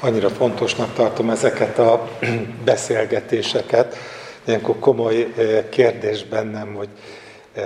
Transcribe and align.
annyira 0.00 0.28
fontosnak 0.28 0.92
tartom 0.92 1.30
ezeket 1.30 1.78
a 1.78 2.08
beszélgetéseket, 2.64 3.96
ilyenkor 4.44 4.78
komoly 4.78 5.32
eh, 5.36 5.64
kérdés 5.68 6.24
bennem, 6.24 6.74
hogy 6.74 6.88
eh, 7.54 7.64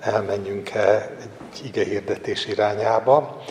elmenjünk-e 0.00 1.10
egy 1.20 1.66
igehirdetés 1.66 2.46
irányába. 2.46 3.42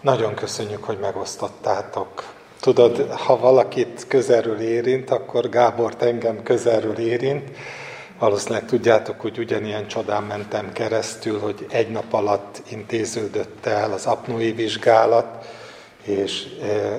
Nagyon 0.00 0.34
köszönjük, 0.34 0.84
hogy 0.84 0.98
megosztottátok. 0.98 2.24
Tudod, 2.60 3.10
ha 3.10 3.38
valakit 3.38 4.04
közelről 4.08 4.60
érint, 4.60 5.10
akkor 5.10 5.48
Gábor 5.48 5.94
engem 5.98 6.42
közelről 6.42 6.98
érint. 6.98 7.50
Valószínűleg 8.18 8.66
tudjátok, 8.66 9.20
hogy 9.20 9.38
ugyanilyen 9.38 9.86
csodán 9.86 10.22
mentem 10.22 10.72
keresztül, 10.72 11.38
hogy 11.38 11.66
egy 11.70 11.90
nap 11.90 12.12
alatt 12.12 12.62
intéződött 12.70 13.66
el 13.66 13.92
az 13.92 14.06
apnói 14.06 14.52
vizsgálat, 14.52 15.46
és 16.04 16.46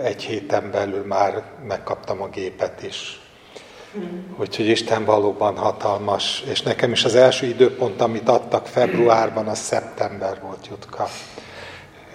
egy 0.04 0.24
héten 0.24 0.72
belül 0.72 1.06
már 1.06 1.44
megkaptam 1.68 2.22
a 2.22 2.28
gépet 2.28 2.84
is. 2.84 3.20
Úgyhogy 4.38 4.68
Isten 4.68 5.06
valóban 5.06 5.58
hatalmas, 5.58 6.44
és 6.50 6.62
nekem 6.62 6.92
is 6.92 7.04
az 7.04 7.16
első 7.16 7.46
időpont, 7.46 8.02
amit 8.02 8.30
adtak 8.30 8.68
februárban, 8.68 9.48
az 9.48 9.60
szeptember 9.60 10.42
volt, 10.42 10.68
Jutka. 10.68 11.08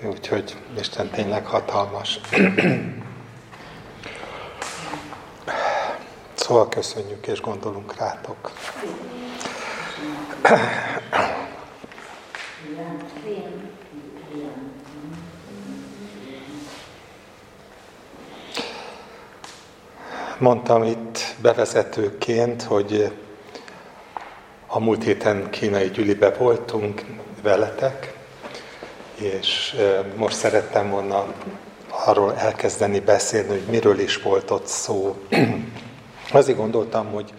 Úgyhogy 0.04 0.56
Isten 0.78 1.10
tényleg 1.10 1.46
hatalmas. 1.46 2.20
Szóval 6.34 6.68
köszönjük 6.68 7.26
és 7.26 7.40
gondolunk 7.40 7.96
rátok. 7.96 8.50
Mondtam 20.40 20.82
itt 20.82 21.18
bevezetőként, 21.42 22.62
hogy 22.62 23.12
a 24.66 24.78
múlt 24.78 25.04
héten 25.04 25.50
kínai 25.50 25.90
gyülibe 25.90 26.30
voltunk 26.30 27.04
veletek, 27.42 28.14
és 29.14 29.76
most 30.16 30.36
szerettem 30.36 30.90
volna 30.90 31.26
arról 31.88 32.34
elkezdeni 32.36 33.00
beszélni, 33.00 33.48
hogy 33.48 33.64
miről 33.70 33.98
is 33.98 34.22
volt 34.22 34.50
ott 34.50 34.66
szó. 34.66 35.16
Azért 36.32 36.58
gondoltam, 36.58 37.06
hogy 37.12 37.32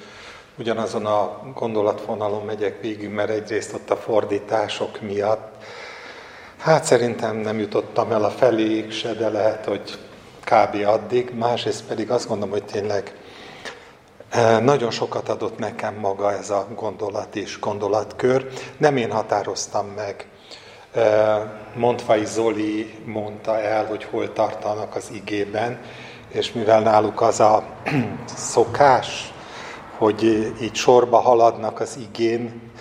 ugyanazon 0.58 1.06
a 1.06 1.42
gondolatvonalon 1.54 2.46
megyek 2.46 2.82
végig, 2.82 3.10
mert 3.10 3.30
egyrészt 3.30 3.74
ott 3.74 3.90
a 3.90 3.96
fordítások 3.98 5.02
miatt, 5.02 5.64
hát 6.58 6.84
szerintem 6.84 7.36
nem 7.38 7.60
jutottam 7.60 8.12
el 8.12 8.24
a 8.24 8.30
feléig 8.30 8.92
se, 8.92 9.14
de 9.14 9.30
lehet, 9.30 9.66
hogy 9.66 10.00
kb. 10.44 10.88
addig, 10.88 11.32
másrészt 11.38 11.84
pedig 11.86 12.12
azt 12.12 12.28
gondolom, 12.28 12.52
hogy 12.52 12.66
tényleg 12.66 13.16
eh, 14.30 14.60
nagyon 14.60 14.92
sokat 14.92 15.30
adott 15.30 15.58
nekem 15.58 15.96
maga 15.96 16.34
ez 16.34 16.50
a 16.50 16.68
gondolat 16.76 17.36
és 17.36 17.60
gondolatkör. 17.60 18.48
Nem 18.78 18.98
én 18.98 19.12
határoztam 19.12 19.86
meg. 19.96 20.28
Eh, 20.94 21.42
Montfai 21.76 22.26
Zoli 22.26 22.94
mondta 23.06 23.60
el, 23.60 23.86
hogy 23.86 24.04
hol 24.04 24.34
tartanak 24.34 24.96
az 24.96 25.10
igében, 25.14 25.80
és 26.28 26.52
mivel 26.52 26.82
náluk 26.82 27.22
az 27.22 27.40
a 27.40 27.64
szokás, 28.36 29.34
hogy 29.98 30.24
így 30.62 30.76
sorba 30.76 31.18
haladnak 31.18 31.80
az 31.80 31.98
igén, 32.10 32.72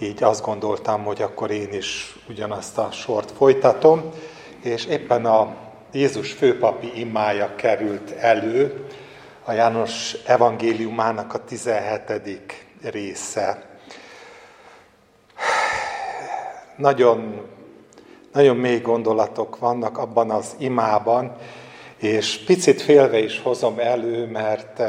így 0.00 0.22
azt 0.22 0.44
gondoltam, 0.44 1.04
hogy 1.04 1.22
akkor 1.22 1.50
én 1.50 1.72
is 1.72 2.16
ugyanazt 2.28 2.78
a 2.78 2.88
sort 2.90 3.30
folytatom, 3.30 4.02
és 4.62 4.84
éppen 4.84 5.26
a 5.26 5.54
Jézus 5.92 6.32
főpapi 6.32 7.00
imája 7.00 7.54
került 7.54 8.10
elő, 8.10 8.86
a 9.44 9.52
János 9.52 10.16
evangéliumának 10.26 11.34
a 11.34 11.44
17. 11.44 12.22
része. 12.82 13.62
Nagyon, 16.76 17.46
nagyon 18.32 18.56
mély 18.56 18.78
gondolatok 18.78 19.58
vannak 19.58 19.98
abban 19.98 20.30
az 20.30 20.54
imában, 20.58 21.36
és 21.96 22.38
picit 22.46 22.82
félve 22.82 23.18
is 23.18 23.40
hozom 23.40 23.78
elő, 23.78 24.26
mert, 24.26 24.82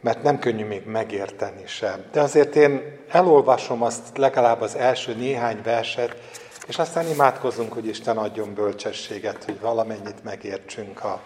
mert 0.00 0.22
nem 0.22 0.38
könnyű 0.38 0.64
még 0.64 0.86
megérteni 0.86 1.66
sem. 1.66 2.04
De 2.12 2.20
azért 2.20 2.56
én 2.56 2.98
elolvasom 3.08 3.82
azt 3.82 4.16
legalább 4.16 4.60
az 4.60 4.76
első 4.76 5.14
néhány 5.14 5.60
verset, 5.62 6.16
és 6.68 6.78
aztán 6.78 7.08
imádkozunk, 7.08 7.72
hogy 7.72 7.86
Isten 7.86 8.16
adjon 8.16 8.54
bölcsességet, 8.54 9.44
hogy 9.44 9.60
valamennyit 9.60 10.24
megértsünk 10.24 11.04
a 11.04 11.20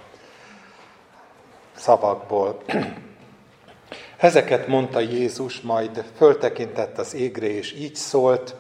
szavakból. 1.76 2.62
Ezeket 4.16 4.66
mondta 4.66 5.00
Jézus, 5.00 5.60
majd 5.60 6.04
föltekintett 6.16 6.98
az 6.98 7.14
égre, 7.14 7.47
és 7.47 7.72
így 7.72 7.94
szólt, 7.94 8.54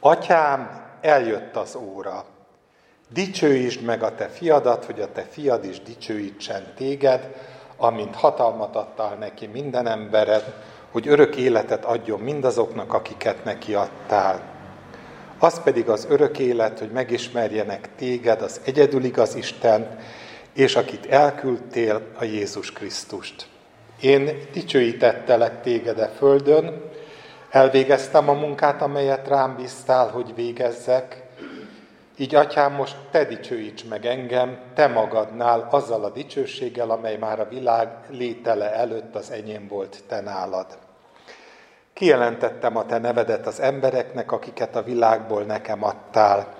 Atyám, 0.00 0.88
eljött 1.00 1.56
az 1.56 1.76
óra. 1.76 2.24
Dicsőítsd 3.12 3.82
meg 3.82 4.02
a 4.02 4.14
te 4.14 4.28
fiadat, 4.28 4.84
hogy 4.84 5.00
a 5.00 5.12
te 5.12 5.22
fiad 5.22 5.64
is 5.64 5.82
dicsőítsen 5.82 6.72
téged, 6.76 7.34
amint 7.76 8.14
hatalmat 8.14 8.76
adtál 8.76 9.14
neki 9.14 9.46
minden 9.46 9.86
embered, 9.86 10.54
hogy 10.90 11.08
örök 11.08 11.36
életet 11.36 11.84
adjon 11.84 12.20
mindazoknak, 12.20 12.92
akiket 12.92 13.44
neki 13.44 13.74
adtál. 13.74 14.49
Az 15.42 15.62
pedig 15.62 15.88
az 15.88 16.06
örök 16.08 16.38
élet, 16.38 16.78
hogy 16.78 16.90
megismerjenek 16.90 17.88
téged, 17.96 18.42
az 18.42 18.60
egyedül 18.64 19.04
igaz 19.04 19.34
Isten, 19.34 19.98
és 20.52 20.76
akit 20.76 21.06
elküldtél, 21.06 22.02
a 22.18 22.24
Jézus 22.24 22.72
Krisztust. 22.72 23.46
Én 24.00 24.30
dicsőítettelek 24.52 25.62
téged 25.62 25.98
a 25.98 26.06
földön, 26.06 26.82
elvégeztem 27.50 28.28
a 28.28 28.32
munkát, 28.32 28.82
amelyet 28.82 29.28
rám 29.28 29.56
bíztál, 29.56 30.08
hogy 30.08 30.34
végezzek, 30.34 31.22
így, 32.16 32.34
atyám, 32.34 32.72
most 32.72 32.96
te 33.10 33.24
dicsőíts 33.24 33.84
meg 33.88 34.06
engem, 34.06 34.58
te 34.74 34.86
magadnál, 34.86 35.68
azzal 35.70 36.04
a 36.04 36.10
dicsőséggel, 36.10 36.90
amely 36.90 37.16
már 37.16 37.40
a 37.40 37.48
világ 37.48 37.88
létele 38.08 38.74
előtt 38.74 39.14
az 39.14 39.30
enyém 39.30 39.68
volt 39.68 40.02
te 40.08 40.20
nálad. 40.20 40.66
Kijelentettem 41.92 42.76
a 42.76 42.86
te 42.86 42.98
nevedet 42.98 43.46
az 43.46 43.60
embereknek, 43.60 44.32
akiket 44.32 44.76
a 44.76 44.82
világból 44.82 45.42
nekem 45.42 45.84
adtál. 45.84 46.54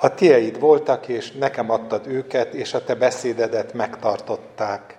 A 0.00 0.14
tieid 0.14 0.60
voltak, 0.60 1.08
és 1.08 1.32
nekem 1.32 1.70
adtad 1.70 2.06
őket, 2.06 2.54
és 2.54 2.74
a 2.74 2.84
te 2.84 2.94
beszédedet 2.94 3.72
megtartották. 3.72 4.96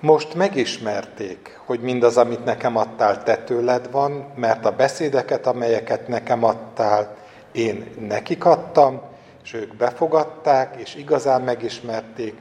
Most 0.00 0.34
megismerték, 0.34 1.60
hogy 1.64 1.80
mindaz, 1.80 2.16
amit 2.16 2.44
nekem 2.44 2.76
adtál, 2.76 3.22
te 3.22 3.36
tőled 3.36 3.90
van, 3.90 4.32
mert 4.36 4.64
a 4.64 4.70
beszédeket, 4.70 5.46
amelyeket 5.46 6.08
nekem 6.08 6.44
adtál, 6.44 7.16
én 7.52 7.90
nekik 8.08 8.44
adtam, 8.44 9.02
és 9.44 9.52
ők 9.52 9.76
befogadták, 9.76 10.80
és 10.80 10.94
igazán 10.94 11.42
megismerték, 11.42 12.34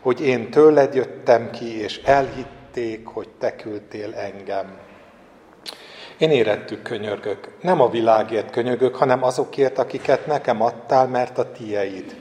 hogy 0.00 0.20
én 0.20 0.50
tőled 0.50 0.94
jöttem 0.94 1.50
ki, 1.50 1.80
és 1.82 1.96
elhitték, 2.04 3.06
hogy 3.06 3.28
te 3.38 3.56
küldtél 3.56 4.14
engem. 4.14 4.78
Én 6.22 6.30
érettük 6.30 6.82
könyörgök, 6.82 7.48
nem 7.60 7.80
a 7.80 7.90
világért 7.90 8.50
könyörgök, 8.50 8.96
hanem 8.96 9.22
azokért, 9.22 9.78
akiket 9.78 10.26
nekem 10.26 10.62
adtál, 10.62 11.06
mert 11.06 11.38
a 11.38 11.52
tieid. 11.52 12.16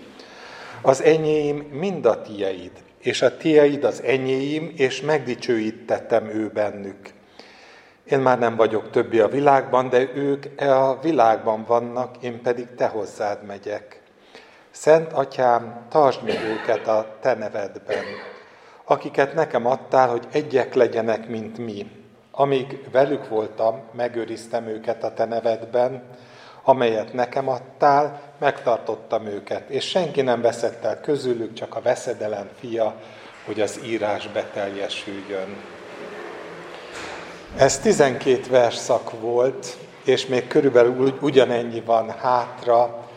Az 0.82 1.02
enyéim 1.02 1.58
mind 1.58 2.06
a 2.06 2.22
tieid, 2.22 2.72
és 3.00 3.22
a 3.22 3.38
tieid 3.38 3.84
az 3.84 4.04
enyéim, 4.04 4.74
és 4.76 5.02
megdicsőítettem 5.02 6.26
ő 6.26 6.50
bennük. 6.54 7.10
Én 8.04 8.20
már 8.20 8.40
nem 8.40 8.56
vagyok 8.56 8.90
többi 8.90 9.20
a 9.20 9.28
világban, 9.28 9.90
de 9.90 10.10
ők 10.16 10.46
e 10.56 10.76
a 10.76 11.00
világban 11.02 11.64
vannak, 11.68 12.16
én 12.22 12.42
pedig 12.42 12.68
te 12.76 12.88
hozzád 12.88 13.46
megyek. 13.46 14.02
Szent 14.72 15.14
Atyám, 15.14 15.86
tartsd 15.90 16.24
meg 16.24 16.40
őket 16.44 16.88
a 16.88 17.18
te 17.20 17.34
nevedben, 17.34 18.04
akiket 18.86 19.34
nekem 19.34 19.66
adtál, 19.66 20.10
hogy 20.10 20.28
egyek 20.32 20.74
legyenek, 20.74 21.28
mint 21.28 21.58
mi. 21.58 22.01
Amíg 22.42 22.80
velük 22.92 23.28
voltam, 23.28 23.82
megőriztem 23.94 24.68
őket 24.68 25.04
a 25.04 25.14
te 25.14 25.26
nevedben, 25.26 26.04
amelyet 26.64 27.14
nekem 27.14 27.48
adtál, 27.48 28.22
megtartottam 28.38 29.26
őket, 29.26 29.70
és 29.70 29.88
senki 29.88 30.22
nem 30.22 30.42
veszett 30.42 30.84
el 30.84 31.02
közülük, 31.02 31.54
csak 31.54 31.76
a 31.76 31.82
veszedelem 31.82 32.50
fia, 32.60 32.96
hogy 33.46 33.62
az 33.62 33.80
írás 33.86 34.28
beteljesüljön. 34.28 35.56
Ez 37.58 37.80
12 37.80 38.50
verszak 38.50 39.20
volt, 39.20 39.78
és 40.06 40.26
még 40.26 40.48
körülbelül 40.48 41.18
ugyanennyi 41.22 41.82
van 41.82 42.10
hátra 42.10 43.08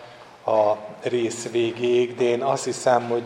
a 0.46 0.76
rész 1.02 1.50
végéig, 1.50 2.14
de 2.14 2.24
én 2.24 2.42
azt 2.42 2.64
hiszem, 2.64 3.08
hogy 3.08 3.24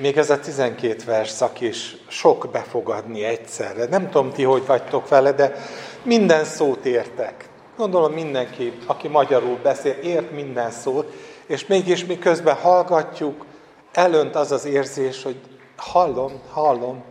még 0.00 0.16
ez 0.16 0.30
a 0.30 0.40
12 0.40 0.96
verszak 1.06 1.60
is 1.60 1.96
sok 2.08 2.48
befogadni 2.52 3.24
egyszerre. 3.24 3.84
Nem 3.84 4.10
tudom 4.10 4.32
ti, 4.32 4.42
hogy 4.42 4.66
vagytok 4.66 5.08
vele, 5.08 5.32
de 5.32 5.56
minden 6.02 6.44
szót 6.44 6.84
értek. 6.84 7.48
Gondolom 7.76 8.12
mindenki, 8.12 8.72
aki 8.86 9.08
magyarul 9.08 9.58
beszél, 9.62 9.92
ért 10.02 10.30
minden 10.30 10.70
szót, 10.70 11.12
és 11.46 11.66
mégis 11.66 12.04
miközben 12.04 12.54
hallgatjuk, 12.54 13.44
elönt 13.92 14.34
az 14.34 14.52
az 14.52 14.64
érzés, 14.64 15.22
hogy 15.22 15.40
hallom, 15.76 16.40
hallom, 16.50 17.04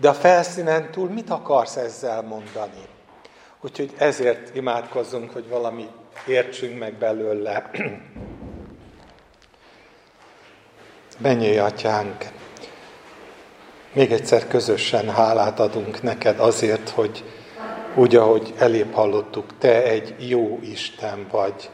de 0.00 0.08
a 0.08 0.14
felszínen 0.14 0.90
túl 0.90 1.08
mit 1.08 1.30
akarsz 1.30 1.76
ezzel 1.76 2.22
mondani? 2.22 2.82
Úgyhogy 3.60 3.92
ezért 3.96 4.54
imádkozzunk, 4.54 5.32
hogy 5.32 5.48
valami 5.48 5.88
értsünk 6.26 6.78
meg 6.78 6.94
belőle. 6.94 7.70
Menjél, 11.18 11.62
atyánk! 11.62 12.28
Még 13.92 14.12
egyszer 14.12 14.48
közösen 14.48 15.10
hálát 15.10 15.60
adunk 15.60 16.02
neked 16.02 16.40
azért, 16.40 16.88
hogy 16.88 17.24
úgy, 17.94 18.16
ahogy 18.16 18.54
elébb 18.58 18.92
hallottuk, 18.92 19.58
te 19.58 19.82
egy 19.82 20.14
jó 20.28 20.58
Isten 20.62 21.26
vagy, 21.30 21.70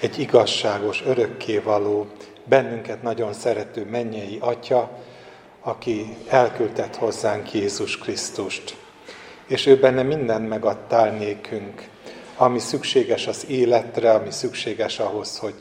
egy 0.00 0.18
igazságos, 0.18 1.02
örökkévaló, 1.06 2.06
bennünket 2.44 3.02
nagyon 3.02 3.32
szerető 3.32 3.84
mennyei 3.90 4.38
Atya, 4.40 4.90
aki 5.60 6.16
elküldett 6.28 6.96
hozzánk 6.96 7.52
Jézus 7.52 7.98
Krisztust. 7.98 8.76
És 9.46 9.66
ő 9.66 9.76
benne 9.76 10.02
mindent 10.02 10.48
megadtál 10.48 11.10
nékünk, 11.10 11.88
ami 12.36 12.58
szükséges 12.58 13.26
az 13.26 13.46
életre, 13.48 14.12
ami 14.12 14.30
szükséges 14.30 14.98
ahhoz, 14.98 15.38
hogy 15.38 15.54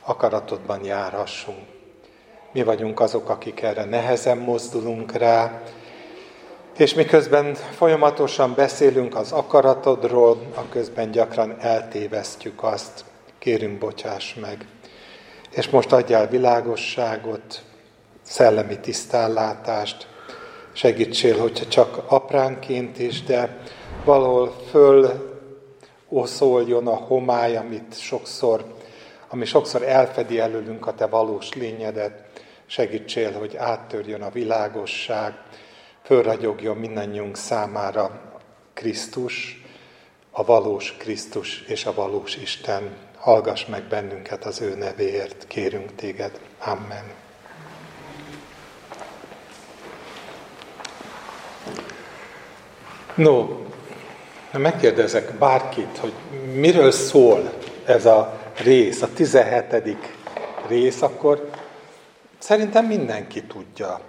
akaratodban 0.00 0.84
járhassunk. 0.84 1.75
Mi 2.56 2.62
vagyunk 2.62 3.00
azok, 3.00 3.28
akik 3.28 3.62
erre 3.62 3.84
nehezen 3.84 4.38
mozdulunk 4.38 5.12
rá, 5.12 5.62
és 6.76 6.94
miközben 6.94 7.54
folyamatosan 7.54 8.54
beszélünk 8.54 9.16
az 9.16 9.32
akaratodról, 9.32 10.38
a 10.54 10.68
közben 10.68 11.10
gyakran 11.10 11.56
eltévesztjük 11.60 12.62
azt. 12.62 13.04
Kérünk, 13.38 13.78
bocsáss 13.78 14.34
meg. 14.34 14.66
És 15.50 15.68
most 15.68 15.92
adjál 15.92 16.28
világosságot, 16.28 17.62
szellemi 18.22 18.78
tisztállátást, 18.78 20.06
segítsél, 20.72 21.38
hogyha 21.38 21.66
csak 21.66 22.04
apránként 22.06 22.98
is, 22.98 23.22
de 23.22 23.58
valahol 24.04 24.54
föl 24.70 25.10
oszoljon 26.08 26.86
a 26.86 26.94
homály, 26.94 27.56
amit 27.56 27.98
sokszor, 28.00 28.64
ami 29.28 29.44
sokszor 29.44 29.82
elfedi 29.82 30.38
előlünk 30.38 30.86
a 30.86 30.94
te 30.94 31.06
valós 31.06 31.52
lényedet. 31.54 32.24
Segítsél, 32.66 33.32
hogy 33.32 33.56
áttörjön 33.56 34.22
a 34.22 34.30
világosság, 34.30 35.34
fölragyogjon 36.02 36.76
mindannyiunk 36.76 37.36
számára 37.36 38.20
Krisztus, 38.74 39.64
a 40.30 40.44
valós 40.44 40.96
Krisztus 40.98 41.64
és 41.66 41.86
a 41.86 41.94
valós 41.94 42.36
Isten. 42.36 42.96
Hallgass 43.16 43.64
meg 43.64 43.82
bennünket 43.82 44.44
az 44.44 44.60
ő 44.60 44.74
nevéért, 44.74 45.46
kérünk 45.46 45.94
téged. 45.94 46.40
Amen. 46.58 47.04
No, 53.14 53.48
megkérdezek 54.52 55.32
bárkit, 55.32 55.98
hogy 55.98 56.12
miről 56.54 56.90
szól 56.90 57.52
ez 57.84 58.06
a 58.06 58.40
rész, 58.62 59.02
a 59.02 59.08
17. 59.12 59.96
rész, 60.68 61.02
akkor 61.02 61.50
szerintem 62.38 62.84
mindenki 62.84 63.42
tudja. 63.42 64.00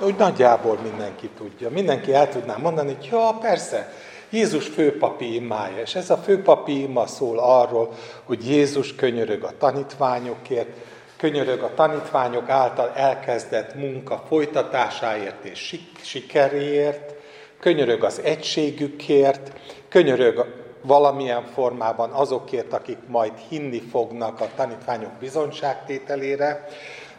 Úgy 0.00 0.16
nagyjából 0.16 0.78
mindenki 0.82 1.28
tudja. 1.36 1.70
Mindenki 1.70 2.14
el 2.14 2.28
tudná 2.28 2.56
mondani, 2.56 2.94
hogy 2.94 3.08
ja, 3.10 3.38
persze, 3.40 3.92
Jézus 4.30 4.66
főpapi 4.66 5.34
imája, 5.34 5.80
és 5.80 5.94
ez 5.94 6.10
a 6.10 6.16
főpapi 6.16 6.82
ima 6.82 7.06
szól 7.06 7.38
arról, 7.38 7.94
hogy 8.24 8.48
Jézus 8.48 8.94
könyörög 8.94 9.42
a 9.42 9.56
tanítványokért, 9.58 10.68
könyörög 11.16 11.62
a 11.62 11.74
tanítványok 11.74 12.48
által 12.48 12.92
elkezdett 12.94 13.74
munka 13.74 14.24
folytatásáért 14.28 15.44
és 15.44 15.78
sikeréért, 16.02 17.14
könyörög 17.60 18.04
az 18.04 18.20
egységükért, 18.24 19.52
könyörög 19.88 20.46
valamilyen 20.82 21.44
formában 21.44 22.10
azokért, 22.10 22.72
akik 22.72 22.98
majd 23.06 23.32
hinni 23.48 23.80
fognak 23.80 24.40
a 24.40 24.48
tanítványok 24.56 25.12
bizonyságtételére. 25.20 26.68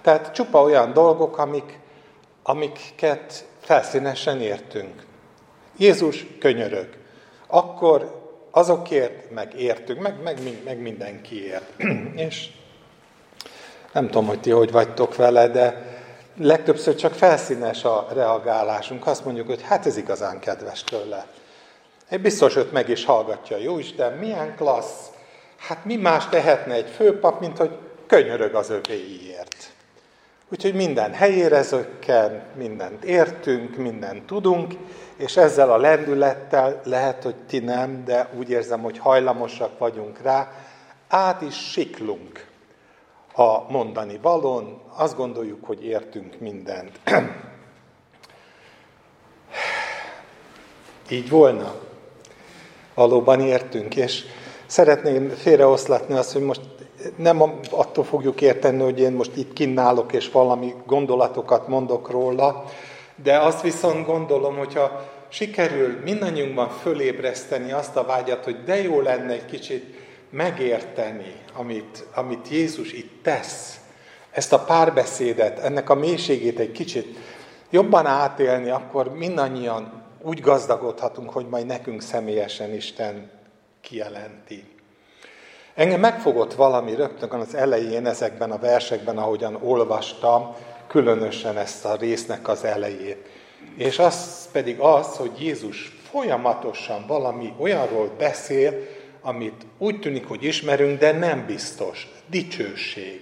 Tehát 0.02 0.34
csupa 0.34 0.62
olyan 0.62 0.94
dolgok, 0.94 1.38
amik, 1.38 1.80
amiket 2.44 3.46
felszínesen 3.60 4.42
értünk. 4.42 5.06
Jézus 5.78 6.26
könyörög. 6.40 6.88
Akkor 7.48 8.22
azokért 8.52 9.32
meg 9.32 9.54
meg, 10.00 10.22
meg, 10.24 10.38
meg 10.64 10.80
mindenkiért. 10.80 11.74
És 12.16 12.50
nem 13.92 14.06
tudom, 14.06 14.28
hogy 14.28 14.40
ti 14.40 14.50
hogy 14.50 14.72
vagytok 14.72 15.16
vele, 15.16 15.48
de 15.48 15.98
legtöbbször 16.38 16.96
csak 16.96 17.14
felszínes 17.14 17.84
a 17.84 18.08
reagálásunk. 18.14 19.08
Azt 19.08 19.26
mondjuk, 19.26 19.48
hogy 19.48 19.62
hát 19.62 19.86
ez 19.86 19.98
igazán 19.98 20.40
kedves 20.40 20.84
tőle. 20.84 21.26
Egy 22.10 22.22
biztos 22.22 22.56
őt 22.56 22.72
meg 22.72 22.90
is 22.90 23.06
hallgatja. 23.06 23.58
Jó 23.58 23.80
Isten, 23.80 24.14
milyen 24.14 24.56
klassz. 24.56 25.08
Hát 25.58 25.86
mi 25.86 25.96
más 25.96 26.28
tehetne 26.28 26.74
egy 26.74 26.90
főpap, 26.90 27.40
mint 27.40 27.58
hogy 27.58 27.78
könyörög 28.08 28.56
az 28.56 28.70
övéiért. 28.70 29.69
Úgyhogy 30.52 30.74
minden 30.74 31.14
helyére 31.14 31.62
zökken, 31.62 32.44
mindent 32.56 33.04
értünk, 33.04 33.76
mindent 33.78 34.26
tudunk, 34.26 34.74
és 35.16 35.38
ezzel 35.38 35.72
a 35.72 35.78
lendülettel 35.78 36.82
lehet, 36.84 37.24
hogy 37.24 37.36
ti 37.36 37.60
nem, 37.60 38.04
de 38.06 38.30
úgy 38.38 38.50
érzem, 38.50 38.82
hogy 38.82 38.98
hajlamosak 38.98 39.78
vagyunk 39.78 40.22
rá, 40.22 40.52
át 41.08 41.42
is 41.42 41.72
siklunk 41.72 42.48
a 43.34 43.72
mondani 43.72 44.20
valon, 44.22 44.82
azt 44.96 45.16
gondoljuk, 45.16 45.66
hogy 45.66 45.86
értünk 45.86 46.40
mindent. 46.40 47.00
Így 51.10 51.30
volna? 51.30 51.76
Valóban 52.94 53.40
értünk, 53.40 53.96
és 53.96 54.24
szeretném 54.66 55.30
félreoszlatni 55.30 56.16
azt, 56.16 56.34
hogy 56.34 56.42
most 56.42 56.62
nem 57.16 57.42
attól 57.72 58.04
fogjuk 58.04 58.42
érteni, 58.42 58.84
hogy 58.84 59.00
én 59.00 59.12
most 59.12 59.36
itt 59.36 59.54
kinnálok, 59.54 60.14
és 60.14 60.32
valami 60.32 60.74
gondolatokat 60.86 61.68
mondok 61.68 62.10
róla, 62.10 62.66
de 63.24 63.38
azt 63.38 63.62
viszont 63.62 64.06
gondolom, 64.06 64.58
hogyha 64.58 65.10
sikerül 65.30 66.00
mindannyiunkban 66.04 66.70
fölébreszteni 66.70 67.72
azt 67.72 67.96
a 67.96 68.06
vágyat, 68.06 68.44
hogy 68.44 68.64
de 68.64 68.82
jó 68.82 69.02
lenne 69.02 69.32
egy 69.32 69.46
kicsit 69.46 69.84
megérteni, 70.30 71.36
amit, 71.54 72.06
amit 72.14 72.48
Jézus 72.48 72.94
itt 72.94 73.24
tesz, 73.24 73.80
ezt 74.32 74.54
a 74.54 74.60
párbeszédet, 74.60 75.60
ennek 75.60 75.90
a 75.90 75.96
mélységét 75.96 76.60
egy 76.60 76.72
kicsit 76.72 77.18
jobban 77.70 78.06
átélni, 78.06 78.70
akkor 78.70 79.14
mindannyian 79.14 80.04
úgy 80.22 80.42
gazdagodhatunk, 80.42 81.30
hogy 81.30 81.46
majd 81.50 81.66
nekünk 81.66 82.02
személyesen 82.02 82.74
Isten 82.74 83.32
kijelenti. 83.82 84.79
Engem 85.80 86.00
megfogott 86.00 86.54
valami 86.54 86.96
rögtön 86.96 87.30
az 87.30 87.56
elején 87.56 88.06
ezekben 88.06 88.52
a 88.52 88.60
versekben, 88.60 89.18
ahogyan 89.18 89.60
olvastam, 89.64 90.56
különösen 90.88 91.58
ezt 91.58 91.86
a 91.86 91.96
résznek 91.96 92.48
az 92.48 92.64
elejét. 92.64 93.30
És 93.78 94.00
az 94.00 94.50
pedig 94.52 94.80
az, 94.80 95.16
hogy 95.16 95.32
Jézus 95.42 95.98
folyamatosan 96.12 97.06
valami 97.08 97.54
olyanról 97.60 98.12
beszél, 98.18 98.74
amit 99.22 99.66
úgy 99.78 100.00
tűnik, 100.00 100.28
hogy 100.28 100.44
ismerünk, 100.44 101.00
de 101.00 101.12
nem 101.12 101.46
biztos. 101.46 102.08
Dicsőség, 102.30 103.22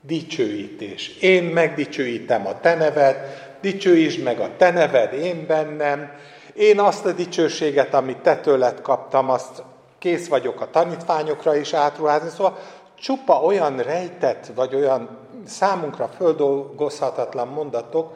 dicsőítés. 0.00 1.16
Én 1.20 1.44
megdicsőítem 1.44 2.46
a 2.46 2.60
te 2.60 2.74
neved, 2.74 3.16
dicsőítsd 3.60 4.22
meg 4.22 4.40
a 4.40 4.50
te 4.56 4.70
neved 4.70 5.12
én 5.12 5.46
bennem, 5.46 6.12
én 6.54 6.80
azt 6.80 7.04
a 7.04 7.12
dicsőséget, 7.12 7.94
amit 7.94 8.18
te 8.18 8.36
tőled 8.36 8.80
kaptam, 8.80 9.30
azt 9.30 9.62
kész 10.00 10.28
vagyok 10.28 10.60
a 10.60 10.70
tanítványokra 10.70 11.56
is 11.56 11.72
átruházni. 11.72 12.28
Szóval 12.28 12.58
csupa 13.00 13.42
olyan 13.42 13.78
rejtett, 13.78 14.46
vagy 14.54 14.74
olyan 14.74 15.18
számunkra 15.46 16.08
földolgozhatatlan 16.08 17.48
mondatok, 17.48 18.12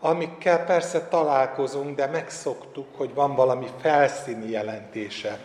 amikkel 0.00 0.64
persze 0.64 1.08
találkozunk, 1.08 1.96
de 1.96 2.06
megszoktuk, 2.06 2.86
hogy 2.96 3.14
van 3.14 3.34
valami 3.34 3.66
felszíni 3.80 4.50
jelentése. 4.50 5.38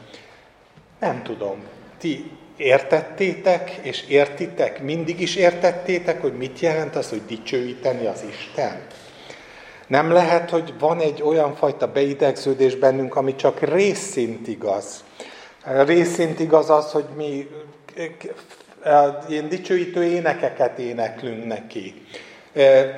Nem 1.00 1.24
tudom, 1.24 1.64
ti 1.98 2.38
értettétek 2.58 3.72
és 3.82 4.08
értitek, 4.08 4.84
mindig 4.84 5.22
is 5.22 5.36
értettétek, 5.36 6.22
hogy 6.22 6.34
mit 6.34 6.60
jelent 6.60 6.96
az, 6.96 7.10
hogy 7.10 7.26
dicsőíteni 7.26 8.06
az 8.06 8.24
Isten? 8.30 8.82
Nem 9.88 10.12
lehet, 10.12 10.50
hogy 10.50 10.74
van 10.80 11.00
egy 11.00 11.22
olyan 11.22 11.56
fajta 11.56 11.92
beidegződés 11.92 12.76
bennünk, 12.76 13.16
ami 13.16 13.36
csak 13.36 13.60
részszint 13.60 14.48
igaz. 14.48 15.04
Részint 15.64 16.40
igaz 16.40 16.70
az, 16.70 16.92
hogy 16.92 17.06
mi 17.16 17.48
ilyen 19.28 19.50
dicsőítő 19.50 20.04
énekeket 20.04 20.80
éneklünk 20.80 21.46
neki. 21.46 22.06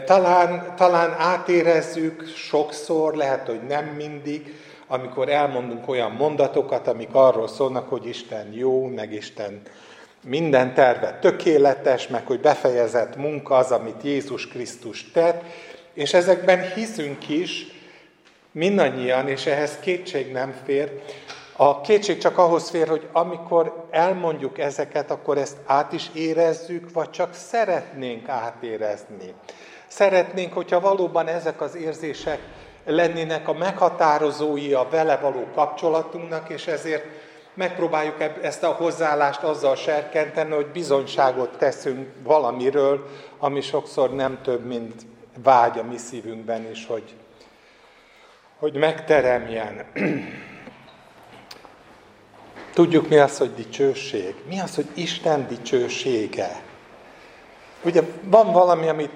Talán, 0.05 0.74
talán 0.75 1.15
átérezzük 1.17 2.27
sokszor, 2.36 3.15
lehet, 3.15 3.48
hogy 3.48 3.62
nem 3.67 3.86
mindig, 3.86 4.53
amikor 4.88 5.29
elmondunk 5.29 5.89
olyan 5.89 6.12
mondatokat, 6.12 6.88
amik 6.88 7.10
arról 7.12 7.48
szólnak, 7.48 7.89
hogy 7.89 8.08
Isten 8.08 8.53
jó, 8.53 8.86
meg 8.86 9.13
Isten 9.13 9.62
minden 10.24 10.74
terve 10.74 11.17
tökéletes, 11.22 12.08
meg 12.08 12.25
hogy 12.27 12.39
befejezett 12.39 13.15
munka 13.15 13.55
az, 13.55 13.72
amit 13.72 14.03
Jézus 14.03 14.48
Krisztus 14.48 15.12
tett, 15.12 15.43
és 15.93 16.13
ezekben 16.13 16.72
hiszünk 16.74 17.29
is, 17.29 17.67
mindannyian, 18.51 19.27
és 19.27 19.46
ehhez 19.46 19.77
kétség 19.79 20.32
nem 20.32 20.53
fér. 20.65 20.91
A 21.56 21.82
kétség 21.82 22.18
csak 22.18 22.38
ahhoz 22.38 22.70
fér, 22.70 22.88
hogy 22.88 23.08
amikor 23.12 23.86
elmondjuk 23.92 24.60
ezeket, 24.60 25.12
akkor 25.12 25.38
ezt 25.38 25.58
át 25.66 25.94
is 25.94 26.10
érezzük, 26.14 26.94
vagy 26.94 27.10
csak 27.10 27.34
szeretnénk 27.34 28.30
átérezni. 28.30 29.34
Szeretnénk, 29.88 30.54
hogyha 30.54 30.80
valóban 30.80 31.28
ezek 31.28 31.62
az 31.62 31.76
érzések 31.76 32.40
lennének 32.86 33.48
a 33.48 33.54
meghatározói 33.54 34.74
a 34.74 34.88
vele 34.90 35.18
való 35.18 35.48
kapcsolatunknak, 35.56 36.50
és 36.50 36.68
ezért 36.68 37.06
megpróbáljuk 37.54 38.16
ezt 38.42 38.64
a 38.64 38.72
hozzáállást 38.72 39.44
azzal 39.44 39.76
serkenteni, 39.76 40.54
hogy 40.54 40.68
bizonyságot 40.68 41.58
teszünk 41.58 42.08
valamiről, 42.24 43.08
ami 43.40 43.62
sokszor 43.62 44.14
nem 44.14 44.40
több, 44.44 44.66
mint 44.66 44.94
vágy 45.44 45.80
a 45.80 45.84
mi 45.84 45.98
szívünkben 45.98 46.70
is, 46.72 46.86
hogy, 46.86 47.14
hogy 48.60 48.76
megteremjen. 48.76 49.86
Tudjuk 52.74 53.10
mi 53.10 53.18
az, 53.18 53.38
hogy 53.38 53.53
dicsőség? 53.53 54.36
Mi 54.48 54.60
az, 54.60 54.75
hogy 54.75 54.88
Isten 54.94 55.48
dicsősége? 55.48 56.62
Ugye 57.86 58.01
van 58.24 58.51
valami, 58.51 58.88
amit 58.88 59.12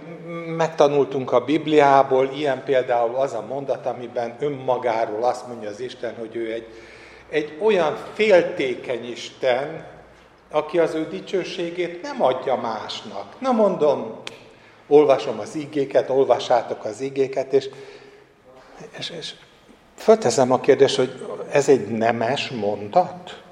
megtanultunk 0.56 1.32
a 1.32 1.46
Bibliából, 1.46 2.30
ilyen 2.36 2.64
például 2.64 3.16
az 3.16 3.34
a 3.34 3.46
mondat, 3.50 3.86
amiben 3.86 4.36
önmagáról 4.40 5.24
azt 5.24 5.48
mondja 5.48 5.70
az 5.70 5.80
Isten, 5.80 6.16
hogy 6.20 6.36
ő 6.36 6.54
egy, 6.54 6.68
egy 7.30 7.58
olyan 7.62 7.98
féltékeny 8.14 9.12
Isten, 9.12 9.86
aki 10.52 10.80
az 10.80 10.94
ő 10.94 11.08
dicsőségét 11.10 12.02
nem 12.02 12.24
adja 12.24 12.56
másnak. 12.56 13.36
Na 13.40 13.52
mondom, 13.52 14.20
olvasom 14.88 15.40
az 15.40 15.56
igéket, 15.56 16.10
olvassátok 16.10 16.86
az 16.86 17.02
igéket, 17.02 17.54
és, 17.54 17.70
és, 18.98 19.10
és 19.10 19.34
fölteszem 19.96 20.52
a 20.52 20.60
kérdést, 20.60 20.96
hogy 20.96 21.26
ez 21.52 21.70
egy 21.70 21.88
nemes 21.88 22.50
mondat? 22.50 23.46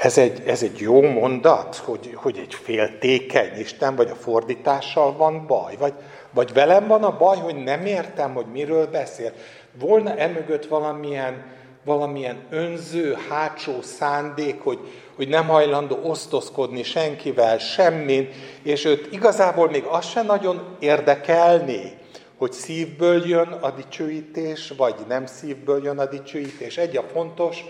Ez 0.00 0.18
egy, 0.18 0.42
ez 0.46 0.62
egy 0.62 0.78
jó 0.78 1.00
mondat, 1.00 1.76
hogy, 1.76 2.12
hogy 2.14 2.38
egy 2.38 2.54
féltékeny 2.54 3.58
Isten, 3.58 3.96
vagy 3.96 4.10
a 4.10 4.14
fordítással 4.14 5.16
van 5.16 5.46
baj? 5.46 5.76
Vagy, 5.76 5.92
vagy 6.30 6.52
velem 6.52 6.86
van 6.86 7.04
a 7.04 7.16
baj, 7.16 7.36
hogy 7.36 7.56
nem 7.56 7.86
értem, 7.86 8.34
hogy 8.34 8.46
miről 8.52 8.86
beszél? 8.86 9.32
Volna 9.78 10.16
emögött 10.16 10.66
valamilyen, 10.66 11.44
valamilyen 11.84 12.36
önző, 12.50 13.16
hátsó 13.28 13.82
szándék, 13.82 14.60
hogy, 14.60 14.78
hogy 15.16 15.28
nem 15.28 15.46
hajlandó 15.46 15.98
osztozkodni 16.02 16.82
senkivel, 16.82 17.58
semmin, 17.58 18.28
és 18.62 18.84
őt 18.84 19.12
igazából 19.12 19.70
még 19.70 19.84
az 19.84 20.06
se 20.06 20.22
nagyon 20.22 20.76
érdekelné, 20.78 21.92
hogy 22.38 22.52
szívből 22.52 23.26
jön 23.26 23.48
a 23.48 23.70
dicsőítés, 23.70 24.72
vagy 24.76 24.94
nem 25.08 25.26
szívből 25.26 25.84
jön 25.84 25.98
a 25.98 26.06
dicsőítés. 26.06 26.76
Egy 26.76 26.96
a 26.96 27.04
fontos, 27.12 27.64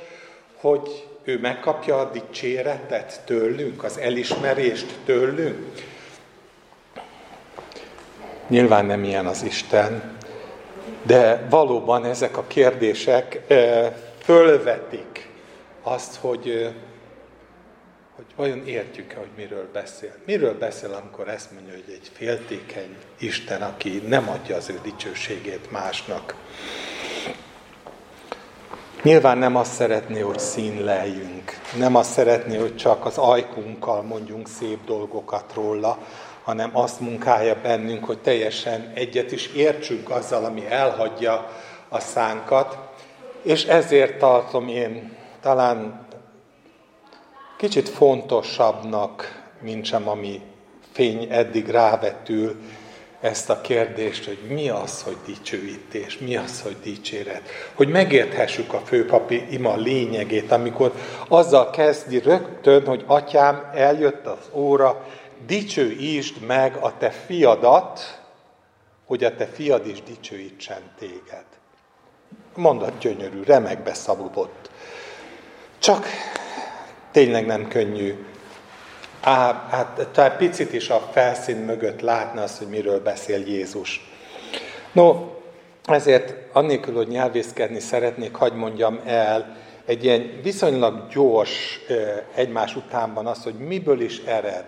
hogy 0.61 1.10
ő 1.31 1.39
megkapja 1.39 1.99
a 1.99 2.11
dicséretet 2.11 3.21
tőlünk, 3.25 3.85
az 3.85 3.99
elismerést 3.99 4.95
tőlünk. 5.05 5.83
Nyilván 8.49 8.85
nem 8.85 9.05
ilyen 9.05 9.27
az 9.27 9.43
Isten, 9.43 10.17
de 11.03 11.47
valóban 11.51 12.05
ezek 12.05 12.37
a 12.37 12.45
kérdések 12.47 13.41
fölvetik 14.23 15.29
azt, 15.83 16.17
hogy, 16.17 16.75
hogy 18.17 18.25
vajon 18.37 18.67
értjük-e, 18.67 19.17
hogy 19.17 19.31
miről 19.37 19.69
beszél. 19.73 20.15
Miről 20.27 20.59
beszél, 20.59 20.93
amikor 21.03 21.29
ezt 21.29 21.53
mondja, 21.53 21.73
hogy 21.73 21.93
egy 21.93 22.11
féltékeny 22.13 22.97
Isten, 23.19 23.63
aki 23.63 24.03
nem 24.07 24.29
adja 24.29 24.57
az 24.57 24.71
ő 24.71 24.79
dicsőségét 24.83 25.71
másnak. 25.71 26.35
Nyilván 29.03 29.39
nem 29.39 29.57
azt 29.57 29.73
szeretné, 29.73 30.21
hogy 30.21 30.39
színleljünk, 30.39 31.53
nem 31.79 31.97
azt 31.97 32.11
szeretné, 32.11 32.57
hogy 32.57 32.77
csak 32.77 33.07
az 33.07 33.19
ajkunkkal 33.19 34.03
mondjunk 34.03 34.49
szép 34.49 34.85
dolgokat 34.85 35.53
róla, 35.55 35.99
hanem 36.45 36.71
azt 36.73 37.01
munkálja 37.01 37.57
bennünk, 37.63 38.05
hogy 38.05 38.19
teljesen 38.19 38.93
egyet 38.95 39.33
is 39.33 39.47
értsünk 39.47 40.11
azzal, 40.11 40.45
ami 40.45 40.67
elhagyja 40.67 41.51
a 41.89 42.01
szánkat, 42.01 42.79
és 43.43 43.65
ezért 43.65 44.19
tartom 44.19 44.69
én 44.69 45.17
talán 45.41 46.07
kicsit 47.57 47.89
fontosabbnak, 47.89 49.43
mint 49.61 49.85
sem 49.85 50.09
ami 50.09 50.41
fény 50.93 51.27
eddig 51.31 51.69
rávetül, 51.69 52.61
ezt 53.21 53.51
a 53.51 53.61
kérdést, 53.61 54.25
hogy 54.25 54.39
mi 54.49 54.69
az, 54.69 55.03
hogy 55.03 55.17
dicsőítés, 55.27 56.19
mi 56.19 56.37
az, 56.37 56.63
hogy 56.63 56.77
dicséret. 56.83 57.43
Hogy 57.75 57.89
megérthessük 57.89 58.73
a 58.73 58.79
főpapi 58.79 59.47
ima 59.51 59.77
lényegét, 59.77 60.53
amikor 60.53 60.93
azzal 61.29 61.71
kezdi 61.71 62.19
rögtön, 62.19 62.87
hogy 62.87 63.05
atyám, 63.07 63.71
eljött 63.75 64.27
az 64.27 64.51
óra, 64.53 65.07
dicsőítsd 65.47 66.41
meg 66.47 66.77
a 66.77 66.99
te 66.99 67.11
fiadat, 67.11 68.21
hogy 69.07 69.25
a 69.25 69.37
te 69.37 69.47
fiad 69.47 69.87
is 69.87 70.03
dicsőítsen 70.03 70.83
téged. 70.99 71.45
Mondat 72.55 72.99
gyönyörű, 72.99 73.43
remekbe 73.43 73.95
szavudott. 73.95 74.71
Csak 75.79 76.07
tényleg 77.11 77.47
nem 77.47 77.69
könnyű 77.69 78.25
Á, 79.21 79.67
hát 79.71 80.09
talán 80.13 80.37
picit 80.37 80.73
is 80.73 80.91
a 80.91 81.09
felszín 81.13 81.57
mögött 81.57 82.01
látna 82.01 82.43
azt, 82.43 82.59
hogy 82.59 82.69
miről 82.69 83.03
beszél 83.03 83.47
Jézus. 83.47 84.11
No, 84.93 85.15
ezért 85.85 86.35
annélkül, 86.53 86.95
hogy 86.95 87.09
nyelvészkedni 87.09 87.81
szeretnék, 87.81 88.35
hagy 88.35 88.53
mondjam 88.53 89.01
el 89.05 89.57
egy 89.85 90.05
ilyen 90.05 90.41
viszonylag 90.43 91.09
gyors 91.09 91.81
egymás 92.35 92.77
utánban 92.77 93.27
azt, 93.27 93.43
hogy 93.43 93.55
miből 93.55 94.01
is 94.01 94.19
ered. 94.19 94.67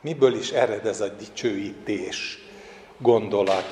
Miből 0.00 0.34
is 0.34 0.50
ered 0.50 0.86
ez 0.86 1.00
a 1.00 1.08
dicsőítés 1.08 2.38
gondolat. 2.98 3.64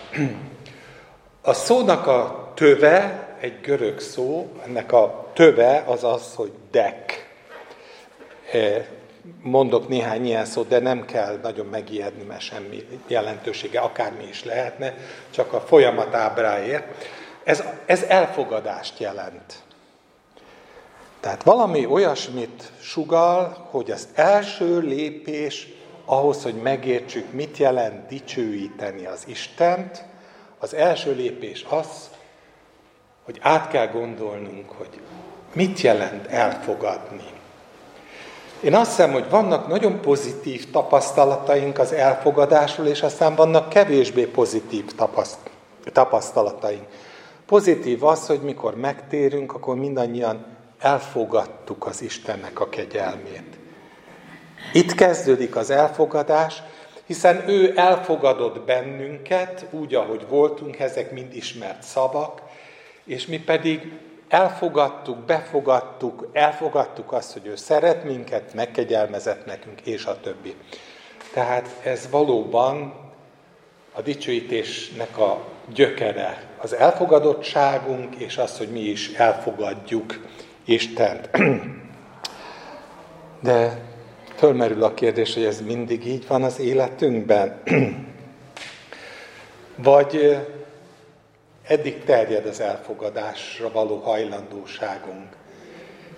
A 1.42 1.52
szónak 1.52 2.06
a 2.06 2.52
töve, 2.54 3.28
egy 3.40 3.60
görög 3.60 4.00
szó, 4.00 4.52
ennek 4.66 4.92
a 4.92 5.30
töve 5.32 5.84
az 5.86 6.04
az, 6.04 6.34
hogy 6.34 6.52
dek 6.70 7.30
mondok 9.42 9.88
néhány 9.88 10.26
ilyen 10.26 10.44
szót, 10.44 10.68
de 10.68 10.78
nem 10.78 11.04
kell 11.04 11.38
nagyon 11.42 11.66
megijedni, 11.66 12.22
mert 12.22 12.40
semmi 12.40 12.86
jelentősége, 13.06 13.80
akármi 13.80 14.24
is 14.24 14.44
lehetne, 14.44 14.94
csak 15.30 15.52
a 15.52 15.60
folyamat 15.60 16.14
ábráért. 16.14 17.08
Ez, 17.44 17.62
ez 17.86 18.02
elfogadást 18.02 18.98
jelent. 18.98 19.62
Tehát 21.20 21.42
valami 21.42 21.86
olyasmit 21.86 22.72
sugal, 22.80 23.68
hogy 23.70 23.90
az 23.90 24.08
első 24.14 24.78
lépés 24.78 25.68
ahhoz, 26.04 26.42
hogy 26.42 26.54
megértsük, 26.54 27.32
mit 27.32 27.56
jelent 27.56 28.06
dicsőíteni 28.06 29.06
az 29.06 29.24
Istent, 29.26 30.04
az 30.58 30.74
első 30.74 31.14
lépés 31.14 31.66
az, 31.68 32.10
hogy 33.24 33.38
át 33.40 33.68
kell 33.68 33.86
gondolnunk, 33.86 34.70
hogy 34.70 35.00
mit 35.52 35.80
jelent 35.80 36.26
elfogadni. 36.26 37.31
Én 38.62 38.74
azt 38.74 38.90
hiszem, 38.90 39.12
hogy 39.12 39.30
vannak 39.30 39.68
nagyon 39.68 40.00
pozitív 40.00 40.70
tapasztalataink 40.70 41.78
az 41.78 41.92
elfogadásról, 41.92 42.86
és 42.86 43.02
aztán 43.02 43.34
vannak 43.34 43.68
kevésbé 43.68 44.24
pozitív 44.24 44.84
tapasztalataink. 45.92 46.86
Pozitív 47.46 48.04
az, 48.04 48.26
hogy 48.26 48.40
mikor 48.40 48.76
megtérünk, 48.76 49.54
akkor 49.54 49.76
mindannyian 49.76 50.46
elfogadtuk 50.78 51.86
az 51.86 52.02
Istennek 52.02 52.60
a 52.60 52.68
kegyelmét. 52.68 53.58
Itt 54.72 54.94
kezdődik 54.94 55.56
az 55.56 55.70
elfogadás, 55.70 56.62
hiszen 57.06 57.48
ő 57.48 57.72
elfogadott 57.76 58.60
bennünket, 58.60 59.66
úgy, 59.70 59.94
ahogy 59.94 60.26
voltunk, 60.28 60.78
ezek 60.78 61.12
mind 61.12 61.34
ismert 61.34 61.82
szavak, 61.82 62.42
és 63.04 63.26
mi 63.26 63.38
pedig 63.40 63.92
elfogadtuk, 64.32 65.18
befogadtuk, 65.18 66.28
elfogadtuk 66.32 67.12
azt, 67.12 67.32
hogy 67.32 67.46
ő 67.46 67.56
szeret 67.56 68.04
minket, 68.04 68.54
megkegyelmezett 68.54 69.46
nekünk, 69.46 69.80
és 69.80 70.04
a 70.04 70.20
többi. 70.20 70.54
Tehát 71.32 71.68
ez 71.82 72.08
valóban 72.10 72.94
a 73.92 74.02
dicsőítésnek 74.02 75.18
a 75.18 75.44
gyökere, 75.74 76.42
az 76.58 76.72
elfogadottságunk, 76.72 78.14
és 78.14 78.36
az, 78.36 78.58
hogy 78.58 78.68
mi 78.68 78.80
is 78.80 79.08
elfogadjuk 79.08 80.20
Istent. 80.64 81.30
De 83.40 83.80
fölmerül 84.36 84.84
a 84.84 84.94
kérdés, 84.94 85.34
hogy 85.34 85.44
ez 85.44 85.60
mindig 85.60 86.06
így 86.06 86.26
van 86.26 86.42
az 86.42 86.60
életünkben? 86.60 87.62
Vagy 89.76 90.38
Eddig 91.72 92.04
terjed 92.04 92.46
az 92.46 92.60
elfogadásra 92.60 93.70
való 93.70 93.96
hajlandóságunk. 93.96 95.36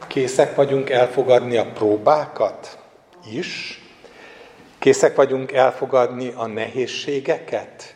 Készek 0.07 0.55
vagyunk 0.55 0.91
elfogadni 0.91 1.57
a 1.57 1.67
próbákat, 1.73 2.79
is. 3.31 3.81
Készek 4.79 5.17
vagyunk 5.17 5.53
elfogadni 5.53 6.33
a 6.37 6.47
nehézségeket? 6.47 7.95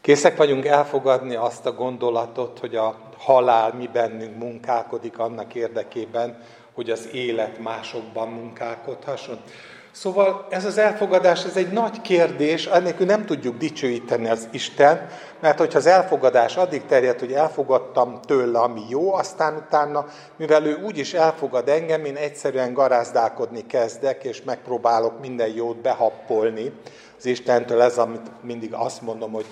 Készek 0.00 0.36
vagyunk 0.36 0.66
elfogadni 0.66 1.34
azt 1.34 1.66
a 1.66 1.72
gondolatot, 1.72 2.58
hogy 2.58 2.76
a 2.76 2.98
halál 3.18 3.72
mi 3.74 3.88
bennünk 3.92 4.38
munkálkodik 4.38 5.18
annak 5.18 5.54
érdekében, 5.54 6.42
hogy 6.74 6.90
az 6.90 7.08
élet 7.12 7.58
másokban 7.58 8.28
munkálkodhasson. 8.28 9.40
Szóval 9.98 10.46
ez 10.50 10.64
az 10.64 10.78
elfogadás, 10.78 11.44
ez 11.44 11.56
egy 11.56 11.72
nagy 11.72 12.00
kérdés, 12.00 12.66
annélkül 12.66 13.06
nem 13.06 13.24
tudjuk 13.24 13.56
dicsőíteni 13.56 14.28
az 14.28 14.48
Isten, 14.50 15.06
mert 15.40 15.58
hogyha 15.58 15.78
az 15.78 15.86
elfogadás 15.86 16.56
addig 16.56 16.84
terjed, 16.86 17.18
hogy 17.18 17.32
elfogadtam 17.32 18.20
tőle, 18.26 18.58
ami 18.58 18.82
jó, 18.88 19.14
aztán 19.14 19.56
utána, 19.56 20.06
mivel 20.36 20.64
ő 20.66 20.82
úgyis 20.84 21.14
elfogad 21.14 21.68
engem, 21.68 22.04
én 22.04 22.16
egyszerűen 22.16 22.72
garázdálkodni 22.72 23.66
kezdek, 23.66 24.24
és 24.24 24.42
megpróbálok 24.42 25.20
minden 25.20 25.48
jót 25.48 25.76
behappolni 25.76 26.72
az 27.18 27.26
Istentől. 27.26 27.82
Ez, 27.82 27.98
amit 27.98 28.30
mindig 28.42 28.72
azt 28.72 29.02
mondom, 29.02 29.32
hogy 29.32 29.46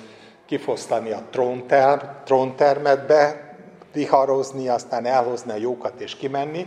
kifosztani 0.46 1.10
a 1.10 1.22
trónterm, 1.30 2.04
tróntermetbe, 2.24 3.52
viharozni, 3.92 4.68
aztán 4.68 5.06
elhozni 5.06 5.52
a 5.52 5.56
jókat 5.56 6.00
és 6.00 6.16
kimenni, 6.16 6.66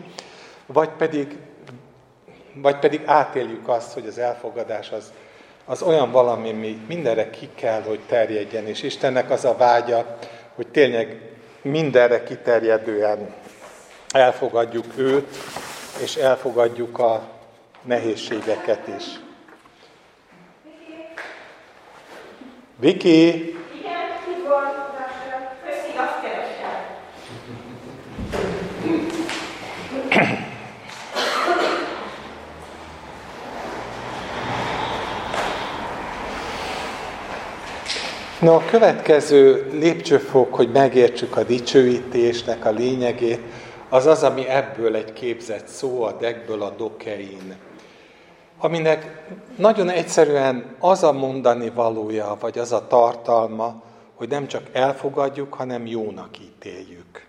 vagy 0.65 0.89
pedig 0.89 1.37
vagy 2.61 2.79
pedig 2.79 3.01
átéljük 3.05 3.67
azt, 3.67 3.93
hogy 3.93 4.07
az 4.07 4.17
elfogadás 4.17 4.91
az, 4.91 5.11
az 5.65 5.81
olyan 5.81 6.11
valami, 6.11 6.51
mi 6.51 6.81
mindenre 6.87 7.29
ki 7.29 7.49
kell, 7.55 7.81
hogy 7.81 7.99
terjedjen, 8.07 8.67
és 8.67 8.83
Istennek 8.83 9.29
az 9.29 9.45
a 9.45 9.55
vágya, 9.57 10.17
hogy 10.55 10.67
tényleg 10.67 11.21
mindenre 11.61 12.23
kiterjedően 12.23 13.33
elfogadjuk 14.09 14.85
őt, 14.95 15.35
és 16.01 16.15
elfogadjuk 16.15 16.99
a 16.99 17.29
nehézségeket 17.81 18.87
is. 18.97 19.05
Viki! 22.79 23.27
Igen, 23.27 23.55
Köszi, 25.63 25.97
azt 25.97 26.27
No, 38.41 38.53
a 38.53 38.65
következő 38.69 39.69
lépcsőfok, 39.71 40.53
hogy 40.55 40.71
megértsük 40.71 41.37
a 41.37 41.43
dicsőítésnek 41.43 42.65
a 42.65 42.69
lényegét, 42.69 43.39
az 43.89 44.05
az, 44.05 44.23
ami 44.23 44.47
ebből 44.47 44.95
egy 44.95 45.13
képzett 45.13 45.67
szó, 45.67 46.03
a 46.03 46.11
dekből 46.11 46.61
a 46.61 46.69
dokein. 46.69 47.55
Aminek 48.57 49.27
nagyon 49.55 49.89
egyszerűen 49.89 50.75
az 50.79 51.03
a 51.03 51.11
mondani 51.11 51.69
valója, 51.69 52.37
vagy 52.39 52.57
az 52.57 52.71
a 52.71 52.87
tartalma, 52.87 53.83
hogy 54.15 54.29
nem 54.29 54.47
csak 54.47 54.63
elfogadjuk, 54.71 55.53
hanem 55.53 55.85
jónak 55.85 56.39
ítéljük. 56.39 57.25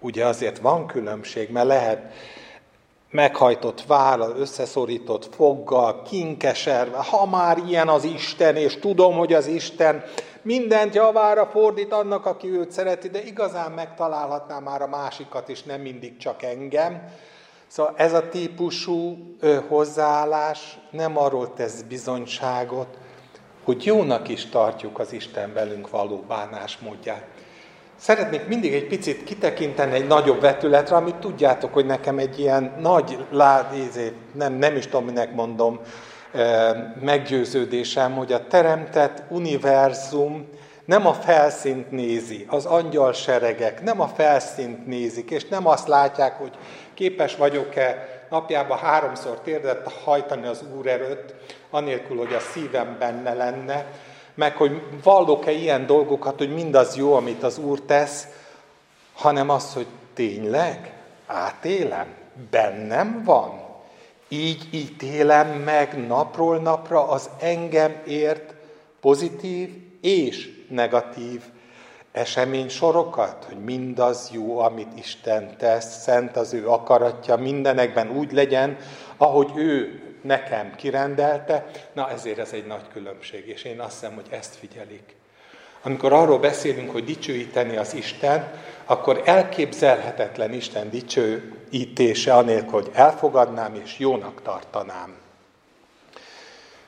Ugye 0.00 0.26
azért 0.26 0.58
van 0.58 0.86
különbség, 0.86 1.50
mert 1.50 1.66
lehet 1.66 2.12
meghajtott 3.10 3.84
vállal, 3.86 4.36
összeszorított 4.36 5.34
foggal, 5.34 6.02
kinkeserve, 6.02 6.96
ha 6.96 7.26
már 7.26 7.58
ilyen 7.68 7.88
az 7.88 8.04
Isten, 8.04 8.56
és 8.56 8.78
tudom, 8.78 9.16
hogy 9.16 9.32
az 9.32 9.46
Isten 9.46 10.04
mindent 10.42 10.94
javára 10.94 11.46
fordít 11.46 11.92
annak, 11.92 12.26
aki 12.26 12.48
őt 12.48 12.70
szereti, 12.70 13.08
de 13.08 13.22
igazán 13.22 13.72
megtalálhatná 13.72 14.58
már 14.58 14.82
a 14.82 14.86
másikat 14.86 15.48
is, 15.48 15.62
nem 15.62 15.80
mindig 15.80 16.16
csak 16.16 16.42
engem. 16.42 17.02
Szóval 17.66 17.94
ez 17.96 18.12
a 18.12 18.28
típusú 18.28 19.16
hozzáállás 19.68 20.78
nem 20.90 21.18
arról 21.18 21.52
tesz 21.54 21.82
bizonyságot, 21.82 22.98
hogy 23.64 23.84
jónak 23.84 24.28
is 24.28 24.46
tartjuk 24.46 24.98
az 24.98 25.12
Isten 25.12 25.52
velünk 25.52 25.90
való 25.90 26.24
bánásmódját. 26.28 27.26
Szeretnék 27.96 28.46
mindig 28.46 28.74
egy 28.74 28.86
picit 28.86 29.24
kitekinteni 29.24 29.94
egy 29.94 30.06
nagyobb 30.06 30.40
vetületre, 30.40 30.96
amit 30.96 31.16
tudjátok, 31.16 31.72
hogy 31.72 31.86
nekem 31.86 32.18
egy 32.18 32.38
ilyen 32.38 32.76
nagy 32.80 33.26
lád, 33.30 33.66
nem, 34.34 34.52
nem 34.52 34.76
is 34.76 34.84
tudom, 34.84 35.04
minek 35.04 35.34
mondom, 35.34 35.80
meggyőződésem, 37.00 38.12
hogy 38.12 38.32
a 38.32 38.46
teremtett 38.46 39.22
univerzum 39.28 40.48
nem 40.84 41.06
a 41.06 41.12
felszínt 41.12 41.90
nézi, 41.90 42.46
az 42.48 42.64
angyal 42.64 43.12
seregek 43.12 43.82
nem 43.82 44.00
a 44.00 44.08
felszínt 44.08 44.86
nézik, 44.86 45.30
és 45.30 45.44
nem 45.48 45.66
azt 45.66 45.88
látják, 45.88 46.38
hogy 46.38 46.52
képes 46.94 47.36
vagyok-e 47.36 48.08
napjában 48.30 48.78
háromszor 48.78 49.40
térdet 49.40 49.92
hajtani 50.04 50.46
az 50.46 50.64
Úr 50.76 50.86
erőt, 50.86 51.34
anélkül, 51.70 52.16
hogy 52.16 52.34
a 52.34 52.40
szívem 52.40 52.96
benne 52.98 53.34
lenne, 53.34 53.86
meg 54.34 54.56
hogy 54.56 54.82
vallok-e 55.02 55.50
ilyen 55.50 55.86
dolgokat, 55.86 56.38
hogy 56.38 56.54
mindaz 56.54 56.96
jó, 56.96 57.14
amit 57.14 57.42
az 57.42 57.58
Úr 57.58 57.80
tesz, 57.80 58.26
hanem 59.12 59.50
az, 59.50 59.74
hogy 59.74 59.86
tényleg 60.14 60.92
átélem, 61.26 62.06
bennem 62.50 63.22
van. 63.24 63.61
Így 64.34 64.68
ítélem 64.70 65.48
meg 65.48 66.06
napról 66.06 66.58
napra 66.58 67.08
az 67.08 67.30
engem 67.40 68.02
ért 68.06 68.54
pozitív 69.00 69.70
és 70.00 70.50
negatív 70.68 71.42
esemény 72.12 72.68
sorokat, 72.68 73.44
hogy 73.44 73.64
mindaz 73.64 74.30
jó, 74.32 74.58
amit 74.58 74.98
Isten 74.98 75.56
tesz, 75.56 76.02
szent 76.02 76.36
az 76.36 76.52
ő 76.52 76.68
akaratja, 76.68 77.36
mindenekben 77.36 78.10
úgy 78.10 78.32
legyen, 78.32 78.76
ahogy 79.16 79.50
ő 79.56 80.02
nekem 80.22 80.74
kirendelte, 80.74 81.70
na 81.92 82.10
ezért 82.10 82.38
ez 82.38 82.52
egy 82.52 82.66
nagy 82.66 82.88
különbség, 82.92 83.48
és 83.48 83.62
én 83.64 83.80
azt 83.80 84.00
hiszem, 84.00 84.14
hogy 84.14 84.26
ezt 84.30 84.54
figyelik. 84.54 85.16
Amikor 85.82 86.12
arról 86.12 86.38
beszélünk, 86.38 86.90
hogy 86.90 87.04
dicsőíteni 87.04 87.76
az 87.76 87.94
Isten, 87.94 88.52
akkor 88.84 89.22
elképzelhetetlen 89.24 90.52
Isten 90.52 90.90
dicsőítése 90.90 92.34
anélkül, 92.34 92.70
hogy 92.70 92.90
elfogadnám 92.92 93.74
és 93.84 93.98
jónak 93.98 94.42
tartanám. 94.42 95.14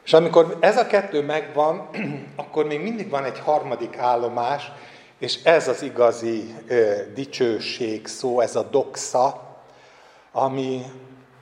És 0.04 0.12
amikor 0.12 0.56
ez 0.60 0.76
a 0.76 0.86
kettő 0.86 1.22
megvan, 1.22 1.88
akkor 2.36 2.66
még 2.66 2.80
mindig 2.80 3.10
van 3.10 3.24
egy 3.24 3.38
harmadik 3.38 3.98
állomás, 3.98 4.70
és 5.18 5.42
ez 5.44 5.68
az 5.68 5.82
igazi 5.82 6.54
ö, 6.68 6.92
dicsőség 7.14 8.06
szó, 8.06 8.40
ez 8.40 8.56
a 8.56 8.62
doxa, 8.62 9.56
ami 10.32 10.82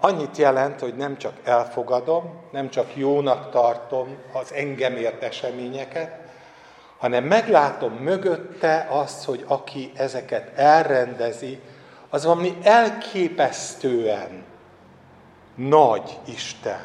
annyit 0.01 0.37
jelent, 0.37 0.81
hogy 0.81 0.97
nem 0.97 1.19
csak 1.19 1.33
elfogadom, 1.45 2.41
nem 2.53 2.71
csak 2.71 2.97
jónak 2.97 3.51
tartom 3.51 4.17
az 4.33 4.53
engem 4.53 4.97
ért 4.97 5.23
eseményeket, 5.23 6.22
hanem 7.03 7.25
meglátom 7.25 7.93
mögötte 7.93 8.87
azt, 8.91 9.25
hogy 9.25 9.45
aki 9.47 9.93
ezeket 9.97 10.59
elrendezi, 10.59 11.61
az 12.11 12.25
valami 12.25 12.57
elképesztően 12.63 14.45
nagy 15.55 16.19
Isten. 16.25 16.85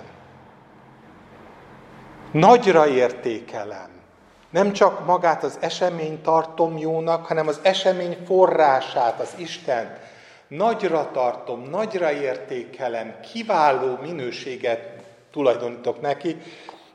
Nagyra 2.32 2.88
értékelem. 2.88 3.90
Nem 4.50 4.74
csak 4.74 5.06
magát 5.06 5.44
az 5.44 5.58
eseményt 5.60 6.24
tartom 6.24 6.78
jónak, 6.78 7.26
hanem 7.26 7.48
az 7.48 7.60
esemény 7.62 8.18
forrását, 8.26 9.20
az 9.20 9.34
Isten. 9.36 9.98
Nagyra 10.48 11.10
tartom, 11.12 11.62
nagyra 11.70 12.12
értékelem, 12.12 13.16
kiváló 13.32 13.98
minőséget 14.02 14.82
tulajdonítok 15.32 16.02
neki. 16.02 16.38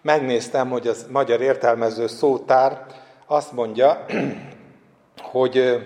Megnéztem, 0.01 0.71
hogy 0.71 0.87
az 0.87 1.07
magyar 1.11 1.41
értelmező 1.41 2.07
szótár 2.07 3.01
azt 3.33 3.53
mondja, 3.53 4.05
hogy, 5.33 5.83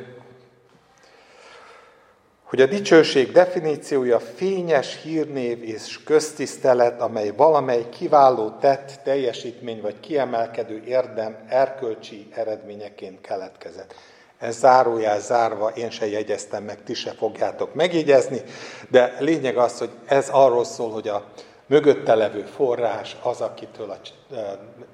hogy 2.44 2.60
a 2.60 2.66
dicsőség 2.66 3.32
definíciója 3.32 4.20
fényes 4.20 5.02
hírnév 5.02 5.62
és 5.62 6.02
köztisztelet, 6.04 7.00
amely 7.00 7.32
valamely 7.36 7.88
kiváló 7.88 8.50
tett, 8.50 9.00
teljesítmény 9.04 9.80
vagy 9.80 10.00
kiemelkedő 10.00 10.82
érdem 10.86 11.36
erkölcsi 11.48 12.28
eredményeként 12.34 13.20
keletkezett. 13.20 13.94
Ez 14.38 14.58
zárójel 14.58 15.20
zárva, 15.20 15.68
én 15.68 15.90
se 15.90 16.08
jegyeztem 16.08 16.64
meg, 16.64 16.82
ti 16.82 16.94
se 16.94 17.10
fogjátok 17.10 17.74
megjegyezni, 17.74 18.42
de 18.90 19.16
lényeg 19.18 19.56
az, 19.56 19.78
hogy 19.78 19.90
ez 20.06 20.28
arról 20.28 20.64
szól, 20.64 20.90
hogy 20.90 21.08
a 21.08 21.24
mögötte 21.66 22.14
levő 22.14 22.42
forrás 22.42 23.16
az, 23.22 23.40
akitől 23.40 23.90
a 23.90 23.98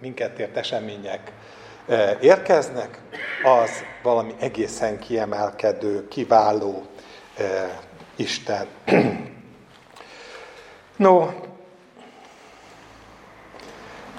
minket 0.00 0.38
ért 0.38 0.56
események 0.56 1.32
érkeznek, 2.20 2.98
az 3.42 3.70
valami 4.02 4.34
egészen 4.38 4.98
kiemelkedő, 4.98 6.08
kiváló 6.08 6.86
Isten. 8.16 8.66
No, 10.96 11.26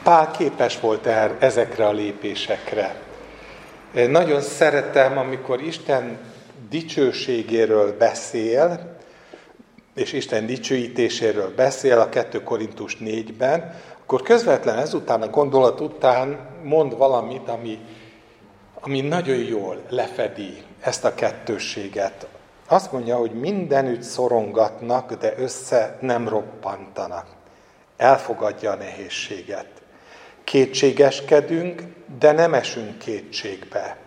Pál 0.04 0.32
képes 0.32 0.80
volt 0.80 1.06
el 1.06 1.36
ezekre 1.40 1.88
a 1.88 1.92
lépésekre. 1.92 2.96
Nagyon 3.94 4.42
szeretem, 4.42 5.18
amikor 5.18 5.62
Isten 5.62 6.20
dicsőségéről 6.70 7.98
beszél, 7.98 8.96
és 9.96 10.14
Isten 10.14 10.46
dicsőítéséről 10.46 11.54
beszél 11.56 12.00
a 12.00 12.10
2 12.10 12.44
Korintus 12.44 12.98
4-ben, 13.00 13.82
akkor 14.04 14.22
közvetlen 14.22 14.78
ezután, 14.78 15.22
a 15.22 15.30
gondolat 15.30 15.80
után 15.80 16.50
mond 16.64 16.98
valamit, 16.98 17.50
ami, 17.50 17.80
ami 18.74 19.02
nagyon 19.02 19.38
jól 19.38 19.82
lefedi 19.90 20.64
ezt 20.80 21.06
a 21.06 21.14
kettősséget. 21.14 22.28
Azt 22.68 22.92
mondja, 22.92 23.16
hogy 23.16 23.32
mindenütt 23.32 24.02
szorongatnak, 24.02 25.14
de 25.14 25.34
össze 25.38 25.98
nem 26.02 26.28
roppantanak. 26.28 27.26
Elfogadja 27.98 28.72
a 28.72 28.76
nehézséget. 28.76 29.68
Kétségeskedünk, 30.44 31.84
de 32.20 32.32
nem 32.32 32.54
esünk 32.54 32.98
kétségbe. 32.98 33.98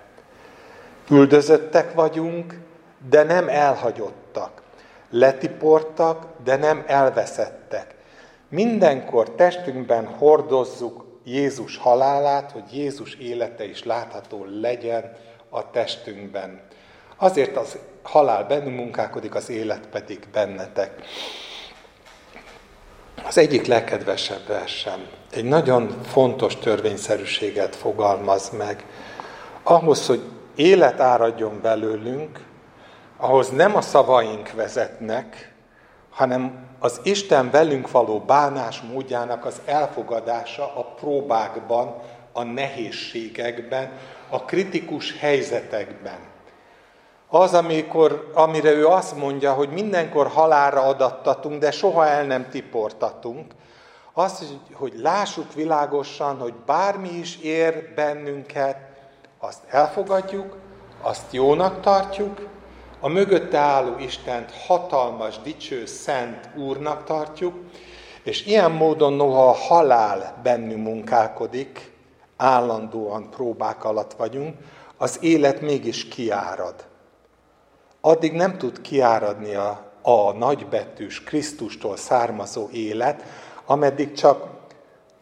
Üldözöttek 1.10 1.94
vagyunk, 1.94 2.60
de 3.08 3.22
nem 3.22 3.48
elhagyottak. 3.48 4.62
Letiportak, 5.10 6.26
de 6.44 6.56
nem 6.56 6.84
elveszettek. 6.86 7.95
Mindenkor 8.48 9.30
testünkben 9.30 10.06
hordozzuk 10.06 11.04
Jézus 11.24 11.76
halálát, 11.76 12.50
hogy 12.50 12.64
Jézus 12.72 13.14
élete 13.14 13.64
is 13.64 13.84
látható 13.84 14.46
legyen 14.60 15.16
a 15.48 15.70
testünkben. 15.70 16.60
Azért 17.16 17.56
az 17.56 17.78
halál 18.02 18.44
bennünk 18.44 18.76
munkálkodik, 18.76 19.34
az 19.34 19.48
élet 19.48 19.86
pedig 19.86 20.18
bennetek. 20.32 21.02
Az 23.24 23.38
egyik 23.38 23.66
legkedvesebb 23.66 24.46
versem 24.46 25.06
egy 25.30 25.44
nagyon 25.44 26.02
fontos 26.02 26.56
törvényszerűséget 26.56 27.76
fogalmaz 27.76 28.50
meg. 28.50 28.84
Ahhoz, 29.62 30.06
hogy 30.06 30.22
élet 30.54 31.00
áradjon 31.00 31.60
belőlünk, 31.62 32.44
ahhoz 33.16 33.48
nem 33.48 33.76
a 33.76 33.80
szavaink 33.80 34.52
vezetnek, 34.52 35.52
hanem 36.10 36.65
az 36.78 37.00
Isten 37.02 37.50
velünk 37.50 37.90
való 37.90 38.20
bánás 38.20 38.80
módjának 38.80 39.44
az 39.44 39.60
elfogadása 39.64 40.76
a 40.76 40.84
próbákban, 40.84 41.94
a 42.32 42.42
nehézségekben, 42.42 43.92
a 44.28 44.44
kritikus 44.44 45.18
helyzetekben. 45.18 46.18
Az, 47.28 47.54
amikor, 47.54 48.30
amire 48.34 48.70
ő 48.70 48.86
azt 48.86 49.16
mondja, 49.16 49.52
hogy 49.52 49.68
mindenkor 49.68 50.26
halára 50.26 50.82
adattatunk, 50.82 51.60
de 51.60 51.70
soha 51.70 52.06
el 52.06 52.24
nem 52.24 52.48
tiportatunk, 52.48 53.52
az, 54.12 54.54
hogy 54.72 54.92
lássuk 54.96 55.54
világosan, 55.54 56.38
hogy 56.38 56.54
bármi 56.66 57.08
is 57.08 57.38
ér 57.38 57.92
bennünket, 57.94 58.76
azt 59.38 59.62
elfogadjuk, 59.68 60.56
azt 61.02 61.32
jónak 61.32 61.80
tartjuk, 61.80 62.48
a 63.00 63.08
mögötte 63.08 63.58
álló 63.58 63.98
Istent 63.98 64.50
hatalmas, 64.50 65.38
dicső, 65.38 65.86
szent 65.86 66.48
Úrnak 66.56 67.04
tartjuk, 67.04 67.54
és 68.22 68.46
ilyen 68.46 68.70
módon 68.70 69.12
noha 69.12 69.48
a 69.48 69.52
halál 69.52 70.40
bennünk 70.42 70.84
munkálkodik, 70.84 71.92
állandóan 72.36 73.30
próbák 73.30 73.84
alatt 73.84 74.12
vagyunk, 74.12 74.56
az 74.96 75.18
élet 75.20 75.60
mégis 75.60 76.08
kiárad. 76.08 76.74
Addig 78.00 78.32
nem 78.32 78.58
tud 78.58 78.80
kiáradni 78.80 79.54
a, 79.54 79.84
a 80.02 80.32
nagybetűs 80.32 81.22
Krisztustól 81.22 81.96
származó 81.96 82.68
élet, 82.72 83.22
ameddig 83.66 84.12
csak, 84.12 84.48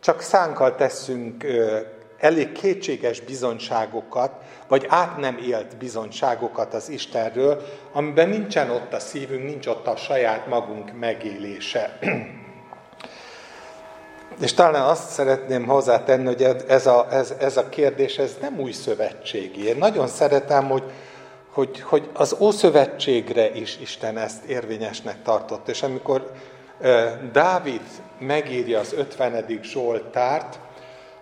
csak 0.01 0.21
szánkkal 0.21 0.75
teszünk 0.75 1.45
elég 2.25 2.53
kétséges 2.53 3.21
bizonyságokat, 3.21 4.33
vagy 4.69 4.87
át 4.89 5.17
nem 5.17 5.39
élt 5.39 5.77
bizonyságokat 5.77 6.75
az 6.75 6.89
Istenről, 6.89 7.63
amiben 7.93 8.29
nincsen 8.29 8.71
ott 8.71 8.93
a 8.93 8.99
szívünk, 8.99 9.45
nincs 9.45 9.67
ott 9.67 9.87
a 9.87 9.97
saját 9.97 10.47
magunk 10.47 10.99
megélése. 10.99 11.99
És 14.41 14.53
talán 14.53 14.83
azt 14.83 15.11
szeretném 15.11 15.67
hozzátenni, 15.67 16.25
hogy 16.25 16.43
ez 16.69 16.87
a, 16.87 17.07
ez, 17.11 17.35
ez 17.39 17.57
a 17.57 17.69
kérdés, 17.69 18.19
ez 18.19 18.37
nem 18.41 18.59
új 18.59 18.73
szövetségi. 18.73 19.67
Én 19.67 19.77
nagyon 19.77 20.07
szeretem, 20.07 20.69
hogy, 20.69 20.83
hogy, 21.53 21.81
hogy 21.81 22.09
az 22.13 22.37
Ószövetségre 22.39 23.51
is 23.55 23.79
Isten 23.81 24.19
ezt 24.19 24.45
érvényesnek 24.45 25.23
tartott. 25.23 25.69
És 25.69 25.83
amikor 25.83 26.31
Dávid 27.33 27.83
megírja 28.19 28.79
az 28.79 28.93
50. 28.93 29.61
Zsoltárt, 29.63 30.59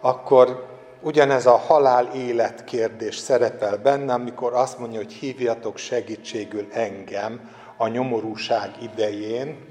akkor 0.00 0.71
Ugyanez 1.04 1.46
a 1.46 1.56
halál-élet 1.56 2.64
kérdés 2.64 3.16
szerepel 3.16 3.76
benne, 3.76 4.12
amikor 4.12 4.54
azt 4.54 4.78
mondja, 4.78 4.98
hogy 4.98 5.12
hívjatok 5.12 5.76
segítségül 5.76 6.68
engem 6.72 7.50
a 7.76 7.88
nyomorúság 7.88 8.70
idején, 8.82 9.68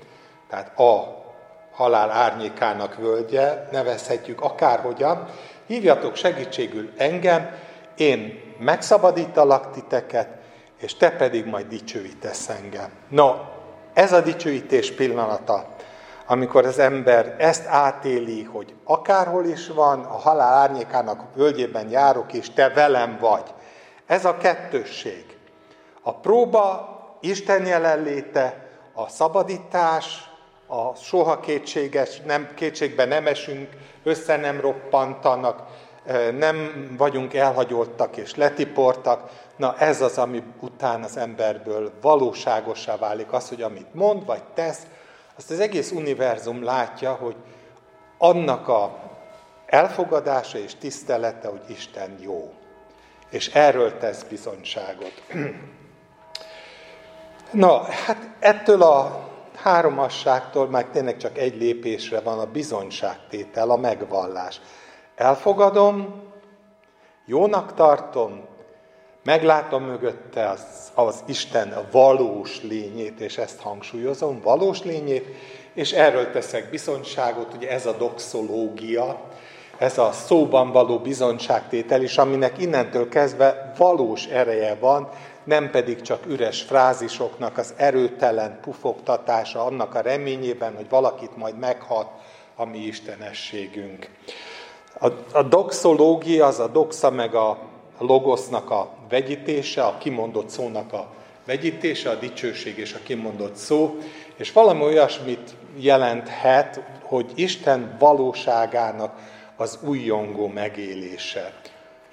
tehát 0.50 0.80
a 0.80 1.22
halál 1.72 2.10
árnyékának 2.10 2.96
völgye, 2.96 3.68
nevezhetjük 3.72 4.42
akárhogyan, 4.42 5.28
hívjatok 5.68 6.16
segítségül 6.16 6.90
engem, 6.98 7.50
én 7.98 8.40
megszabadítalak 8.60 9.72
titeket, 9.72 10.28
és 10.80 10.96
te 10.96 11.12
pedig 11.12 11.46
majd 11.46 11.68
dicsőítesz 11.68 12.50
engem. 12.50 12.90
No, 13.10 13.34
ez 13.94 14.14
a 14.14 14.22
dicsőítés 14.22 14.92
pillanata 14.92 15.76
amikor 16.32 16.66
az 16.66 16.80
ember 16.80 17.36
ezt 17.38 17.68
átéli, 17.68 18.44
hogy 18.44 18.76
akárhol 18.84 19.46
is 19.46 19.68
van, 19.68 20.04
a 20.04 20.18
halál 20.18 20.54
árnyékának 20.54 21.24
völgyében 21.36 21.90
járok, 21.90 22.34
és 22.34 22.50
te 22.50 22.70
velem 22.70 23.18
vagy. 23.20 23.44
Ez 24.06 24.26
a 24.26 24.38
kettősség. 24.38 25.26
A 26.02 26.14
próba, 26.14 26.90
Isten 27.22 27.66
jelenléte, 27.66 28.68
a 28.94 29.10
szabadítás, 29.10 30.30
a 30.68 30.96
soha 30.96 31.40
kétséges, 31.40 32.22
nem, 32.22 32.50
kétségbe 32.56 33.06
nem 33.06 33.28
esünk, 33.28 33.70
össze 34.04 34.38
nem 34.38 34.62
roppantanak, 34.62 35.64
nem 36.38 36.88
vagyunk 36.98 37.34
elhagyoltak 37.34 38.18
és 38.18 38.36
letiportak. 38.36 39.30
Na 39.56 39.76
ez 39.78 40.02
az, 40.02 40.18
ami 40.18 40.44
után 40.60 41.04
az 41.04 41.18
emberből 41.18 41.92
valóságosá 42.02 42.98
válik 42.98 43.34
az, 43.34 43.50
hogy 43.50 43.62
amit 43.62 43.94
mond 43.94 44.26
vagy 44.26 44.44
tesz, 44.54 44.82
azt 45.42 45.52
az 45.52 45.60
egész 45.60 45.92
univerzum 45.92 46.64
látja, 46.64 47.14
hogy 47.14 47.36
annak 48.18 48.68
a 48.68 49.00
elfogadása 49.66 50.58
és 50.58 50.76
tisztelete, 50.76 51.48
hogy 51.48 51.62
Isten 51.68 52.18
jó. 52.20 52.54
És 53.30 53.48
erről 53.48 53.98
tesz 53.98 54.24
bizonyságot. 54.24 55.24
Na, 57.52 57.84
hát 57.84 58.30
ettől 58.40 58.82
a 58.82 59.30
háromasságtól 59.56 60.70
már 60.70 60.86
tényleg 60.86 61.18
csak 61.18 61.38
egy 61.38 61.56
lépésre 61.56 62.20
van 62.20 62.40
a 62.40 62.52
bizonyságtétel, 62.52 63.70
a 63.70 63.78
megvallás. 63.78 64.62
Elfogadom, 65.16 66.24
jónak 67.26 67.74
tartom, 67.74 68.46
Meglátom 69.24 69.84
mögötte 69.84 70.50
az, 70.50 70.92
az 70.94 71.24
Isten 71.26 71.88
valós 71.92 72.62
lényét, 72.64 73.20
és 73.20 73.38
ezt 73.38 73.60
hangsúlyozom, 73.60 74.42
valós 74.44 74.84
lényét, 74.84 75.26
és 75.74 75.92
erről 75.92 76.32
teszek 76.32 76.70
bizonyságot, 76.70 77.54
ugye 77.54 77.70
ez 77.70 77.86
a 77.86 77.98
doxológia, 77.98 79.22
ez 79.78 79.98
a 79.98 80.12
szóban 80.12 80.72
való 80.72 81.00
bizonyságtétel 81.00 82.02
is, 82.02 82.18
aminek 82.18 82.58
innentől 82.58 83.10
kezdve 83.10 83.74
valós 83.78 84.26
ereje 84.26 84.76
van, 84.76 85.10
nem 85.44 85.70
pedig 85.70 86.02
csak 86.02 86.26
üres 86.26 86.62
frázisoknak 86.62 87.58
az 87.58 87.74
erőtelen 87.78 88.60
pufogtatása, 88.62 89.66
annak 89.66 89.96
a 89.96 90.02
reményében, 90.02 90.76
hogy 90.76 90.90
valakit 90.90 91.38
majd 91.38 91.58
meghat 91.58 92.08
a 92.56 92.66
mi 92.66 92.78
istenességünk. 92.78 94.10
A, 95.00 95.08
a 95.34 95.44
doxológia, 95.44 96.46
az 96.46 96.60
a 96.60 96.68
doxa 96.68 97.10
meg 97.10 97.36
a 97.36 97.58
logosznak 97.98 98.72
a 98.72 99.00
vegyítése, 99.12 99.84
a 99.84 99.98
kimondott 99.98 100.50
szónak 100.50 100.94
a 100.94 101.14
vegyítése, 101.46 102.10
a 102.10 102.16
dicsőség 102.16 102.78
és 102.78 102.94
a 102.94 103.00
kimondott 103.04 103.56
szó, 103.56 103.98
és 104.36 104.52
valami 104.52 104.82
olyasmit 104.82 105.56
jelenthet, 105.78 106.82
hogy 107.04 107.32
Isten 107.36 107.96
valóságának 108.00 109.16
az 109.56 109.80
újjongó 109.82 110.48
megélése. 110.48 111.54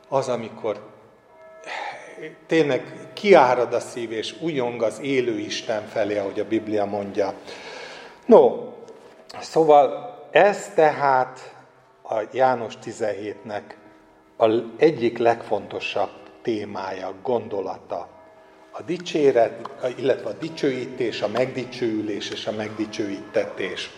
Az, 0.09 0.29
amikor 0.29 0.91
tényleg 2.47 3.09
kiárad 3.13 3.75
a 3.75 3.81
szív, 3.81 4.13
és 4.13 4.35
újjong 4.41 4.83
az 4.83 5.01
élő 5.01 5.39
Isten 5.39 5.87
felé, 5.87 6.19
ahogy 6.19 6.41
a 6.41 6.45
Biblia 6.45 6.85
mondja. 6.85 7.35
No, 8.27 8.73
szóval 9.41 10.15
ez 10.31 10.73
tehát 10.75 11.55
a 12.03 12.15
János 12.33 12.75
17-nek 12.85 13.63
a 14.37 14.47
egyik 14.77 15.19
legfontosabb 15.19 16.28
témája, 16.49 17.15
gondolata. 17.23 18.09
A 18.73 18.83
dicséret, 18.83 19.71
illetve 19.97 20.29
a 20.29 20.33
dicsőítés, 20.33 21.23
a 21.23 21.29
megdicsőülés 21.29 22.31
és 22.31 22.47
a 22.47 22.53
megdicsőítetés. 22.53 23.91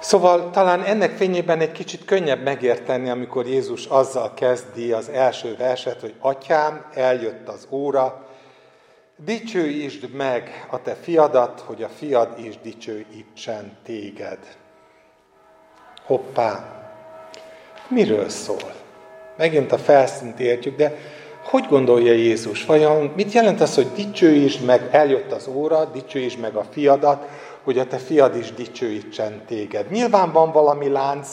Szóval 0.00 0.50
talán 0.50 0.82
ennek 0.82 1.16
fényében 1.16 1.60
egy 1.60 1.72
kicsit 1.72 2.04
könnyebb 2.04 2.42
megérteni, 2.42 3.10
amikor 3.10 3.46
Jézus 3.46 3.86
azzal 3.86 4.34
kezdi 4.34 4.92
az 4.92 5.08
első 5.08 5.56
verset, 5.56 6.00
hogy 6.00 6.14
Atyám, 6.18 6.86
eljött 6.94 7.48
az 7.48 7.66
óra, 7.70 8.26
dicsőítsd 9.16 10.10
meg 10.10 10.66
a 10.70 10.82
te 10.82 10.94
fiadat, 10.94 11.60
hogy 11.60 11.82
a 11.82 11.88
fiad 11.88 12.38
is 12.38 12.60
dicsőítsen 12.60 13.76
téged. 13.84 14.38
Hoppá! 16.06 16.82
Miről 17.88 18.28
szól? 18.28 18.83
Megint 19.36 19.72
a 19.72 19.78
felszínt 19.78 20.40
értjük, 20.40 20.76
de 20.76 20.96
hogy 21.42 21.66
gondolja 21.68 22.12
Jézus? 22.12 22.64
Vajon 22.64 23.12
mit 23.16 23.32
jelent 23.32 23.60
az, 23.60 23.74
hogy 23.74 23.86
dicsőítsd 23.94 24.64
meg, 24.64 24.88
eljött 24.90 25.32
az 25.32 25.48
óra, 25.48 25.84
dicsőítsd 25.84 26.40
meg 26.40 26.54
a 26.54 26.64
fiadat, 26.70 27.28
hogy 27.64 27.78
a 27.78 27.86
te 27.86 27.96
fiad 27.96 28.36
is 28.36 28.52
dicsőítsen 28.52 29.42
téged. 29.46 29.90
Nyilván 29.90 30.32
van 30.32 30.52
valami 30.52 30.88
lánc, 30.88 31.28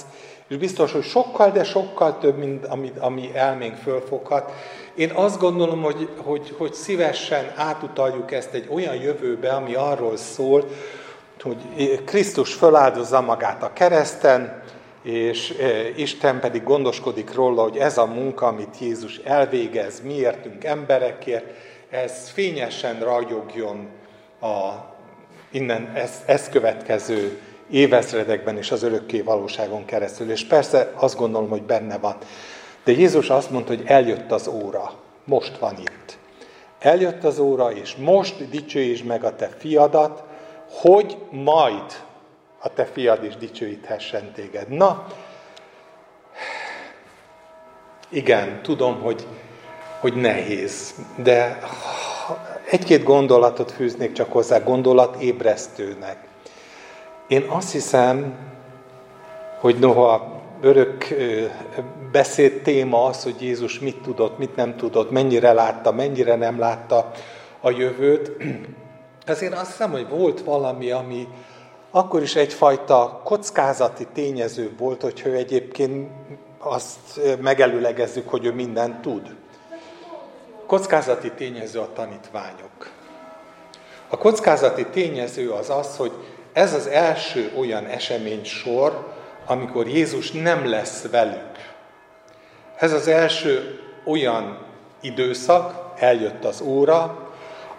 és 0.47 0.57
biztos, 0.57 0.91
hogy 0.91 1.03
sokkal, 1.03 1.51
de 1.51 1.63
sokkal 1.63 2.17
több, 2.17 2.37
mint 2.37 2.65
ami, 2.65 2.91
ami 2.99 3.31
elménk 3.33 3.75
fölfoghat. 3.75 4.51
Én 4.95 5.11
azt 5.13 5.39
gondolom, 5.39 5.81
hogy, 5.81 6.09
hogy, 6.17 6.55
hogy 6.57 6.73
szívesen 6.73 7.51
átutaljuk 7.55 8.31
ezt 8.31 8.53
egy 8.53 8.67
olyan 8.69 8.95
jövőbe, 8.95 9.49
ami 9.49 9.73
arról 9.73 10.17
szól, 10.17 10.65
hogy 11.41 11.57
Krisztus 12.05 12.53
föláldozza 12.53 13.21
magát 13.21 13.63
a 13.63 13.73
kereszten, 13.73 14.61
és 15.01 15.53
Isten 15.95 16.39
pedig 16.39 16.63
gondoskodik 16.63 17.33
róla, 17.33 17.61
hogy 17.61 17.77
ez 17.77 17.97
a 17.97 18.05
munka, 18.05 18.47
amit 18.47 18.79
Jézus 18.79 19.17
elvégez, 19.17 20.01
miértünk 20.01 20.63
emberekért, 20.63 21.45
ez 21.89 22.29
fényesen 22.29 22.99
ragyogjon 22.99 23.87
a 24.41 24.89
innen 25.51 25.91
ezt, 25.93 26.29
ezt 26.29 26.51
következő 26.51 27.39
évezredekben 27.69 28.57
és 28.57 28.71
az 28.71 28.83
örökké 28.83 29.21
valóságon 29.21 29.85
keresztül. 29.85 30.31
És 30.31 30.45
persze 30.45 30.91
azt 30.95 31.17
gondolom, 31.17 31.49
hogy 31.49 31.63
benne 31.63 31.97
van. 31.97 32.15
De 32.83 32.91
Jézus 32.91 33.29
azt 33.29 33.51
mondta, 33.51 33.75
hogy 33.75 33.83
eljött 33.85 34.31
az 34.31 34.47
óra. 34.47 34.93
Most 35.23 35.57
van 35.57 35.77
itt. 35.77 36.17
Eljött 36.79 37.23
az 37.23 37.39
óra, 37.39 37.71
és 37.71 37.95
most 37.95 38.49
dicsőítsd 38.49 39.05
meg 39.05 39.23
a 39.23 39.35
te 39.35 39.49
fiadat, 39.57 40.23
hogy 40.69 41.17
majd 41.31 41.83
a 42.63 42.73
te 42.73 42.85
fiad 42.85 43.23
is 43.23 43.35
dicsőíthessen 43.35 44.31
téged. 44.31 44.67
Na, 44.67 45.07
igen, 48.09 48.61
tudom, 48.61 49.01
hogy, 49.01 49.27
hogy 49.99 50.13
nehéz, 50.13 50.93
de 51.15 51.59
egy-két 52.69 53.03
gondolatot 53.03 53.71
fűznék 53.71 54.11
csak 54.11 54.31
hozzá, 54.31 54.59
gondolat 54.59 55.21
ébresztőnek. 55.21 56.17
Én 57.27 57.45
azt 57.49 57.71
hiszem, 57.71 58.35
hogy 59.59 59.79
noha 59.79 60.41
örök 60.61 61.07
beszéd 62.11 62.61
téma 62.61 63.05
az, 63.05 63.23
hogy 63.23 63.41
Jézus 63.41 63.79
mit 63.79 64.01
tudott, 64.01 64.37
mit 64.37 64.55
nem 64.55 64.75
tudott, 64.75 65.11
mennyire 65.11 65.53
látta, 65.53 65.91
mennyire 65.91 66.35
nem 66.35 66.59
látta 66.59 67.11
a 67.59 67.69
jövőt, 67.69 68.31
azért 69.27 69.53
azt 69.53 69.67
hiszem, 69.71 69.91
hogy 69.91 70.07
volt 70.09 70.41
valami, 70.41 70.91
ami 70.91 71.27
akkor 71.91 72.21
is 72.21 72.35
egyfajta 72.35 73.21
kockázati 73.23 74.07
tényező 74.13 74.71
volt, 74.77 75.01
hogyha 75.01 75.29
ő 75.29 75.35
egyébként 75.35 76.09
azt 76.57 77.19
megelőlegezzük, 77.41 78.29
hogy 78.29 78.45
ő 78.45 78.53
mindent 78.53 79.01
tud. 79.01 79.35
Kockázati 80.67 81.31
tényező 81.31 81.79
a 81.79 81.93
tanítványok. 81.93 82.91
A 84.09 84.17
kockázati 84.17 84.85
tényező 84.85 85.51
az 85.51 85.69
az, 85.69 85.97
hogy 85.97 86.11
ez 86.53 86.73
az 86.73 86.87
első 86.87 87.51
olyan 87.57 87.85
esemény 87.85 88.43
sor, 88.43 89.13
amikor 89.45 89.87
Jézus 89.87 90.31
nem 90.31 90.69
lesz 90.69 91.07
velük. 91.11 91.51
Ez 92.77 92.93
az 92.93 93.07
első 93.07 93.79
olyan 94.05 94.65
időszak, 95.01 95.93
eljött 95.97 96.43
az 96.43 96.61
óra, 96.61 97.30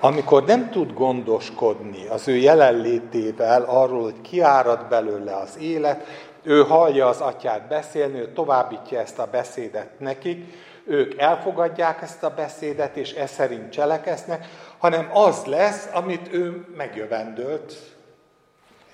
amikor 0.05 0.45
nem 0.45 0.71
tud 0.71 0.93
gondoskodni 0.93 2.07
az 2.07 2.29
ő 2.29 2.37
jelenlétével 2.37 3.62
arról, 3.62 4.03
hogy 4.03 4.21
kiárad 4.21 4.87
belőle 4.88 5.37
az 5.37 5.59
élet, 5.59 6.07
ő 6.43 6.62
hallja 6.62 7.09
az 7.09 7.21
atyát 7.21 7.69
beszélni, 7.69 8.19
ő 8.19 8.33
továbbítja 8.33 9.01
ezt 9.01 9.19
a 9.19 9.29
beszédet 9.31 9.91
nekik, 9.99 10.55
ők 10.87 11.19
elfogadják 11.19 12.03
ezt 12.03 12.23
a 12.23 12.35
beszédet, 12.35 12.97
és 12.97 13.12
e 13.12 13.27
szerint 13.27 13.71
cselekeznek, 13.71 14.47
hanem 14.79 15.11
az 15.12 15.45
lesz, 15.45 15.88
amit 15.93 16.33
ő 16.33 16.67
megjövendölt 16.77 17.75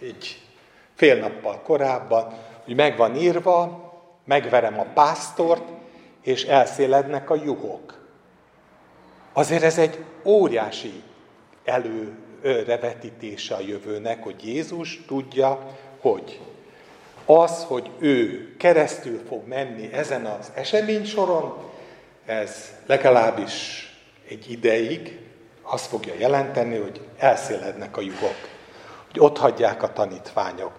egy 0.00 0.42
fél 0.94 1.18
nappal 1.18 1.60
korábban, 1.62 2.32
hogy 2.64 2.74
meg 2.74 2.96
van 2.96 3.16
írva, 3.16 3.86
megverem 4.24 4.80
a 4.80 4.86
pásztort, 4.94 5.64
és 6.22 6.44
elszélednek 6.44 7.30
a 7.30 7.34
juhok. 7.44 7.97
Azért 9.38 9.62
ez 9.62 9.78
egy 9.78 10.04
óriási 10.24 11.02
előrevetítése 11.64 13.54
a 13.54 13.60
jövőnek, 13.60 14.22
hogy 14.22 14.46
Jézus 14.46 15.04
tudja, 15.06 15.76
hogy 16.00 16.40
az, 17.24 17.64
hogy 17.64 17.90
ő 17.98 18.48
keresztül 18.56 19.20
fog 19.28 19.46
menni 19.46 19.92
ezen 19.92 20.24
az 20.24 20.52
eseménysoron, 20.54 21.54
ez 22.26 22.72
legalábbis 22.86 23.86
egy 24.28 24.50
ideig 24.50 25.18
azt 25.62 25.86
fogja 25.86 26.14
jelenteni, 26.18 26.76
hogy 26.76 27.00
elszélednek 27.18 27.96
a 27.96 28.00
juhok, 28.00 28.36
hogy 29.12 29.20
ott 29.20 29.38
hagyják 29.38 29.82
a 29.82 29.92
tanítványok. 29.92 30.72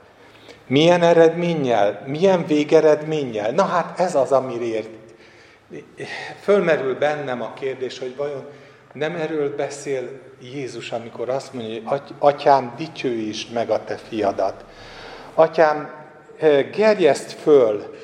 Milyen 0.67 1.01
eredménnyel, 1.01 2.03
milyen 2.05 2.45
végeredménnyel? 2.45 3.51
Na 3.51 3.63
hát 3.63 3.99
ez 3.99 4.15
az, 4.15 4.31
amiért 4.31 4.89
fölmerül 6.41 6.97
bennem 6.97 7.41
a 7.41 7.53
kérdés, 7.53 7.99
hogy 7.99 8.15
vajon 8.15 8.45
nem 8.93 9.15
erről 9.15 9.55
beszél 9.55 10.09
Jézus, 10.41 10.91
amikor 10.91 11.29
azt 11.29 11.53
mondja, 11.53 11.81
hogy 11.85 12.01
atyám, 12.19 12.73
dicsőítsd 12.77 13.53
meg 13.53 13.69
a 13.69 13.83
te 13.83 13.95
fiadat. 13.95 14.65
Atyám, 15.33 15.91
eh, 16.39 16.69
gerjeszt 16.71 17.31
föl 17.31 17.95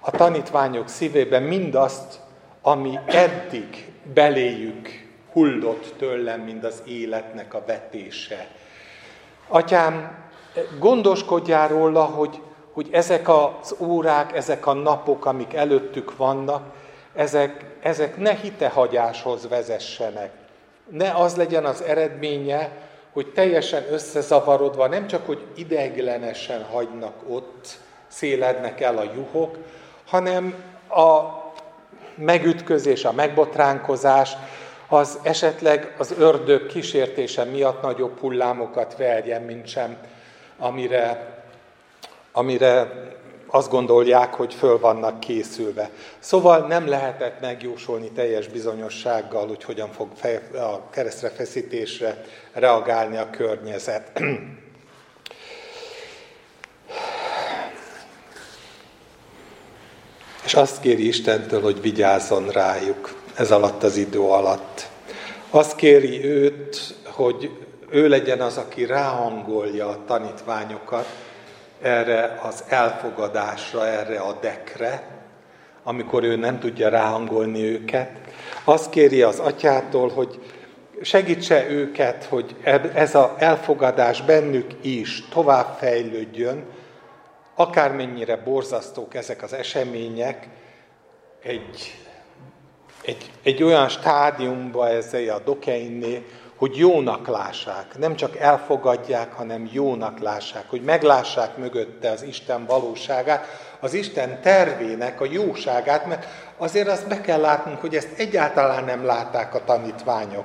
a 0.00 0.10
tanítványok 0.10 0.88
szívében 0.88 1.42
mindazt, 1.42 2.20
ami 2.62 2.98
eddig 3.06 3.92
beléjük 4.14 5.08
hullott 5.32 5.94
tőlem, 5.98 6.40
mint 6.40 6.64
az 6.64 6.82
életnek 6.86 7.54
a 7.54 7.62
vetése. 7.66 8.46
Atyám, 9.48 10.18
gondoskodjál 10.78 11.68
róla, 11.68 12.04
hogy, 12.04 12.40
hogy 12.72 12.88
ezek 12.92 13.28
az 13.28 13.74
órák, 13.78 14.36
ezek 14.36 14.66
a 14.66 14.72
napok, 14.72 15.26
amik 15.26 15.54
előttük 15.54 16.16
vannak, 16.16 16.62
ezek, 17.14 17.64
ezek 17.82 18.16
ne 18.16 18.34
hitehagyáshoz 18.34 19.48
vezessenek. 19.48 20.30
Ne 20.90 21.10
az 21.10 21.36
legyen 21.36 21.64
az 21.64 21.82
eredménye, 21.82 22.70
hogy 23.12 23.32
teljesen 23.32 23.84
összezavarodva, 23.90 24.86
nem 24.86 25.06
csak, 25.06 25.26
hogy 25.26 25.46
ideiglenesen 25.54 26.64
hagynak 26.64 27.14
ott, 27.28 27.78
szélednek 28.08 28.80
el 28.80 28.98
a 28.98 29.10
juhok, 29.14 29.56
hanem 30.06 30.54
a 30.88 31.20
megütközés, 32.14 33.04
a 33.04 33.12
megbotránkozás, 33.12 34.32
az 34.88 35.18
esetleg 35.22 35.94
az 35.98 36.14
ördög 36.18 36.66
kísértése 36.66 37.44
miatt 37.44 37.82
nagyobb 37.82 38.18
hullámokat 38.18 38.96
verjen, 38.96 39.42
mint 39.42 39.66
sem, 39.66 39.96
amire, 40.58 41.34
amire 42.32 42.92
azt 43.50 43.70
gondolják, 43.70 44.34
hogy 44.34 44.54
föl 44.54 44.78
vannak 44.78 45.20
készülve. 45.20 45.90
Szóval 46.18 46.66
nem 46.66 46.88
lehetett 46.88 47.40
megjósolni 47.40 48.10
teljes 48.10 48.48
bizonyossággal, 48.48 49.46
hogy 49.46 49.64
hogyan 49.64 49.92
fog 49.92 50.08
a 50.54 50.90
keresztre 50.90 51.28
feszítésre 51.28 52.24
reagálni 52.52 53.16
a 53.16 53.30
környezet. 53.30 54.20
És 60.44 60.54
azt 60.54 60.80
kéri 60.80 61.06
Istentől, 61.06 61.62
hogy 61.62 61.80
vigyázzon 61.80 62.48
rájuk 62.48 63.14
ez 63.34 63.50
alatt 63.50 63.82
az 63.82 63.96
idő 63.96 64.20
alatt. 64.20 64.88
Azt 65.50 65.76
kéri 65.76 66.24
őt, 66.24 66.94
hogy 67.04 67.50
ő 67.90 68.08
legyen 68.08 68.40
az, 68.40 68.56
aki 68.56 68.86
ráhangolja 68.86 69.88
a 69.88 70.04
tanítványokat 70.06 71.06
erre 71.82 72.38
az 72.42 72.64
elfogadásra, 72.68 73.86
erre 73.86 74.18
a 74.18 74.32
dekre, 74.40 75.02
amikor 75.82 76.24
ő 76.24 76.36
nem 76.36 76.58
tudja 76.58 76.88
ráhangolni 76.88 77.62
őket. 77.62 78.10
Azt 78.64 78.90
kéri 78.90 79.22
az 79.22 79.38
atyától, 79.38 80.08
hogy 80.08 80.40
segítse 81.02 81.68
őket, 81.68 82.24
hogy 82.24 82.56
ez 82.94 83.14
az 83.14 83.28
elfogadás 83.38 84.22
bennük 84.22 84.70
is 84.80 85.28
tovább 85.28 85.76
fejlődjön, 85.78 86.64
akármennyire 87.54 88.36
borzasztók 88.36 89.14
ezek 89.14 89.42
az 89.42 89.52
események, 89.52 90.48
egy, 91.42 91.94
egy, 93.02 93.30
egy 93.42 93.62
olyan 93.62 93.88
stádiumba 93.88 94.88
ezzel 94.88 95.34
a 95.34 95.38
dokeinné, 95.38 96.26
hogy 96.60 96.76
jónak 96.76 97.26
lássák, 97.26 97.98
nem 97.98 98.14
csak 98.14 98.36
elfogadják, 98.36 99.32
hanem 99.32 99.68
jónak 99.72 100.18
lássák, 100.18 100.64
hogy 100.70 100.82
meglássák 100.82 101.56
mögötte 101.56 102.10
az 102.10 102.22
Isten 102.22 102.66
valóságát, 102.66 103.46
az 103.80 103.94
Isten 103.94 104.40
tervének 104.40 105.20
a 105.20 105.26
jóságát, 105.30 106.06
mert 106.06 106.26
azért 106.56 106.88
azt 106.88 107.08
be 107.08 107.20
kell 107.20 107.40
látnunk, 107.40 107.80
hogy 107.80 107.96
ezt 107.96 108.08
egyáltalán 108.16 108.84
nem 108.84 109.04
látták 109.04 109.54
a 109.54 109.64
tanítványok. 109.64 110.44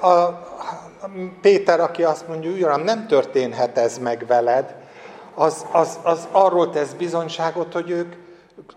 A, 0.00 0.48
Péter, 1.40 1.80
aki 1.80 2.04
azt 2.04 2.28
mondja, 2.28 2.50
Uram, 2.50 2.82
nem 2.82 3.06
történhet 3.06 3.78
ez 3.78 3.98
meg 3.98 4.24
veled, 4.26 4.74
az, 5.34 5.66
az, 5.72 5.98
az 6.02 6.28
arról 6.30 6.70
tesz 6.70 6.92
bizonyságot, 6.92 7.72
hogy 7.72 7.90
ők 7.90 8.14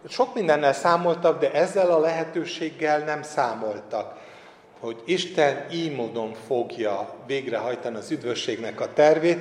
sok 0.08 0.34
mindennel 0.34 0.74
számoltak, 0.74 1.40
de 1.40 1.52
ezzel 1.52 1.92
a 1.92 2.00
lehetőséggel 2.00 3.00
nem 3.00 3.24
számoltak, 3.24 4.22
hogy 4.84 5.02
Isten 5.06 5.66
így 5.72 5.96
módon 5.96 6.34
fogja 6.48 7.16
végrehajtani 7.28 7.98
az 7.98 8.12
üdvösségnek 8.12 8.82
a 8.82 8.94
tervét, 8.94 9.40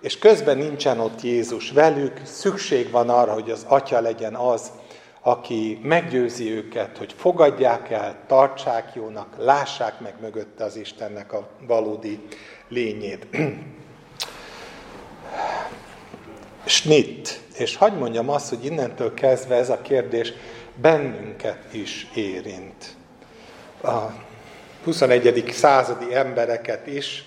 és 0.00 0.18
közben 0.18 0.58
nincsen 0.58 1.00
ott 1.00 1.22
Jézus 1.22 1.70
velük, 1.70 2.20
szükség 2.24 2.90
van 2.90 3.08
arra, 3.08 3.32
hogy 3.32 3.50
az 3.50 3.64
Atya 3.68 4.00
legyen 4.00 4.34
az, 4.34 4.70
aki 5.20 5.78
meggyőzi 5.82 6.50
őket, 6.50 6.98
hogy 6.98 7.14
fogadják 7.16 7.90
el, 7.90 8.16
tartsák 8.26 8.92
jónak, 8.94 9.34
lássák 9.38 10.00
meg 10.00 10.14
mögötte 10.20 10.64
az 10.64 10.76
Istennek 10.76 11.32
a 11.32 11.48
valódi 11.66 12.20
lényét. 12.68 13.26
Snit. 16.64 17.40
És 17.56 17.76
hagyd 17.76 17.98
mondjam 17.98 18.28
azt, 18.28 18.48
hogy 18.48 18.64
innentől 18.64 19.14
kezdve 19.14 19.54
ez 19.54 19.70
a 19.70 19.82
kérdés 19.82 20.32
bennünket 20.74 21.74
is 21.74 22.06
érint. 22.14 22.96
A 23.82 24.24
21. 24.86 25.44
századi 25.52 26.14
embereket 26.14 26.86
is, 26.86 27.24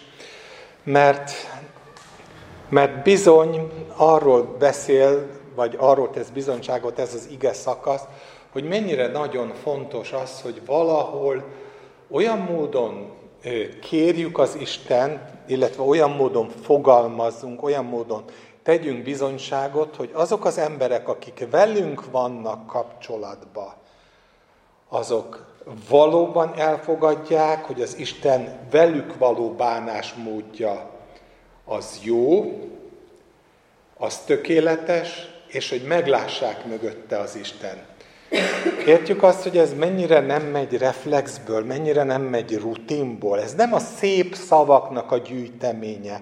mert, 0.84 1.32
mert 2.70 3.04
bizony 3.04 3.72
arról 3.96 4.56
beszél, 4.60 5.28
vagy 5.56 5.76
arról 5.78 6.10
tesz 6.10 6.30
bizonyságot 6.30 7.00
ez 7.00 7.14
az 7.14 7.28
ige 7.32 7.54
szakasz, 7.54 8.02
hogy 8.52 8.64
mennyire 8.64 9.08
nagyon 9.08 9.54
fontos 9.64 10.12
az, 10.12 10.42
hogy 10.42 10.62
valahol 10.66 11.44
olyan 12.12 12.38
módon 12.38 13.12
kérjük 13.82 14.38
az 14.38 14.56
Isten, 14.60 15.30
illetve 15.48 15.84
olyan 15.84 16.12
módon 16.12 16.50
fogalmazzunk, 16.50 17.64
olyan 17.64 17.86
módon 17.86 18.24
tegyünk 18.64 19.04
bizonyságot, 19.04 19.96
hogy 19.96 20.10
azok 20.14 20.46
az 20.46 20.58
emberek, 20.58 21.08
akik 21.08 21.48
velünk 21.52 22.12
vannak 22.12 22.68
kapcsolatban, 22.68 23.74
azok 24.90 25.46
valóban 25.90 26.54
elfogadják, 26.58 27.66
hogy 27.66 27.82
az 27.82 27.98
Isten 27.98 28.60
velük 28.72 29.18
való 29.18 29.50
bánásmódja 29.50 30.90
az 31.66 32.00
jó, 32.04 32.60
az 33.98 34.18
tökéletes, 34.18 35.28
és 35.48 35.70
hogy 35.70 35.82
meglássák 35.88 36.66
mögötte 36.66 37.18
az 37.20 37.36
Isten. 37.36 37.86
Értjük 38.86 39.24
azt, 39.24 39.44
hogy 39.44 39.58
ez 39.58 39.74
mennyire 39.74 40.20
nem 40.20 40.42
megy 40.42 40.78
reflexből, 40.78 41.66
mennyire 41.66 42.04
nem 42.04 42.22
megy 42.22 42.58
rutinból. 42.58 43.40
Ez 43.40 43.54
nem 43.54 43.74
a 43.74 43.80
szép 43.80 44.36
szavaknak 44.36 45.12
a 45.12 45.18
gyűjteménye, 45.18 46.22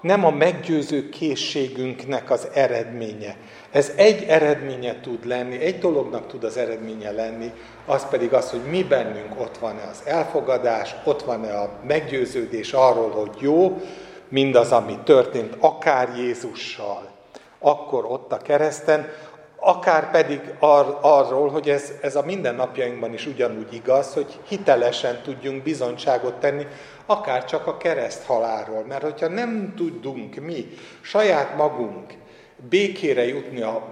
nem 0.00 0.24
a 0.24 0.30
meggyőző 0.30 1.08
készségünknek 1.08 2.30
az 2.30 2.48
eredménye. 2.54 3.36
Ez 3.74 3.92
egy 3.96 4.22
eredménye 4.22 5.00
tud 5.00 5.26
lenni, 5.26 5.60
egy 5.60 5.78
dolognak 5.78 6.26
tud 6.26 6.44
az 6.44 6.56
eredménye 6.56 7.10
lenni, 7.10 7.52
az 7.86 8.08
pedig 8.08 8.32
az, 8.32 8.50
hogy 8.50 8.62
mi 8.70 8.82
bennünk 8.82 9.40
ott 9.40 9.58
van-e 9.58 9.82
az 9.90 10.02
elfogadás, 10.04 10.94
ott 11.04 11.22
van-e 11.22 11.58
a 11.58 11.70
meggyőződés 11.86 12.72
arról, 12.72 13.10
hogy 13.10 13.36
jó, 13.38 13.80
mindaz, 14.28 14.72
ami 14.72 14.98
történt, 15.04 15.56
akár 15.60 16.12
Jézussal, 16.16 17.10
akkor 17.58 18.04
ott 18.04 18.32
a 18.32 18.36
kereszten, 18.36 19.08
akár 19.56 20.10
pedig 20.10 20.40
ar- 20.58 20.98
arról, 21.00 21.48
hogy 21.48 21.68
ez, 21.68 21.92
ez 22.00 22.16
a 22.16 22.24
mindennapjainkban 22.24 23.12
is 23.12 23.26
ugyanúgy 23.26 23.74
igaz, 23.74 24.12
hogy 24.12 24.38
hitelesen 24.48 25.20
tudjunk 25.22 25.62
bizonyságot 25.62 26.34
tenni, 26.34 26.66
akár 27.06 27.44
csak 27.44 27.66
a 27.66 27.76
kereszt 27.76 28.24
halálról. 28.24 28.84
Mert 28.88 29.02
hogyha 29.02 29.28
nem 29.28 29.72
tudunk 29.76 30.34
mi, 30.34 30.68
saját 31.00 31.56
magunk 31.56 32.22
békére 32.68 33.26
jutni 33.26 33.60
a 33.60 33.82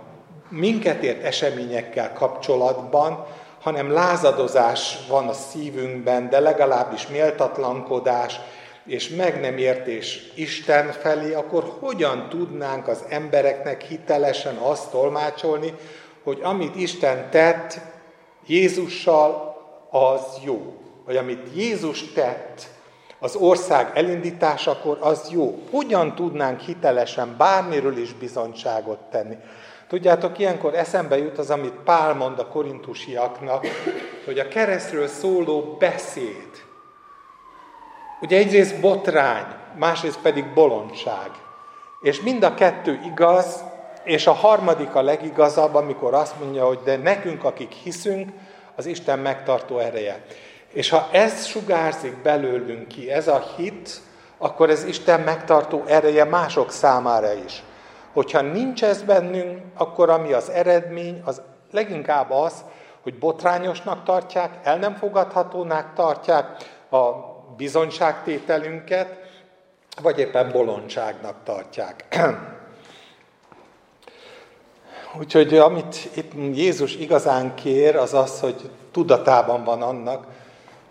minket 0.48 1.02
ért 1.02 1.22
eseményekkel 1.22 2.12
kapcsolatban, 2.12 3.26
hanem 3.60 3.90
lázadozás 3.90 4.98
van 5.08 5.28
a 5.28 5.32
szívünkben, 5.32 6.28
de 6.28 6.40
legalábbis 6.40 7.06
méltatlankodás, 7.06 8.40
és 8.86 9.08
meg 9.08 9.40
nem 9.40 9.58
értés 9.58 10.30
Isten 10.34 10.92
felé, 10.92 11.32
akkor 11.32 11.76
hogyan 11.80 12.28
tudnánk 12.28 12.88
az 12.88 13.04
embereknek 13.08 13.82
hitelesen 13.82 14.56
azt 14.56 14.90
tolmácsolni, 14.90 15.74
hogy 16.22 16.38
amit 16.42 16.76
Isten 16.76 17.30
tett 17.30 17.80
Jézussal, 18.46 19.56
az 19.90 20.22
jó. 20.44 20.74
Vagy 21.04 21.16
amit 21.16 21.46
Jézus 21.54 22.12
tett 22.12 22.66
az 23.22 23.36
ország 23.36 23.90
elindításakor, 23.94 24.98
az 25.00 25.28
jó. 25.30 25.62
Hogyan 25.70 26.14
tudnánk 26.14 26.60
hitelesen 26.60 27.34
bármiről 27.38 27.96
is 27.96 28.12
bizonyságot 28.12 28.98
tenni? 28.98 29.36
Tudjátok, 29.88 30.38
ilyenkor 30.38 30.74
eszembe 30.74 31.18
jut 31.18 31.38
az, 31.38 31.50
amit 31.50 31.78
Pál 31.84 32.14
mond 32.14 32.38
a 32.38 32.46
korintusiaknak, 32.46 33.66
hogy 34.24 34.38
a 34.38 34.48
keresztről 34.48 35.06
szóló 35.06 35.76
beszéd, 35.78 36.50
Ugye 38.22 38.36
egyrészt 38.36 38.80
botrány, 38.80 39.44
másrészt 39.78 40.18
pedig 40.18 40.52
bolondság. 40.54 41.30
És 42.00 42.20
mind 42.20 42.42
a 42.42 42.54
kettő 42.54 43.00
igaz, 43.04 43.64
és 44.04 44.26
a 44.26 44.32
harmadik 44.32 44.94
a 44.94 45.02
legigazabb, 45.02 45.74
amikor 45.74 46.14
azt 46.14 46.38
mondja, 46.40 46.66
hogy 46.66 46.78
de 46.84 46.96
nekünk, 46.96 47.44
akik 47.44 47.72
hiszünk, 47.72 48.30
az 48.76 48.86
Isten 48.86 49.18
megtartó 49.18 49.78
ereje. 49.78 50.24
És 50.72 50.88
ha 50.88 51.08
ez 51.12 51.46
sugárzik 51.46 52.16
belőlünk 52.22 52.88
ki, 52.88 53.10
ez 53.10 53.28
a 53.28 53.44
hit, 53.56 54.00
akkor 54.38 54.70
ez 54.70 54.84
Isten 54.84 55.20
megtartó 55.20 55.82
ereje 55.86 56.24
mások 56.24 56.70
számára 56.70 57.32
is. 57.32 57.62
Hogyha 58.12 58.40
nincs 58.40 58.84
ez 58.84 59.02
bennünk, 59.02 59.62
akkor 59.76 60.10
ami 60.10 60.32
az 60.32 60.50
eredmény, 60.50 61.22
az 61.24 61.42
leginkább 61.70 62.30
az, 62.30 62.64
hogy 63.02 63.18
botrányosnak 63.18 64.04
tartják, 64.04 64.58
el 64.62 64.76
nem 64.76 64.94
fogadhatónak 64.94 65.92
tartják, 65.94 66.46
a 66.90 67.10
bizonyságtételünket, 67.56 69.16
vagy 70.02 70.18
éppen 70.18 70.50
bolondságnak 70.52 71.34
tartják. 71.44 72.04
Úgyhogy 75.18 75.58
amit 75.58 76.08
itt 76.14 76.32
Jézus 76.54 76.96
igazán 76.96 77.54
kér, 77.54 77.96
az 77.96 78.14
az, 78.14 78.40
hogy 78.40 78.70
tudatában 78.90 79.64
van 79.64 79.82
annak, 79.82 80.26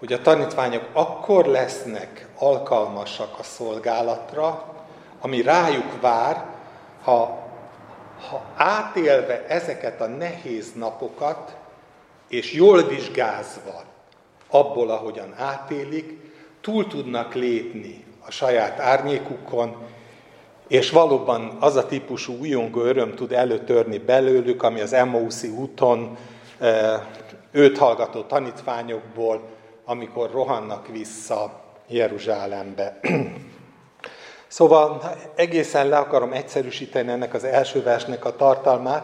hogy 0.02 0.14
a 0.14 0.22
tanítványok 0.22 0.84
akkor 0.94 1.46
lesznek 1.46 2.28
alkalmasak 2.38 3.40
a 3.40 3.44
szolgálatra, 3.44 4.74
ami 5.20 5.42
rájuk 5.42 6.02
vár, 6.02 6.46
ha, 7.04 7.40
ha 8.30 8.44
átélve 8.56 9.46
ezeket 9.48 10.02
a 10.02 10.08
nehéz 10.08 10.74
napokat, 10.74 11.56
és 12.28 12.54
jól 12.54 12.84
vizsgázva 12.84 13.84
abból, 14.50 14.90
ahogyan 14.90 15.34
átélik, 15.38 16.34
túl 16.62 16.88
tudnak 16.88 17.34
lépni 17.34 18.06
a 18.26 18.32
saját 18.32 18.80
árnyékukon, 18.80 19.76
és 20.68 20.90
valóban 20.90 21.58
az 21.60 21.76
a 21.76 21.86
típusú 21.86 22.38
újongó 22.40 22.82
öröm 22.82 23.16
tud 23.16 23.32
előtörni 23.32 23.98
belőlük, 23.98 24.64
ami 24.64 24.82
az 24.82 24.94
Emmauszi 24.94 25.48
úton 25.48 26.18
e, 26.60 27.06
őt 27.52 27.78
hallgató 27.78 28.22
tanítványokból, 28.22 29.60
amikor 29.92 30.32
rohannak 30.32 30.88
vissza 30.88 31.62
Jeruzsálembe. 31.88 33.00
Szóval 34.48 35.02
egészen 35.36 35.88
le 35.88 35.98
akarom 35.98 36.32
egyszerűsíteni 36.32 37.12
ennek 37.12 37.34
az 37.34 37.44
első 37.44 37.84
versnek 37.84 38.26
a 38.26 38.36
tartalmát, 38.36 39.04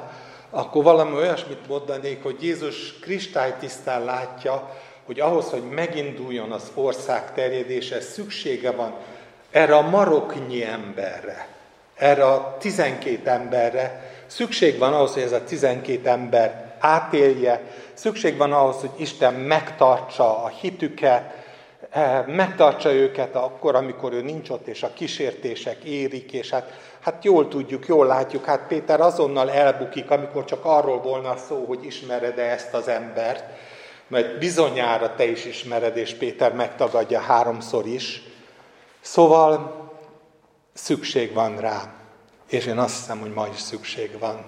akkor 0.49 0.83
valami 0.83 1.15
olyasmit 1.15 1.67
mondanék, 1.67 2.23
hogy 2.23 2.43
Jézus 2.43 2.99
kristálytisztán 2.99 4.03
látja, 4.03 4.75
hogy 5.05 5.19
ahhoz, 5.19 5.49
hogy 5.49 5.63
meginduljon 5.69 6.51
az 6.51 6.71
ország 6.73 7.33
terjedése, 7.33 8.01
szüksége 8.01 8.71
van 8.71 8.93
erre 9.51 9.75
a 9.75 9.89
maroknyi 9.89 10.63
emberre, 10.63 11.47
erre 11.95 12.25
a 12.25 12.57
12 12.59 13.29
emberre, 13.29 14.11
szükség 14.25 14.77
van 14.77 14.93
ahhoz, 14.93 15.13
hogy 15.13 15.23
ez 15.23 15.31
a 15.31 15.43
12 15.43 16.09
ember 16.09 16.75
átélje, 16.79 17.61
szükség 17.97 18.37
van 18.37 18.53
ahhoz, 18.53 18.79
hogy 18.79 18.91
Isten 18.95 19.33
megtartsa 19.33 20.43
a 20.43 20.47
hitüket, 20.47 21.45
eh, 21.89 22.23
megtartsa 22.27 22.93
őket 22.93 23.35
akkor, 23.35 23.75
amikor 23.75 24.13
ő 24.13 24.21
nincs 24.21 24.49
ott, 24.49 24.67
és 24.67 24.83
a 24.83 24.93
kísértések 24.93 25.83
érik, 25.83 26.33
és 26.33 26.49
hát, 26.49 26.79
hát 26.99 27.23
jól 27.23 27.47
tudjuk, 27.47 27.87
jól 27.87 28.05
látjuk, 28.05 28.45
hát 28.45 28.67
Péter 28.67 29.01
azonnal 29.01 29.51
elbukik, 29.51 30.11
amikor 30.11 30.45
csak 30.45 30.65
arról 30.65 31.01
volna 31.01 31.37
szó, 31.37 31.65
hogy 31.65 31.85
ismered-e 31.85 32.51
ezt 32.51 32.73
az 32.73 32.87
embert, 32.87 33.43
mert 34.07 34.37
bizonyára 34.37 35.15
te 35.15 35.25
is 35.25 35.45
ismered, 35.45 35.97
és 35.97 36.13
Péter 36.13 36.53
megtagadja 36.53 37.19
háromszor 37.19 37.85
is. 37.85 38.21
Szóval 39.01 39.85
szükség 40.73 41.33
van 41.33 41.57
rá, 41.57 41.93
és 42.49 42.65
én 42.65 42.77
azt 42.77 42.95
hiszem, 42.95 43.19
hogy 43.19 43.33
ma 43.33 43.47
is 43.53 43.59
szükség 43.59 44.19
van. 44.19 44.45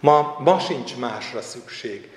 Ma, 0.00 0.36
ma 0.38 0.58
sincs 0.58 0.96
másra 0.96 1.42
szükség. 1.42 2.15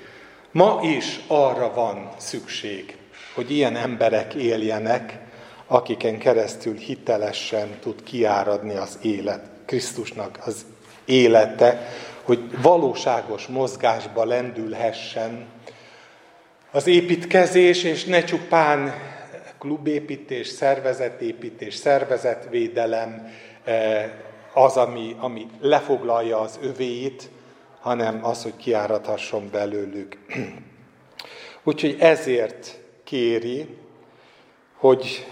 Ma 0.51 0.79
is 0.83 1.19
arra 1.27 1.73
van 1.73 2.09
szükség, 2.17 2.97
hogy 3.33 3.51
ilyen 3.51 3.75
emberek 3.75 4.33
éljenek, 4.33 5.19
akiken 5.67 6.17
keresztül 6.17 6.75
hitelesen 6.75 7.77
tud 7.81 8.03
kiáradni 8.03 8.75
az 8.75 8.99
élet, 9.01 9.49
Krisztusnak 9.65 10.39
az 10.45 10.65
élete, 11.05 11.87
hogy 12.23 12.61
valóságos 12.61 13.47
mozgásba 13.47 14.25
lendülhessen. 14.25 15.45
Az 16.71 16.87
építkezés, 16.87 17.83
és 17.83 18.05
ne 18.05 18.23
csupán 18.23 18.93
klubépítés, 19.59 20.47
szervezetépítés, 20.47 21.75
szervezetvédelem 21.75 23.33
eh, 23.63 24.09
az, 24.53 24.77
ami, 24.77 25.15
ami 25.19 25.47
lefoglalja 25.61 26.39
az 26.39 26.59
övéit, 26.61 27.29
hanem 27.81 28.25
az, 28.25 28.43
hogy 28.43 28.55
kiáradhasson 28.55 29.49
belőlük. 29.51 30.17
Úgyhogy 31.63 31.95
ezért 31.99 32.79
kéri, 33.03 33.77
hogy 34.77 35.27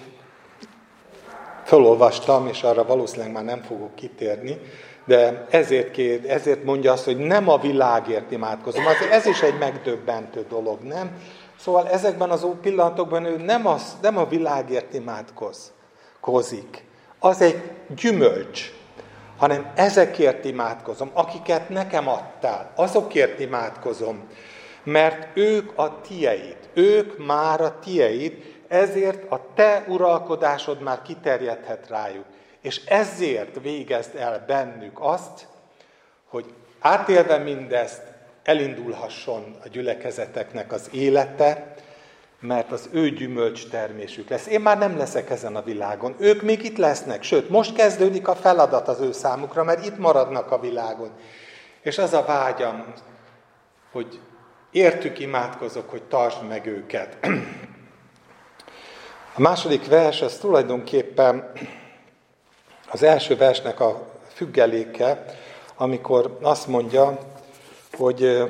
felolvastam, 1.64 2.48
és 2.48 2.64
arra 2.64 2.86
valószínűleg 2.86 3.32
már 3.32 3.44
nem 3.44 3.62
fogok 3.62 3.96
kitérni, 3.96 4.60
de 5.06 5.46
ezért, 5.50 5.92
kér, 5.92 6.30
ezért 6.30 6.64
mondja 6.64 6.92
azt, 6.92 7.06
hogy 7.06 7.18
nem 7.18 7.50
a 7.50 7.58
világért 7.58 8.32
imádkozom. 8.32 8.86
Azért 8.86 9.12
ez 9.12 9.26
is 9.26 9.42
egy 9.42 9.58
megdöbbentő 9.58 10.46
dolog, 10.50 10.82
nem? 10.82 11.12
Szóval 11.60 11.88
ezekben 11.88 12.30
az 12.30 12.48
pillanatokban 12.62 13.26
ő 13.26 13.38
nem, 13.38 13.68
az, 13.68 13.98
nem 14.02 14.18
a 14.18 14.28
világért 14.28 14.94
imádkozik. 14.94 16.86
Az 17.20 17.42
egy 17.42 17.62
gyümölcs, 17.96 18.74
hanem 19.38 19.72
ezekért 19.76 20.46
imádkozom, 20.46 21.10
akiket 21.14 21.70
nekem 21.70 22.08
adtál, 22.08 22.72
azokért 22.76 23.40
imádkozom, 23.40 24.30
mert 24.84 25.38
ők 25.38 25.72
a 25.76 26.02
tieid, 26.02 26.58
ők 26.74 27.26
már 27.26 27.62
a 27.62 27.80
tieid, 27.80 28.56
ezért 28.68 29.32
a 29.32 29.42
te 29.56 29.86
uralkodásod 29.88 30.82
már 30.82 31.02
kiterjedhet 31.02 31.88
rájuk. 31.90 32.26
És 32.62 32.86
ezért 32.86 33.60
végezd 33.62 34.16
el 34.16 34.44
bennük 34.48 34.98
azt, 35.00 35.48
hogy 36.30 36.46
átélve 36.80 37.38
mindezt, 37.38 38.02
elindulhasson 38.44 39.56
a 39.64 39.68
gyülekezeteknek 39.68 40.72
az 40.72 40.90
élete, 40.92 41.76
mert 42.40 42.72
az 42.72 42.90
ő 42.92 43.10
gyümölcs 43.10 43.68
termésük 43.68 44.30
lesz. 44.30 44.48
Én 44.48 44.62
már 44.62 44.78
nem 44.78 44.98
leszek 44.98 45.30
ezen 45.30 45.56
a 45.56 45.62
világon. 45.62 46.16
Ők 46.20 46.42
még 46.42 46.64
itt 46.64 46.78
lesznek, 46.78 47.24
sőt, 47.24 47.50
most 47.50 47.76
kezdődik 47.76 48.28
a 48.28 48.36
feladat 48.36 48.88
az 48.88 49.00
ő 49.00 49.12
számukra, 49.12 49.64
mert 49.64 49.86
itt 49.86 49.98
maradnak 49.98 50.52
a 50.52 50.60
világon. 50.60 51.12
És 51.82 51.98
az 51.98 52.14
a 52.14 52.24
vágyam, 52.26 52.94
hogy 53.92 54.20
értük 54.72 55.20
imádkozok, 55.20 55.90
hogy 55.90 56.04
tartsd 56.04 56.48
meg 56.48 56.66
őket. 56.66 57.18
A 59.36 59.42
második 59.42 59.88
vers, 59.88 60.22
az 60.22 60.38
tulajdonképpen 60.38 61.52
az 62.90 63.04
első 63.04 63.36
versnek 63.36 63.80
a 63.80 64.08
függeléke, 64.34 65.26
amikor 65.76 66.38
azt 66.42 66.68
mondja, 66.68 67.18
hogy 67.98 68.44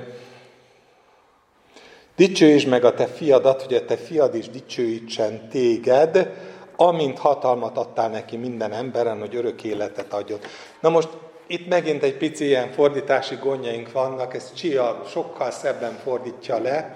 dicsőítsd 2.18 2.68
meg 2.68 2.84
a 2.84 2.94
te 2.94 3.06
fiadat, 3.06 3.62
hogy 3.62 3.74
a 3.74 3.86
te 3.86 3.98
fiad 3.98 4.36
is 4.36 4.50
dicsőítsen 4.50 5.50
téged, 5.50 6.34
amint 6.76 7.20
hatalmat 7.20 7.78
adtál 7.78 8.10
neki 8.10 8.38
minden 8.38 8.72
emberen, 8.72 9.20
hogy 9.20 9.36
örök 9.36 9.64
életet 9.64 10.14
adjon. 10.14 10.40
Na 10.80 10.90
most 10.90 11.10
itt 11.48 11.68
megint 11.68 12.04
egy 12.04 12.18
pici 12.18 12.46
ilyen 12.46 12.72
fordítási 12.72 13.36
gondjaink 13.36 13.92
vannak, 13.92 14.34
ezt 14.36 14.56
Csia 14.56 15.04
sokkal 15.10 15.52
szebben 15.52 15.94
fordítja 16.04 16.58
le, 16.58 16.94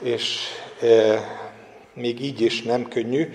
és 0.00 0.46
e, 0.80 1.18
még 1.94 2.20
így 2.20 2.40
is 2.40 2.62
nem 2.62 2.88
könnyű. 2.88 3.28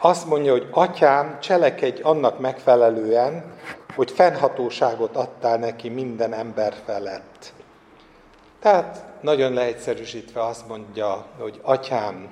Azt 0.00 0.26
mondja, 0.26 0.52
hogy 0.52 0.66
atyám, 0.70 1.38
cselekedj 1.40 2.02
annak 2.02 2.38
megfelelően, 2.38 3.54
hogy 3.94 4.10
fennhatóságot 4.10 5.16
adtál 5.16 5.58
neki 5.58 5.88
minden 5.88 6.32
ember 6.32 6.74
felett. 6.84 7.52
Tehát 8.60 9.13
nagyon 9.24 9.52
leegyszerűsítve 9.52 10.44
azt 10.44 10.68
mondja, 10.68 11.26
hogy 11.38 11.60
atyám, 11.62 12.28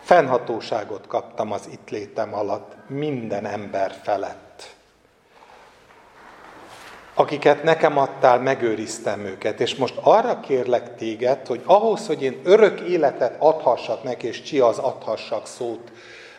fennhatóságot 0.00 1.06
kaptam 1.06 1.52
az 1.52 1.68
itt 1.72 1.90
létem 1.90 2.34
alatt 2.34 2.72
minden 2.88 3.46
ember 3.46 3.94
felett. 4.02 4.74
Akiket 7.14 7.62
nekem 7.62 7.98
adtál, 7.98 8.38
megőriztem 8.38 9.20
őket. 9.20 9.60
És 9.60 9.74
most 9.74 9.94
arra 10.02 10.40
kérlek 10.40 10.96
téged, 10.96 11.46
hogy 11.46 11.62
ahhoz, 11.64 12.06
hogy 12.06 12.22
én 12.22 12.40
örök 12.44 12.80
életet 12.80 13.36
adhassak 13.38 14.02
neki, 14.02 14.26
és 14.26 14.42
csi 14.42 14.60
az 14.60 14.78
adhassak 14.78 15.46
szót 15.46 15.92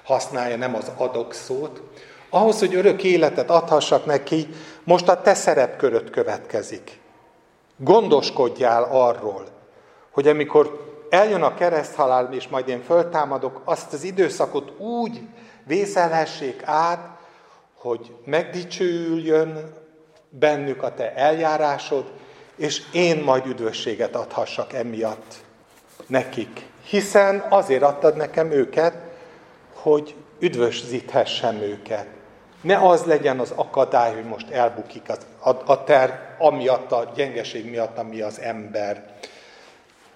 használja, 0.03 0.57
nem 0.57 0.75
az 0.75 0.91
adok 0.97 1.33
szót, 1.33 1.81
ahhoz, 2.29 2.59
hogy 2.59 2.75
örök 2.75 3.03
életet 3.03 3.49
adhassak 3.49 4.05
neki, 4.05 4.47
most 4.83 5.07
a 5.07 5.21
te 5.21 5.33
szerepköröd 5.33 6.09
következik. 6.09 6.99
Gondoskodjál 7.77 8.87
arról, 8.91 9.45
hogy 10.11 10.27
amikor 10.27 10.95
eljön 11.09 11.41
a 11.41 11.53
kereszthalál, 11.53 12.33
és 12.33 12.47
majd 12.47 12.67
én 12.67 12.81
föltámadok, 12.81 13.61
azt 13.63 13.93
az 13.93 14.03
időszakot 14.03 14.79
úgy 14.79 15.21
vészelhessék 15.63 16.61
át, 16.65 17.17
hogy 17.73 18.15
megdicsőüljön 18.25 19.73
bennük 20.29 20.83
a 20.83 20.93
te 20.93 21.15
eljárásod, 21.15 22.05
és 22.55 22.83
én 22.93 23.23
majd 23.23 23.45
üdvösséget 23.45 24.15
adhassak 24.15 24.73
emiatt 24.73 25.35
nekik. 26.07 26.65
Hiszen 26.83 27.45
azért 27.49 27.83
adtad 27.83 28.15
nekem 28.15 28.51
őket, 28.51 28.97
hogy 29.73 30.15
üdvözíthessem 30.39 31.55
őket. 31.55 32.07
Ne 32.67 32.77
az 32.77 33.03
legyen 33.03 33.39
az 33.39 33.51
akadály, 33.55 34.13
hogy 34.13 34.25
most 34.25 34.49
elbukik 34.49 35.09
az, 35.09 35.17
a, 35.39 35.71
a 35.71 35.83
terv, 35.83 36.11
amiatt 36.37 36.91
a 36.91 37.11
gyengeség 37.15 37.69
miatt, 37.69 37.97
ami 37.97 38.21
az 38.21 38.39
ember. 38.39 39.13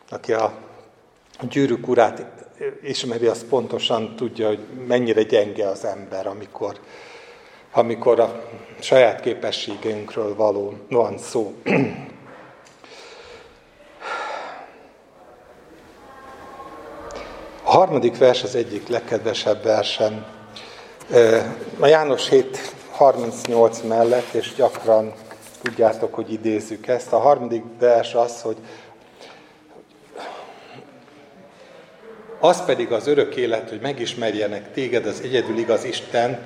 Aki 0.09 0.33
a 0.33 0.53
gyűrűk 1.49 1.87
urát 1.87 2.25
ismeri, 2.81 3.25
az 3.25 3.45
pontosan 3.49 4.15
tudja, 4.15 4.47
hogy 4.47 4.59
mennyire 4.87 5.23
gyenge 5.23 5.67
az 5.67 5.85
ember, 5.85 6.27
amikor, 6.27 6.79
amikor 7.71 8.19
a 8.19 8.43
saját 8.79 9.19
képességünkről 9.19 10.35
való 10.35 10.73
van 10.89 11.17
szó. 11.17 11.53
A 17.63 17.71
harmadik 17.71 18.17
vers 18.17 18.43
az 18.43 18.55
egyik 18.55 18.87
legkedvesebb 18.87 19.63
versem. 19.63 20.40
A 21.79 21.87
János 21.87 22.29
7.38 22.29 23.87
mellett, 23.87 24.33
és 24.33 24.53
gyakran 24.55 25.13
tudjátok, 25.61 26.13
hogy 26.13 26.31
idézzük 26.31 26.87
ezt. 26.87 27.13
A 27.13 27.17
harmadik 27.17 27.63
vers 27.79 28.13
az, 28.13 28.41
hogy 28.41 28.55
az 32.39 32.65
pedig 32.65 32.91
az 32.91 33.07
örök 33.07 33.35
élet, 33.35 33.69
hogy 33.69 33.79
megismerjenek 33.81 34.73
téged, 34.73 35.05
az 35.05 35.21
egyedül 35.23 35.57
igaz 35.57 35.83
Isten, 35.83 36.39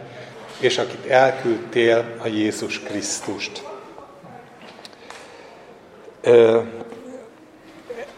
és 0.59 0.77
akit 0.77 1.05
elküldtél, 1.05 2.15
a 2.23 2.27
Jézus 2.27 2.79
Krisztust. 2.79 3.63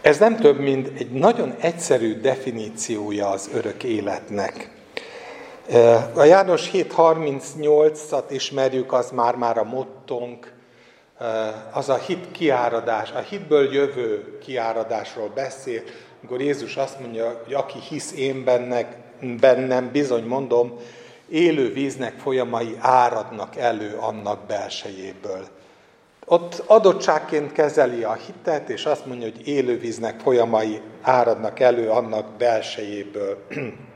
Ez 0.01 0.17
nem 0.17 0.35
több, 0.35 0.59
mint 0.59 0.99
egy 0.99 1.11
nagyon 1.11 1.55
egyszerű 1.59 2.19
definíciója 2.19 3.29
az 3.29 3.49
örök 3.53 3.83
életnek. 3.83 4.75
A 6.13 6.23
János 6.23 6.71
7.38-at 6.71 8.23
ismerjük, 8.29 8.93
az 8.93 9.11
már-már 9.11 9.57
a 9.57 9.63
mottónk, 9.63 10.53
az 11.73 11.89
a 11.89 11.95
hit 11.95 12.31
kiáradás, 12.31 13.11
a 13.11 13.19
hitből 13.19 13.73
jövő 13.73 14.37
kiáradásról 14.37 15.31
beszél, 15.35 15.81
amikor 16.19 16.41
Jézus 16.41 16.75
azt 16.75 16.99
mondja, 16.99 17.41
hogy 17.43 17.53
aki 17.53 17.79
hisz 17.79 18.13
én 18.13 18.43
bennek, 18.43 18.97
bennem, 19.39 19.91
bizony 19.91 20.23
mondom, 20.23 20.79
élő 21.29 21.73
víznek 21.73 22.19
folyamai 22.19 22.77
áradnak 22.79 23.55
elő 23.55 23.97
annak 23.99 24.45
belsejéből. 24.45 25.47
Ott 26.25 26.63
adottságként 26.65 27.51
kezeli 27.51 28.03
a 28.03 28.13
hitet, 28.13 28.69
és 28.69 28.85
azt 28.85 29.05
mondja, 29.05 29.27
hogy 29.31 29.47
élővíznek 29.47 30.19
folyamai 30.19 30.81
áradnak 31.01 31.59
elő 31.59 31.89
annak 31.89 32.37
belsejéből. 32.37 33.37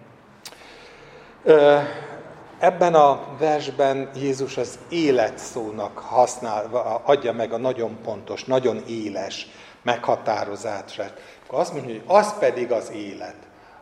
Ebben 2.59 2.93
a 2.93 3.19
versben 3.39 4.09
Jézus 4.15 4.57
az 4.57 4.79
élet 4.89 5.37
szónak 5.37 5.97
használ, 5.97 6.65
adja 7.05 7.33
meg 7.33 7.53
a 7.53 7.57
nagyon 7.57 7.97
pontos, 8.03 8.43
nagyon 8.43 8.83
éles 8.87 9.47
meghatározását. 9.83 11.21
Akkor 11.45 11.59
azt 11.59 11.73
mondja, 11.73 11.93
hogy 11.93 12.03
az 12.05 12.39
pedig 12.39 12.71
az 12.71 12.91
élet, 12.95 13.35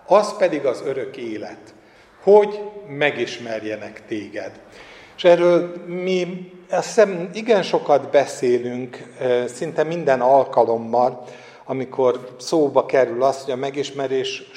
az 0.06 0.38
pedig 0.38 0.66
az 0.66 0.82
örök 0.86 1.18
élet, 1.18 1.74
hogy 2.24 2.60
megismerjenek 2.88 4.06
téged. 4.08 4.60
És 5.18 5.24
erről 5.24 5.74
mi 5.86 6.52
azt 6.70 6.86
hiszem 6.86 7.30
igen 7.34 7.64
sokat 7.64 8.10
beszélünk, 8.12 9.16
szinte 9.46 9.84
minden 9.84 10.22
alkalommal, 10.22 11.24
amikor 11.66 12.36
szóba 12.38 12.86
kerül 12.86 13.24
az, 13.24 13.44
hogy 13.44 13.54
a 13.54 13.58
megismerés 13.58 14.50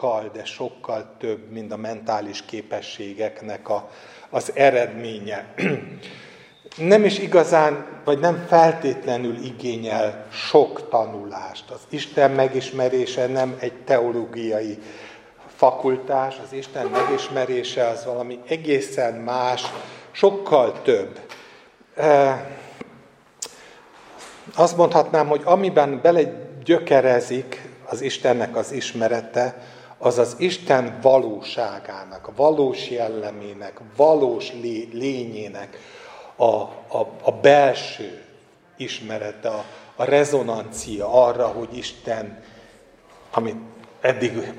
sokkal, 0.00 0.30
de 0.32 0.44
sokkal 0.44 1.14
több, 1.18 1.50
mint 1.50 1.72
a 1.72 1.76
mentális 1.76 2.42
képességeknek 2.42 3.68
a, 3.68 3.90
az 4.30 4.52
eredménye. 4.54 5.46
Nem 6.76 7.04
is 7.04 7.18
igazán, 7.18 7.86
vagy 8.04 8.18
nem 8.18 8.44
feltétlenül 8.48 9.36
igényel 9.44 10.26
sok 10.32 10.88
tanulást. 10.88 11.70
Az 11.70 11.80
Isten 11.88 12.30
megismerése 12.30 13.26
nem 13.26 13.56
egy 13.58 13.72
teológiai 13.72 14.78
fakultás, 15.56 16.36
az 16.44 16.52
Isten 16.52 16.86
megismerése 16.86 17.86
az 17.86 18.04
valami 18.04 18.38
egészen 18.48 19.14
más, 19.14 19.62
sokkal 20.10 20.82
több. 20.82 21.20
Azt 24.54 24.76
mondhatnám, 24.76 25.26
hogy 25.26 25.40
amiben 25.44 26.00
bele 26.02 26.22
gyökerezik 26.64 27.68
az 27.84 28.00
Istennek 28.00 28.56
az 28.56 28.72
ismerete, 28.72 29.62
az 30.02 30.18
az 30.18 30.34
Isten 30.38 30.98
valóságának, 31.02 32.30
valós 32.36 32.90
jellemének, 32.90 33.80
valós 33.96 34.52
lényének 34.92 35.78
a, 36.36 36.44
a, 36.44 37.06
a 37.22 37.32
belső 37.32 38.22
ismerete, 38.76 39.48
a, 39.48 39.64
a 39.96 40.04
rezonancia 40.04 41.24
arra, 41.24 41.46
hogy 41.46 41.76
Isten, 41.76 42.42
amit 43.30 43.56
eddig 44.00 44.52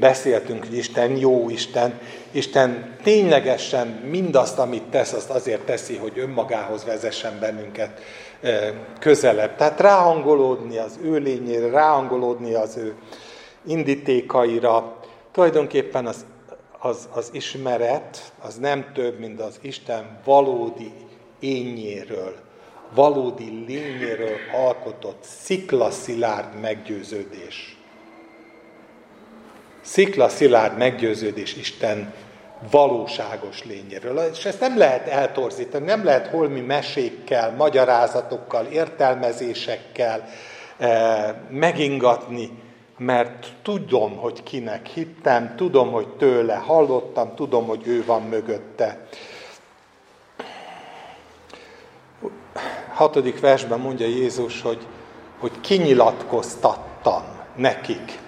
beszéltünk, 0.00 0.64
hogy 0.64 0.76
Isten 0.76 1.16
jó 1.16 1.50
Isten, 1.50 2.00
Isten 2.30 2.96
ténylegesen 3.02 3.86
mindazt, 3.86 4.58
amit 4.58 4.82
tesz, 4.82 5.12
azt 5.12 5.30
azért 5.30 5.60
teszi, 5.60 5.96
hogy 5.96 6.18
önmagához 6.18 6.84
vezessen 6.84 7.38
bennünket 7.40 8.00
közelebb. 8.98 9.56
Tehát 9.56 9.80
ráhangolódni 9.80 10.78
az 10.78 10.98
ő 11.02 11.16
lényére, 11.16 11.70
ráhangolódni 11.70 12.54
az 12.54 12.76
ő 12.76 12.94
indítékaira. 13.66 14.96
Tulajdonképpen 15.32 16.06
az, 16.06 16.24
az, 16.78 17.08
az 17.12 17.28
ismeret 17.32 18.32
az 18.42 18.56
nem 18.56 18.92
több, 18.94 19.18
mint 19.18 19.40
az 19.40 19.58
Isten 19.62 20.20
valódi 20.24 20.92
ényéről, 21.40 22.34
valódi 22.94 23.64
lényéről 23.66 24.36
alkotott 24.54 25.22
sziklaszilárd 25.22 26.60
meggyőződés. 26.60 27.76
Sziklaszilárd 29.80 30.78
meggyőződés 30.78 31.56
Isten 31.56 32.14
valóságos 32.70 33.64
lényéről. 33.64 34.18
És 34.18 34.44
ezt 34.44 34.60
nem 34.60 34.78
lehet 34.78 35.08
eltorzítani, 35.08 35.84
nem 35.84 36.04
lehet 36.04 36.26
holmi 36.26 36.60
mesékkel, 36.60 37.54
magyarázatokkal, 37.56 38.66
értelmezésekkel 38.66 40.28
eh, 40.78 41.34
megingatni, 41.50 42.50
mert 42.96 43.46
tudom, 43.62 44.16
hogy 44.16 44.42
kinek 44.42 44.86
hittem, 44.86 45.54
tudom, 45.56 45.90
hogy 45.90 46.08
tőle 46.08 46.54
hallottam, 46.54 47.34
tudom, 47.34 47.66
hogy 47.66 47.86
ő 47.86 48.04
van 48.04 48.22
mögötte. 48.22 49.06
Hatodik 52.92 53.40
versben 53.40 53.80
mondja 53.80 54.06
Jézus, 54.06 54.62
hogy, 54.62 54.86
hogy 55.38 55.60
kinyilatkoztattam 55.60 57.22
nekik. 57.56 58.18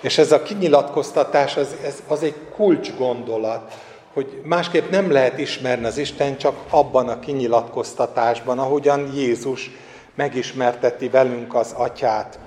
És 0.00 0.18
ez 0.18 0.32
a 0.32 0.42
kinyilatkoztatás 0.42 1.56
az, 1.56 1.76
ez, 1.84 2.02
az 2.08 2.22
egy 2.22 2.36
kulcsgondolat, 2.54 3.72
hogy 4.12 4.40
másképp 4.44 4.90
nem 4.90 5.10
lehet 5.10 5.38
ismerni 5.38 5.84
az 5.84 5.98
Isten 5.98 6.36
csak 6.36 6.56
abban 6.70 7.08
a 7.08 7.18
kinyilatkoztatásban, 7.18 8.58
ahogyan 8.58 9.14
Jézus 9.14 9.70
megismerteti 10.14 11.08
velünk 11.08 11.54
az 11.54 11.72
atyát. 11.72 12.38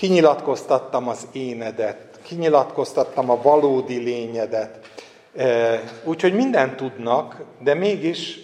Kinyilatkoztattam 0.00 1.08
az 1.08 1.26
énedet, 1.32 2.20
kinyilatkoztattam 2.22 3.30
a 3.30 3.42
valódi 3.42 3.96
lényedet. 3.96 4.90
E, 5.36 5.80
úgyhogy 6.04 6.34
mindent 6.34 6.76
tudnak, 6.76 7.42
de 7.58 7.74
mégis 7.74 8.38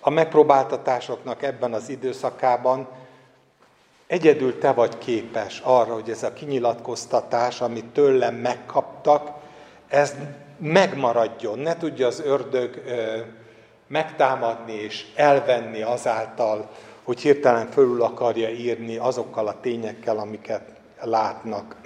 a 0.00 0.10
megpróbáltatásoknak 0.10 1.42
ebben 1.42 1.72
az 1.72 1.88
időszakában 1.88 2.88
Egyedül 4.06 4.58
te 4.58 4.72
vagy 4.72 4.98
képes 4.98 5.60
arra, 5.64 5.92
hogy 5.92 6.10
ez 6.10 6.22
a 6.22 6.32
kinyilatkoztatás, 6.32 7.60
amit 7.60 7.84
tőlem 7.84 8.34
megkaptak, 8.34 9.30
ez 9.88 10.14
megmaradjon. 10.58 11.58
Ne 11.58 11.76
tudja 11.76 12.06
az 12.06 12.22
ördög 12.24 12.82
ö, 12.86 13.18
megtámadni 13.86 14.72
és 14.72 15.06
elvenni 15.14 15.82
azáltal, 15.82 16.70
hogy 17.02 17.20
hirtelen 17.20 17.66
fölül 17.66 18.02
akarja 18.02 18.48
írni 18.48 18.96
azokkal 18.96 19.46
a 19.46 19.60
tényekkel, 19.60 20.18
amiket 20.18 20.80
látnak. 21.06 21.76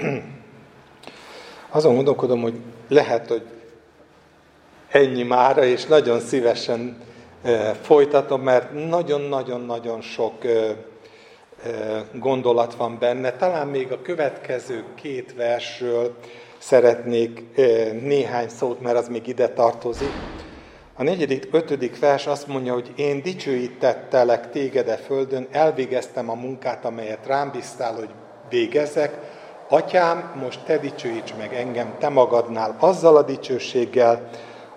Azon 1.70 1.94
gondolkodom, 1.94 2.40
hogy 2.40 2.60
lehet, 2.88 3.28
hogy 3.28 3.46
ennyi 4.88 5.22
mára, 5.22 5.64
és 5.64 5.84
nagyon 5.84 6.20
szívesen 6.20 7.04
folytatom, 7.82 8.40
mert 8.42 8.88
nagyon-nagyon-nagyon 8.88 10.00
sok 10.00 10.34
gondolat 12.12 12.74
van 12.74 12.98
benne. 12.98 13.32
Talán 13.32 13.68
még 13.68 13.92
a 13.92 14.02
következő 14.02 14.84
két 14.94 15.34
versről 15.34 16.16
szeretnék 16.58 17.44
néhány 18.02 18.48
szót, 18.48 18.80
mert 18.80 18.96
az 18.96 19.08
még 19.08 19.26
ide 19.26 19.48
tartozik. 19.48 20.12
A 20.98 21.02
negyedik, 21.02 21.48
ötödik 21.52 21.98
vers 21.98 22.26
azt 22.26 22.46
mondja, 22.46 22.72
hogy 22.72 22.92
én 22.96 23.22
dicsőítettelek 23.22 24.48
a 24.86 24.90
földön, 24.90 25.48
elvégeztem 25.50 26.30
a 26.30 26.34
munkát, 26.34 26.84
amelyet 26.84 27.26
rám 27.26 27.50
bíztál, 27.50 27.94
hogy 27.94 28.10
végezzek. 28.48 29.18
Atyám, 29.68 30.32
most 30.40 30.60
te 30.64 30.78
dicsőíts 30.78 31.34
meg 31.38 31.54
engem, 31.54 31.94
te 31.98 32.08
magadnál, 32.08 32.76
azzal 32.80 33.16
a 33.16 33.22
dicsőséggel, 33.22 34.28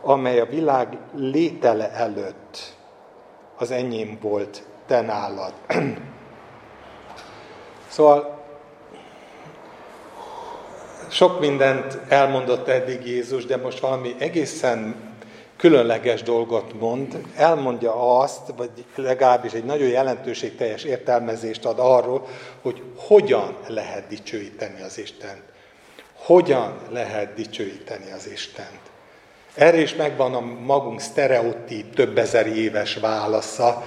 amely 0.01 0.39
a 0.39 0.45
világ 0.45 0.97
létele 1.15 1.91
előtt 1.91 2.75
az 3.57 3.71
enyém 3.71 4.17
volt, 4.21 4.63
te 4.85 5.01
nálad. 5.01 5.53
Szóval 7.87 8.39
sok 11.09 11.39
mindent 11.39 11.99
elmondott 12.07 12.67
eddig 12.67 13.05
Jézus, 13.05 13.45
de 13.45 13.57
most 13.57 13.79
valami 13.79 14.15
egészen 14.19 15.08
különleges 15.59 16.23
dolgot 16.23 16.79
mond, 16.79 17.21
elmondja 17.35 18.19
azt, 18.19 18.41
vagy 18.57 18.69
legalábbis 18.95 19.51
egy 19.51 19.63
nagyon 19.63 19.87
jelentőségteljes 19.87 20.83
értelmezést 20.83 21.65
ad 21.65 21.79
arról, 21.79 22.27
hogy 22.61 22.83
hogyan 22.95 23.57
lehet 23.67 24.07
dicsőíteni 24.07 24.81
az 24.81 24.97
Istent. 24.97 25.41
Hogyan 26.13 26.77
lehet 26.89 27.33
dicsőíteni 27.33 28.11
az 28.11 28.27
Istent. 28.31 28.79
Erre 29.55 29.81
is 29.81 29.95
megvan 29.95 30.33
a 30.33 30.39
magunk 30.65 30.99
sztereotíp, 30.99 31.95
több 31.95 32.17
ezer 32.17 32.47
éves 32.47 32.95
válasza, 32.95 33.83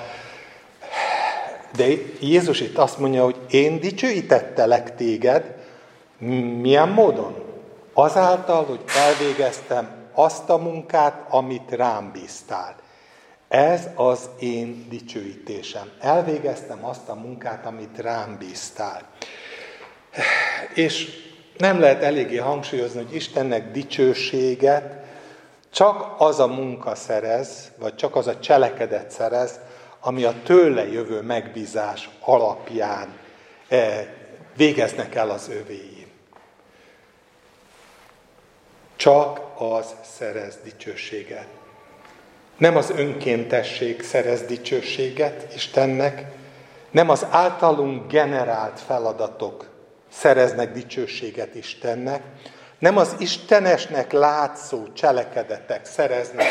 de 1.76 1.86
Jézus 2.20 2.60
itt 2.60 2.78
azt 2.78 2.98
mondja, 2.98 3.24
hogy 3.24 3.36
én 3.50 3.80
dicsőítettelek 3.80 4.94
téged, 4.94 5.54
milyen 6.60 6.88
módon? 6.88 7.34
Azáltal, 7.92 8.64
hogy 8.64 8.80
elvégeztem 8.96 10.01
azt 10.14 10.50
a 10.50 10.56
munkát, 10.56 11.26
amit 11.28 11.70
rám 11.70 12.12
bíztál. 12.12 12.74
Ez 13.48 13.88
az 13.94 14.30
én 14.38 14.86
dicsőítésem. 14.88 15.90
Elvégeztem 16.00 16.84
azt 16.84 17.08
a 17.08 17.14
munkát, 17.14 17.66
amit 17.66 17.98
rám 17.98 18.36
bíztál. 18.38 19.02
És 20.74 21.08
nem 21.56 21.80
lehet 21.80 22.02
eléggé 22.02 22.36
hangsúlyozni, 22.36 23.02
hogy 23.02 23.14
Istennek 23.14 23.70
dicsőséget 23.70 25.02
csak 25.72 26.14
az 26.18 26.40
a 26.40 26.46
munka 26.46 26.94
szerez, 26.94 27.72
vagy 27.78 27.94
csak 27.94 28.16
az 28.16 28.26
a 28.26 28.38
cselekedet 28.38 29.10
szerez, 29.10 29.60
ami 30.00 30.24
a 30.24 30.34
tőle 30.44 30.86
jövő 30.86 31.20
megbízás 31.20 32.08
alapján 32.20 33.08
eh, 33.68 34.06
végeznek 34.56 35.14
el 35.14 35.30
az 35.30 35.48
övéi. 35.48 35.91
Csak 39.02 39.40
az 39.56 39.94
szerez 40.18 40.58
dicsőséget. 40.64 41.46
Nem 42.58 42.76
az 42.76 42.90
önkéntesség 42.90 44.02
szerez 44.02 44.42
dicsőséget 44.42 45.54
Istennek, 45.54 46.24
nem 46.90 47.08
az 47.08 47.26
általunk 47.30 48.10
generált 48.10 48.80
feladatok 48.80 49.70
szereznek 50.12 50.72
dicsőséget 50.72 51.54
Istennek, 51.54 52.22
nem 52.78 52.96
az 52.96 53.14
Istenesnek 53.18 54.12
látszó 54.12 54.92
cselekedetek 54.92 55.84
szereznek 55.84 56.46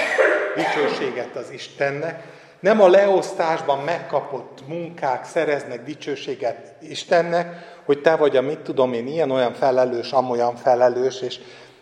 dicsőséget 0.55 1.35
az 1.35 1.51
Istennek, 1.51 2.23
nem 2.59 2.81
a 2.81 2.87
leosztásban 2.87 3.79
megkapott 3.79 4.67
munkák 4.67 5.25
szereznek 5.25 5.83
dicsőséget 5.83 6.73
Istennek, 6.79 7.79
hogy 7.85 8.01
te 8.01 8.15
vagy 8.15 8.37
a 8.37 8.41
mit 8.41 8.59
tudom 8.59 8.93
én, 8.93 9.07
ilyen-olyan 9.07 9.53
felelős, 9.53 10.11
amolyan 10.11 10.55
felelős, 10.55 11.21
és 11.21 11.39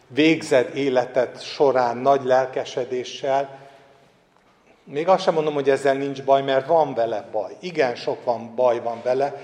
végzed 0.09 0.75
életed 0.75 1.41
során 1.41 1.97
nagy 1.97 2.23
lelkesedéssel. 2.23 3.57
Még 4.83 5.07
azt 5.07 5.23
sem 5.23 5.33
mondom, 5.33 5.53
hogy 5.53 5.69
ezzel 5.69 5.93
nincs 5.93 6.23
baj, 6.23 6.41
mert 6.41 6.67
van 6.67 6.93
vele 6.93 7.27
baj. 7.31 7.55
Igen, 7.59 7.95
sok 7.95 8.23
van 8.23 8.55
baj 8.55 8.81
van 8.81 9.01
vele, 9.03 9.41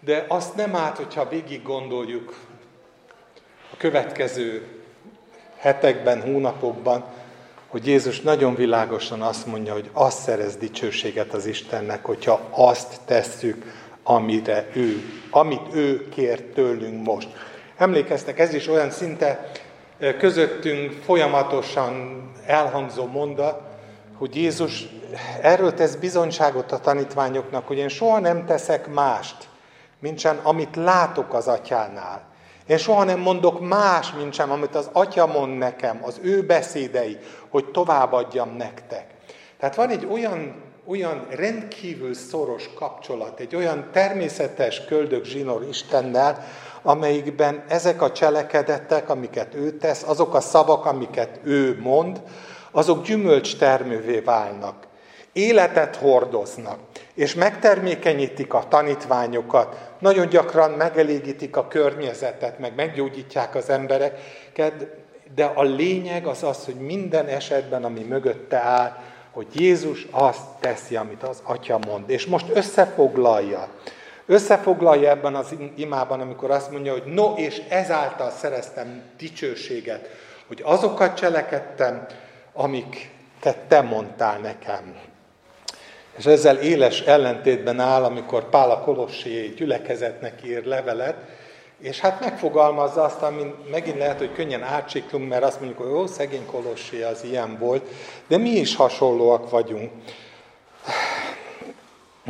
de 0.00 0.24
azt 0.28 0.54
nem 0.54 0.76
árt, 0.76 0.96
hogyha 0.96 1.28
végig 1.28 1.62
gondoljuk 1.62 2.46
a 3.72 3.76
következő 3.76 4.66
hetekben, 5.56 6.22
hónapokban, 6.22 7.04
hogy 7.68 7.86
Jézus 7.86 8.20
nagyon 8.20 8.54
világosan 8.54 9.22
azt 9.22 9.46
mondja, 9.46 9.72
hogy 9.72 9.90
azt 9.92 10.22
szerez 10.22 10.56
dicsőséget 10.56 11.32
az 11.32 11.46
Istennek, 11.46 12.04
hogyha 12.04 12.40
azt 12.50 13.00
tesszük, 13.04 13.86
amire 14.02 14.68
ő, 14.74 15.02
amit 15.30 15.74
ő 15.74 16.08
kér 16.08 16.42
tőlünk 16.42 17.06
most. 17.06 17.28
Emlékeztek, 17.76 18.38
ez 18.38 18.54
is 18.54 18.68
olyan 18.68 18.90
szinte 18.90 19.50
közöttünk 20.18 20.92
folyamatosan 20.92 22.22
elhangzó 22.46 23.06
mondat, 23.06 23.60
hogy 24.18 24.36
Jézus 24.36 24.86
erről 25.42 25.74
tesz 25.74 25.94
bizonyságot 25.94 26.72
a 26.72 26.78
tanítványoknak, 26.78 27.66
hogy 27.66 27.78
én 27.78 27.88
soha 27.88 28.18
nem 28.18 28.46
teszek 28.46 28.92
mást, 28.92 29.48
mint 29.98 30.18
sem, 30.18 30.40
amit 30.42 30.76
látok 30.76 31.34
az 31.34 31.48
atyánál. 31.48 32.22
Én 32.66 32.76
soha 32.76 33.04
nem 33.04 33.20
mondok 33.20 33.68
más, 33.68 34.12
mint 34.12 34.34
sem, 34.34 34.50
amit 34.50 34.74
az 34.74 34.90
atya 34.92 35.26
mond 35.26 35.58
nekem, 35.58 36.00
az 36.02 36.20
ő 36.22 36.42
beszédei, 36.42 37.18
hogy 37.48 37.64
továbbadjam 37.64 38.56
nektek. 38.56 39.06
Tehát 39.58 39.74
van 39.74 39.90
egy 39.90 40.06
olyan, 40.10 40.62
olyan 40.86 41.26
rendkívül 41.30 42.14
szoros 42.14 42.70
kapcsolat, 42.74 43.40
egy 43.40 43.56
olyan 43.56 43.88
természetes 43.92 44.84
köldök 44.84 45.24
zsinór 45.24 45.66
Istennel, 45.68 46.44
amelyikben 46.82 47.64
ezek 47.68 48.02
a 48.02 48.12
cselekedetek, 48.12 49.08
amiket 49.08 49.54
ő 49.54 49.70
tesz, 49.70 50.02
azok 50.06 50.34
a 50.34 50.40
szavak, 50.40 50.86
amiket 50.86 51.40
ő 51.44 51.78
mond, 51.80 52.20
azok 52.70 53.04
gyümölcs 53.04 53.56
termővé 53.56 54.18
válnak, 54.18 54.74
életet 55.32 55.96
hordoznak, 55.96 56.78
és 57.14 57.34
megtermékenyítik 57.34 58.54
a 58.54 58.64
tanítványokat, 58.68 59.76
nagyon 59.98 60.28
gyakran 60.28 60.70
megelégítik 60.70 61.56
a 61.56 61.68
környezetet, 61.68 62.58
meg 62.58 62.74
meggyógyítják 62.74 63.54
az 63.54 63.70
embereket, 63.70 64.86
de 65.34 65.44
a 65.44 65.62
lényeg 65.62 66.26
az 66.26 66.42
az, 66.42 66.64
hogy 66.64 66.74
minden 66.74 67.26
esetben, 67.26 67.84
ami 67.84 68.02
mögötte 68.02 68.56
áll, 68.56 68.96
hogy 69.30 69.46
Jézus 69.52 70.06
azt 70.10 70.46
teszi, 70.60 70.96
amit 70.96 71.22
az 71.22 71.40
Atya 71.42 71.78
mond. 71.86 72.10
És 72.10 72.26
most 72.26 72.46
összefoglalja. 72.54 73.68
Összefoglalja 74.30 75.10
ebben 75.10 75.34
az 75.34 75.54
imában, 75.74 76.20
amikor 76.20 76.50
azt 76.50 76.70
mondja, 76.70 76.92
hogy 76.92 77.04
no, 77.04 77.34
és 77.36 77.62
ezáltal 77.68 78.30
szereztem 78.30 79.02
dicsőséget, 79.18 80.08
hogy 80.46 80.60
azokat 80.64 81.16
cselekedtem, 81.16 82.06
amiket 82.52 83.58
te 83.68 83.80
mondtál 83.80 84.38
nekem. 84.38 84.96
És 86.16 86.26
ezzel 86.26 86.56
éles 86.56 87.00
ellentétben 87.00 87.80
áll, 87.80 88.04
amikor 88.04 88.48
Pál 88.48 88.70
a 88.70 88.80
Kolossi 88.80 89.54
gyülekezetnek 89.56 90.44
ír 90.44 90.64
levelet, 90.64 91.16
és 91.80 92.00
hát 92.00 92.20
megfogalmazza 92.20 93.02
azt, 93.02 93.22
ami 93.22 93.54
megint 93.70 93.98
lehet, 93.98 94.18
hogy 94.18 94.32
könnyen 94.32 94.62
átsiklunk, 94.62 95.28
mert 95.28 95.44
azt 95.44 95.60
mondjuk, 95.60 95.80
hogy 95.80 95.90
jó, 95.90 96.06
szegény 96.06 96.46
Kolossi 96.46 97.02
az 97.02 97.24
ilyen 97.24 97.58
volt, 97.58 97.88
de 98.26 98.36
mi 98.36 98.50
is 98.50 98.76
hasonlóak 98.76 99.50
vagyunk. 99.50 99.90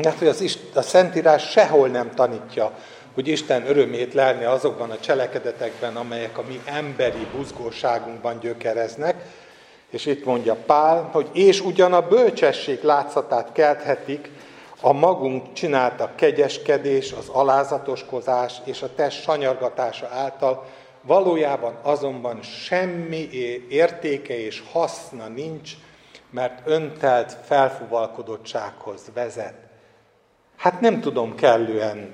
Mert 0.03 0.19
hogy 0.19 0.29
az, 0.29 0.59
a 0.75 0.83
Szentírás 0.83 1.51
sehol 1.51 1.89
nem 1.89 2.11
tanítja, 2.15 2.73
hogy 3.15 3.29
Isten 3.29 3.67
örömét 3.67 4.15
lelni 4.15 4.45
azokban 4.45 4.91
a 4.91 4.99
cselekedetekben, 5.01 5.97
amelyek 5.97 6.39
a 6.39 6.45
mi 6.49 6.61
emberi 6.65 7.27
buzgóságunkban 7.37 8.39
gyökereznek, 8.39 9.25
és 9.91 10.07
itt 10.07 10.25
mondja 10.25 10.57
Pál, 10.67 11.09
hogy 11.13 11.29
és 11.33 11.61
ugyan 11.61 11.93
a 11.93 12.09
bölcsesség 12.09 12.83
látszatát 12.83 13.53
kelthetik, 13.53 14.31
a 14.81 14.93
magunk 14.93 15.53
csinálta 15.53 16.11
kegyeskedés, 16.15 17.13
az 17.13 17.29
alázatoskozás 17.29 18.55
és 18.65 18.83
a 18.83 18.95
test 18.95 19.23
sanyargatása 19.23 20.09
által, 20.13 20.65
valójában 21.03 21.79
azonban 21.83 22.43
semmi 22.43 23.29
értéke 23.69 24.45
és 24.45 24.63
haszna 24.73 25.29
nincs, 25.29 25.73
mert 26.31 26.61
öntelt 26.65 27.37
felfuvalkodottsághoz 27.45 29.03
vezet. 29.15 29.68
Hát 30.59 30.81
nem 30.81 31.01
tudom 31.01 31.35
kellően 31.35 32.13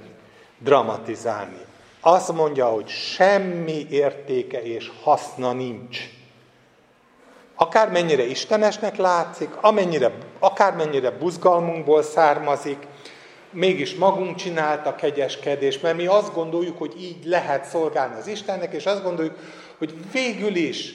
dramatizálni. 0.58 1.64
Azt 2.00 2.32
mondja, 2.32 2.66
hogy 2.66 2.88
semmi 2.88 3.86
értéke 3.90 4.62
és 4.62 4.90
haszna 5.02 5.52
nincs. 5.52 5.98
Akármennyire 7.54 8.24
istenesnek 8.26 8.96
látszik, 8.96 9.56
amennyire, 9.60 10.12
akármennyire 10.38 11.10
buzgalmunkból 11.10 12.02
származik, 12.02 12.86
mégis 13.50 13.94
magunk 13.94 14.36
csinálta 14.36 14.94
kegyeskedés, 14.94 15.80
mert 15.80 15.96
mi 15.96 16.06
azt 16.06 16.34
gondoljuk, 16.34 16.78
hogy 16.78 17.02
így 17.02 17.24
lehet 17.24 17.64
szolgálni 17.64 18.14
az 18.18 18.26
Istennek, 18.26 18.72
és 18.72 18.86
azt 18.86 19.02
gondoljuk, 19.02 19.38
hogy 19.78 19.94
végül 20.12 20.54
is, 20.54 20.94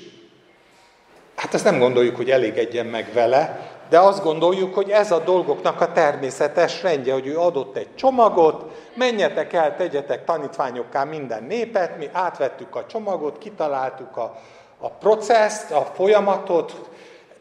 hát 1.36 1.54
azt 1.54 1.64
nem 1.64 1.80
gondoljuk, 1.80 2.16
hogy 2.16 2.32
elégedjen 2.32 2.86
meg 2.86 3.14
vele, 3.14 3.70
de 3.90 4.00
azt 4.00 4.24
gondoljuk, 4.24 4.74
hogy 4.74 4.90
ez 4.90 5.12
a 5.12 5.20
dolgoknak 5.20 5.82
a 5.82 5.92
természetes 5.92 6.84
rendje, 6.84 7.14
hogy 7.14 7.28
ő 7.28 7.38
adott 7.38 7.76
egy 7.76 7.96
csomagot, 7.96 8.72
menjetek 8.94 9.54
el, 9.54 9.76
tegyetek 9.76 10.26
tanítványokká 10.26 11.04
minden 11.04 11.44
népet, 11.44 11.98
mi 11.98 12.10
átvettük 12.12 12.76
a 12.76 12.86
csomagot, 12.86 13.38
kitaláltuk 13.38 14.18
a, 14.18 14.40
a 14.78 14.90
processzt, 14.90 15.72
a 15.72 15.82
folyamatot, 15.82 16.90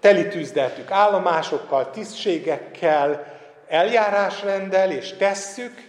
telitűzdeltük 0.00 0.90
állomásokkal, 0.90 1.90
tisztségekkel, 1.90 3.36
eljárásrenddel, 3.68 4.90
és 4.90 5.16
tesszük, 5.16 5.88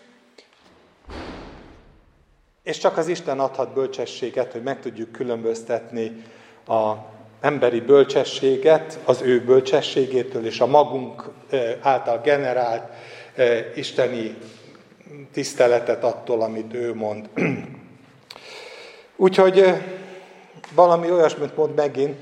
és 2.64 2.78
csak 2.78 2.98
az 2.98 3.08
Isten 3.08 3.40
adhat 3.40 3.74
bölcsességet, 3.74 4.52
hogy 4.52 4.64
meg 4.64 4.80
tudjuk 4.80 5.12
különböztetni 5.12 6.24
a 6.68 6.94
emberi 7.42 7.80
bölcsességet 7.80 9.00
az 9.06 9.22
ő 9.22 9.44
bölcsességétől, 9.44 10.46
és 10.46 10.60
a 10.60 10.66
magunk 10.66 11.30
által 11.82 12.22
generált 12.24 12.92
isteni 13.76 14.38
tiszteletet 15.32 16.04
attól, 16.04 16.42
amit 16.42 16.74
ő 16.74 16.94
mond. 16.94 17.30
Úgyhogy 19.16 19.74
valami 20.74 21.12
olyasmit 21.12 21.56
mond 21.56 21.76
megint, 21.76 22.18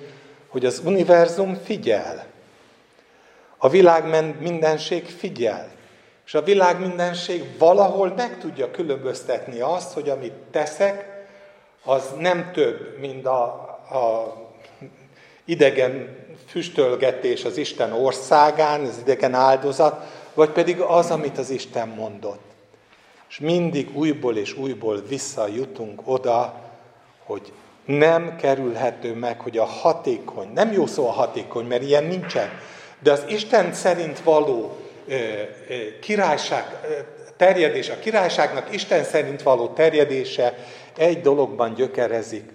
hogy 0.48 0.66
az 0.66 0.82
univerzum 0.86 1.56
figyel. 1.64 2.26
A 3.58 3.70
világ 3.70 4.06
mindenség 4.40 5.06
figyel. 5.06 5.70
És 6.26 6.34
a 6.34 6.42
világ 6.42 6.80
mindenség 6.80 7.44
valahol 7.58 8.14
meg 8.16 8.38
tudja 8.38 8.72
különböztetni 8.72 9.60
azt, 9.60 9.94
hogy 9.94 10.10
amit 10.10 10.34
teszek, 10.52 11.26
az 11.84 12.14
nem 12.20 12.52
több, 12.54 12.98
mint 13.00 13.26
a, 13.26 13.44
a 13.92 14.34
idegen 15.48 16.16
füstölgetés 16.48 17.46
az 17.46 17.58
Isten 17.58 17.92
országán, 17.92 18.82
az 18.82 18.98
idegen 19.02 19.34
áldozat, 19.34 20.06
vagy 20.34 20.50
pedig 20.50 20.80
az, 20.80 21.12
amit 21.12 21.38
az 21.38 21.50
Isten 21.50 21.88
mondott. 21.88 22.46
És 23.30 23.40
mindig 23.40 23.98
újból 23.98 24.38
és 24.38 24.58
újból 24.58 25.02
visszajutunk 25.08 26.02
oda, 26.04 26.62
hogy 27.24 27.52
nem 27.86 28.36
kerülhető 28.36 29.14
meg, 29.14 29.40
hogy 29.40 29.58
a 29.58 29.66
hatékony, 29.66 30.48
nem 30.54 30.72
jó 30.72 30.86
szó 30.86 31.08
a 31.08 31.12
hatékony, 31.12 31.66
mert 31.66 31.84
ilyen 31.84 32.04
nincsen, 32.04 32.50
de 33.00 33.12
az 33.12 33.24
Isten 33.28 33.74
szerint 33.74 34.20
való 34.20 34.78
ö, 35.08 35.14
ö, 35.14 36.00
királyság, 36.02 36.80
ö, 36.84 36.94
terjedés, 37.38 37.90
a 37.90 38.00
királyságnak 38.00 38.74
Isten 38.74 39.04
szerint 39.04 39.42
való 39.42 39.68
terjedése 39.68 40.54
egy 40.98 41.22
dologban 41.22 41.74
gyökerezik, 41.74 42.54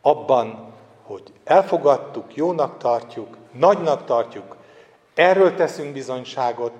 abban, 0.00 0.71
hogy 1.12 1.32
elfogadtuk, 1.44 2.36
jónak 2.36 2.78
tartjuk, 2.78 3.36
nagynak 3.52 4.04
tartjuk, 4.04 4.56
erről 5.14 5.54
teszünk 5.54 5.92
bizonyságot, 5.92 6.72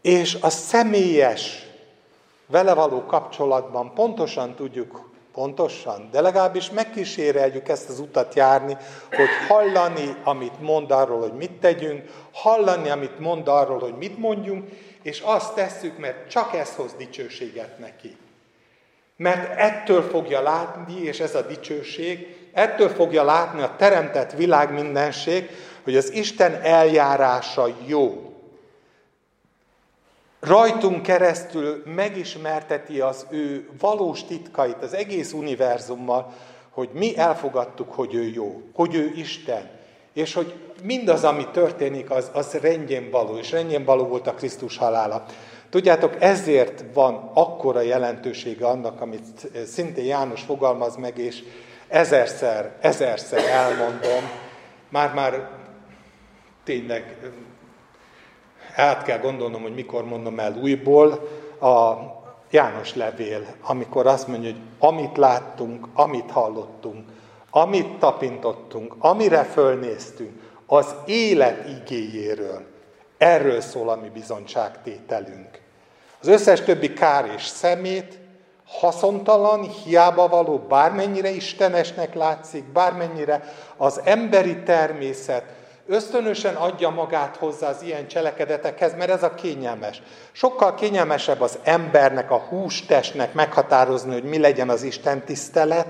és 0.00 0.38
a 0.40 0.50
személyes, 0.50 1.66
vele 2.46 2.74
való 2.74 3.04
kapcsolatban 3.06 3.94
pontosan 3.94 4.54
tudjuk, 4.54 5.10
pontosan, 5.32 6.08
de 6.10 6.20
legalábbis 6.20 6.70
megkíséreljük 6.70 7.68
ezt 7.68 7.88
az 7.88 7.98
utat 7.98 8.34
járni, 8.34 8.76
hogy 9.10 9.28
hallani, 9.48 10.16
amit 10.24 10.60
mond 10.60 10.90
arról, 10.90 11.20
hogy 11.20 11.32
mit 11.32 11.52
tegyünk, 11.52 12.10
hallani, 12.32 12.90
amit 12.90 13.18
mond 13.18 13.48
arról, 13.48 13.78
hogy 13.78 13.96
mit 13.96 14.18
mondjunk, 14.18 14.68
és 15.02 15.20
azt 15.20 15.54
tesszük, 15.54 15.98
mert 15.98 16.30
csak 16.30 16.54
ez 16.54 16.74
hoz 16.74 16.94
dicsőséget 16.94 17.78
neki. 17.78 18.16
Mert 19.24 19.58
ettől 19.58 20.02
fogja 20.02 20.42
látni, 20.42 21.02
és 21.02 21.20
ez 21.20 21.34
a 21.34 21.42
dicsőség, 21.42 22.36
ettől 22.52 22.88
fogja 22.88 23.24
látni 23.24 23.62
a 23.62 23.74
teremtett 23.76 24.32
világ 24.32 24.72
mindenség, 24.72 25.50
hogy 25.84 25.96
az 25.96 26.12
Isten 26.12 26.60
eljárása 26.62 27.68
jó. 27.86 28.32
Rajtunk 30.40 31.02
keresztül 31.02 31.82
megismerteti 31.94 33.00
az 33.00 33.26
ő 33.30 33.68
valós 33.80 34.24
titkait 34.24 34.82
az 34.82 34.94
egész 34.94 35.32
univerzummal, 35.32 36.32
hogy 36.70 36.88
mi 36.92 37.16
elfogadtuk, 37.16 37.92
hogy 37.92 38.14
ő 38.14 38.28
jó, 38.28 38.62
hogy 38.74 38.94
ő 38.94 39.12
Isten, 39.16 39.70
és 40.12 40.34
hogy 40.34 40.54
mindaz, 40.82 41.24
ami 41.24 41.46
történik, 41.52 42.10
az, 42.10 42.30
az 42.32 42.52
rendjén 42.52 43.10
való, 43.10 43.36
és 43.36 43.50
rendjén 43.50 43.84
való 43.84 44.04
volt 44.06 44.26
a 44.26 44.34
Krisztus 44.34 44.76
halála. 44.76 45.24
Tudjátok, 45.74 46.16
ezért 46.18 46.84
van 46.92 47.30
akkora 47.32 47.80
jelentősége 47.80 48.66
annak, 48.66 49.00
amit 49.00 49.48
szintén 49.66 50.04
János 50.04 50.42
fogalmaz 50.42 50.96
meg, 50.96 51.18
és 51.18 51.42
ezerszer, 51.88 52.76
ezerszer 52.80 53.44
elmondom, 53.44 54.30
már-már 54.88 55.50
tényleg 56.64 57.16
át 58.74 59.02
kell 59.02 59.18
gondolnom, 59.18 59.62
hogy 59.62 59.74
mikor 59.74 60.04
mondom 60.04 60.38
el 60.38 60.58
újból, 60.62 61.10
a 61.60 61.94
János 62.50 62.94
levél, 62.94 63.46
amikor 63.62 64.06
azt 64.06 64.28
mondja, 64.28 64.50
hogy 64.50 64.60
amit 64.78 65.16
láttunk, 65.16 65.86
amit 65.94 66.30
hallottunk, 66.30 67.08
amit 67.50 67.98
tapintottunk, 67.98 68.94
amire 68.98 69.42
fölnéztünk, 69.42 70.40
az 70.66 70.94
élet 71.06 71.68
igéjéről. 71.68 72.62
Erről 73.18 73.60
szól 73.60 73.88
a 73.88 73.96
mi 73.96 74.08
bizonyságtételünk. 74.08 75.62
Az 76.24 76.30
összes 76.30 76.60
többi 76.60 76.92
kár 76.92 77.32
és 77.36 77.46
szemét, 77.46 78.18
haszontalan, 78.66 79.62
hiába 79.62 80.28
való, 80.28 80.58
bármennyire 80.58 81.28
istenesnek 81.28 82.14
látszik, 82.14 82.64
bármennyire 82.64 83.44
az 83.76 84.00
emberi 84.04 84.62
természet 84.62 85.44
ösztönösen 85.86 86.54
adja 86.54 86.90
magát 86.90 87.36
hozzá 87.36 87.68
az 87.68 87.82
ilyen 87.82 88.06
cselekedetekhez, 88.06 88.94
mert 88.94 89.10
ez 89.10 89.22
a 89.22 89.34
kényelmes. 89.34 90.02
Sokkal 90.32 90.74
kényelmesebb 90.74 91.40
az 91.40 91.58
embernek, 91.62 92.30
a 92.30 92.38
hústestnek 92.38 93.32
meghatározni, 93.34 94.12
hogy 94.12 94.24
mi 94.24 94.38
legyen 94.38 94.68
az 94.68 94.82
Isten 94.82 95.24
tisztelet, 95.24 95.86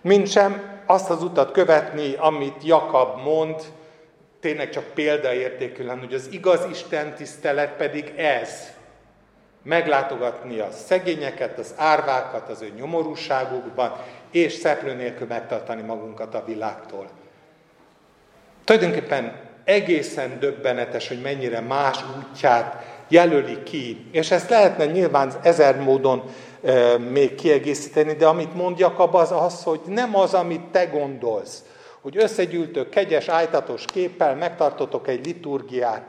mint 0.00 0.30
sem 0.30 0.80
azt 0.86 1.10
az 1.10 1.22
utat 1.22 1.52
követni, 1.52 2.14
amit 2.18 2.64
Jakab 2.64 3.22
mond, 3.22 3.62
tényleg 4.40 4.70
csak 4.70 4.84
példaértékűen, 4.84 5.98
hogy 5.98 6.14
az 6.14 6.28
igaz 6.30 6.66
Isten 6.70 7.14
tisztelet 7.14 7.72
pedig 7.76 8.12
ez. 8.16 8.74
Meglátogatni 9.66 10.58
a 10.58 10.70
szegényeket, 10.70 11.58
az 11.58 11.74
árvákat 11.76 12.48
az 12.48 12.62
ő 12.62 12.72
nyomorúságukban, 12.76 13.92
és 14.30 14.52
szeplő 14.52 14.94
nélkül 14.94 15.26
megtartani 15.26 15.82
magunkat 15.82 16.34
a 16.34 16.44
világtól. 16.46 17.06
Tulajdonképpen 18.64 19.32
egészen 19.64 20.38
döbbenetes, 20.38 21.08
hogy 21.08 21.20
mennyire 21.20 21.60
más 21.60 21.98
útját 22.18 22.84
jelöli 23.08 23.62
ki. 23.62 24.06
És 24.12 24.30
ezt 24.30 24.50
lehetne 24.50 24.86
nyilván 24.86 25.32
ezer 25.42 25.80
módon 25.80 26.22
e, 26.64 26.98
még 26.98 27.34
kiegészíteni, 27.34 28.12
de 28.12 28.26
amit 28.26 28.54
mondjak 28.54 28.98
abban 28.98 29.20
az 29.20 29.32
az, 29.32 29.62
hogy 29.62 29.80
nem 29.86 30.16
az, 30.16 30.34
amit 30.34 30.64
te 30.64 30.84
gondolsz, 30.84 31.62
hogy 32.00 32.16
összegyűltök 32.16 32.88
kegyes, 32.88 33.28
ájtatos 33.28 33.84
képpel, 33.84 34.34
megtartotok 34.34 35.08
egy 35.08 35.26
liturgiát, 35.26 36.02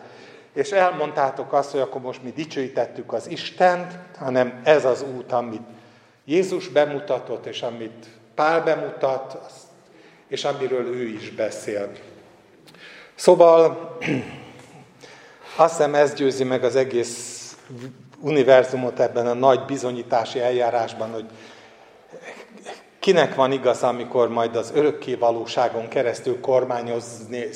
és 0.57 0.71
elmondtátok 0.71 1.53
azt, 1.53 1.71
hogy 1.71 1.79
akkor 1.79 2.01
most 2.01 2.23
mi 2.23 2.31
dicsőítettük 2.31 3.13
az 3.13 3.29
Istent, 3.29 3.99
hanem 4.17 4.61
ez 4.63 4.85
az 4.85 5.05
út, 5.15 5.31
amit 5.31 5.61
Jézus 6.25 6.67
bemutatott, 6.67 7.45
és 7.45 7.61
amit 7.61 8.07
Pál 8.35 8.63
bemutat, 8.63 9.37
és 10.27 10.43
amiről 10.43 10.87
ő 10.87 11.07
is 11.07 11.29
beszél. 11.29 11.91
Szóval 13.15 13.97
azt 15.55 15.75
hiszem 15.75 15.95
ez 15.95 16.13
győzi 16.13 16.43
meg 16.43 16.63
az 16.63 16.75
egész 16.75 17.55
univerzumot 18.19 18.99
ebben 18.99 19.27
a 19.27 19.33
nagy 19.33 19.65
bizonyítási 19.65 20.39
eljárásban, 20.39 21.11
hogy 21.11 21.25
kinek 22.99 23.35
van 23.35 23.51
igaz, 23.51 23.83
amikor 23.83 24.29
majd 24.29 24.55
az 24.55 24.71
örökké 24.75 25.15
valóságon 25.15 25.87
keresztül 25.87 26.39
kormányozni, 26.39 27.49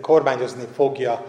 kormányozni 0.00 0.64
fogja 0.74 1.24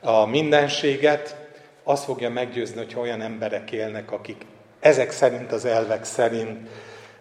a 0.00 0.26
mindenséget, 0.26 1.36
azt 1.84 2.04
fogja 2.04 2.30
meggyőzni, 2.30 2.76
hogy 2.76 2.94
olyan 2.98 3.20
emberek 3.20 3.70
élnek, 3.70 4.12
akik 4.12 4.46
ezek 4.80 5.10
szerint, 5.10 5.52
az 5.52 5.64
elvek 5.64 6.04
szerint 6.04 6.68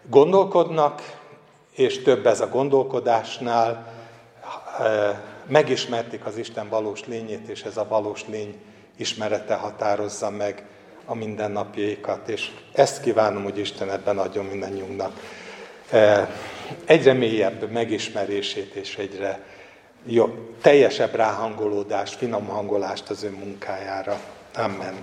gondolkodnak, 0.09 1.17
és 1.75 2.01
több 2.01 2.25
ez 2.25 2.41
a 2.41 2.49
gondolkodásnál, 2.49 3.93
eh, 4.79 5.17
megismerték 5.47 6.25
az 6.25 6.37
Isten 6.37 6.69
valós 6.69 7.05
lényét, 7.05 7.47
és 7.47 7.63
ez 7.63 7.77
a 7.77 7.87
valós 7.87 8.25
lény 8.27 8.61
ismerete 8.97 9.55
határozza 9.55 10.29
meg 10.29 10.63
a 11.05 11.15
mindennapjaikat, 11.15 12.27
és 12.27 12.51
ezt 12.73 13.01
kívánom, 13.01 13.43
hogy 13.43 13.57
Isten 13.57 13.91
ebben 13.91 14.17
adjon 14.17 14.45
mindannyiunknak. 14.45 15.19
E, 15.91 16.29
egyre 16.85 17.13
mélyebb 17.13 17.71
megismerését, 17.71 18.73
és 18.73 18.97
egyre 18.97 19.39
jobb, 20.05 20.55
teljesebb 20.61 21.15
ráhangolódást, 21.15 22.15
finom 22.15 22.45
hangolást 22.45 23.09
az 23.09 23.23
ő 23.23 23.29
munkájára. 23.29 24.19
Amen. 24.55 24.93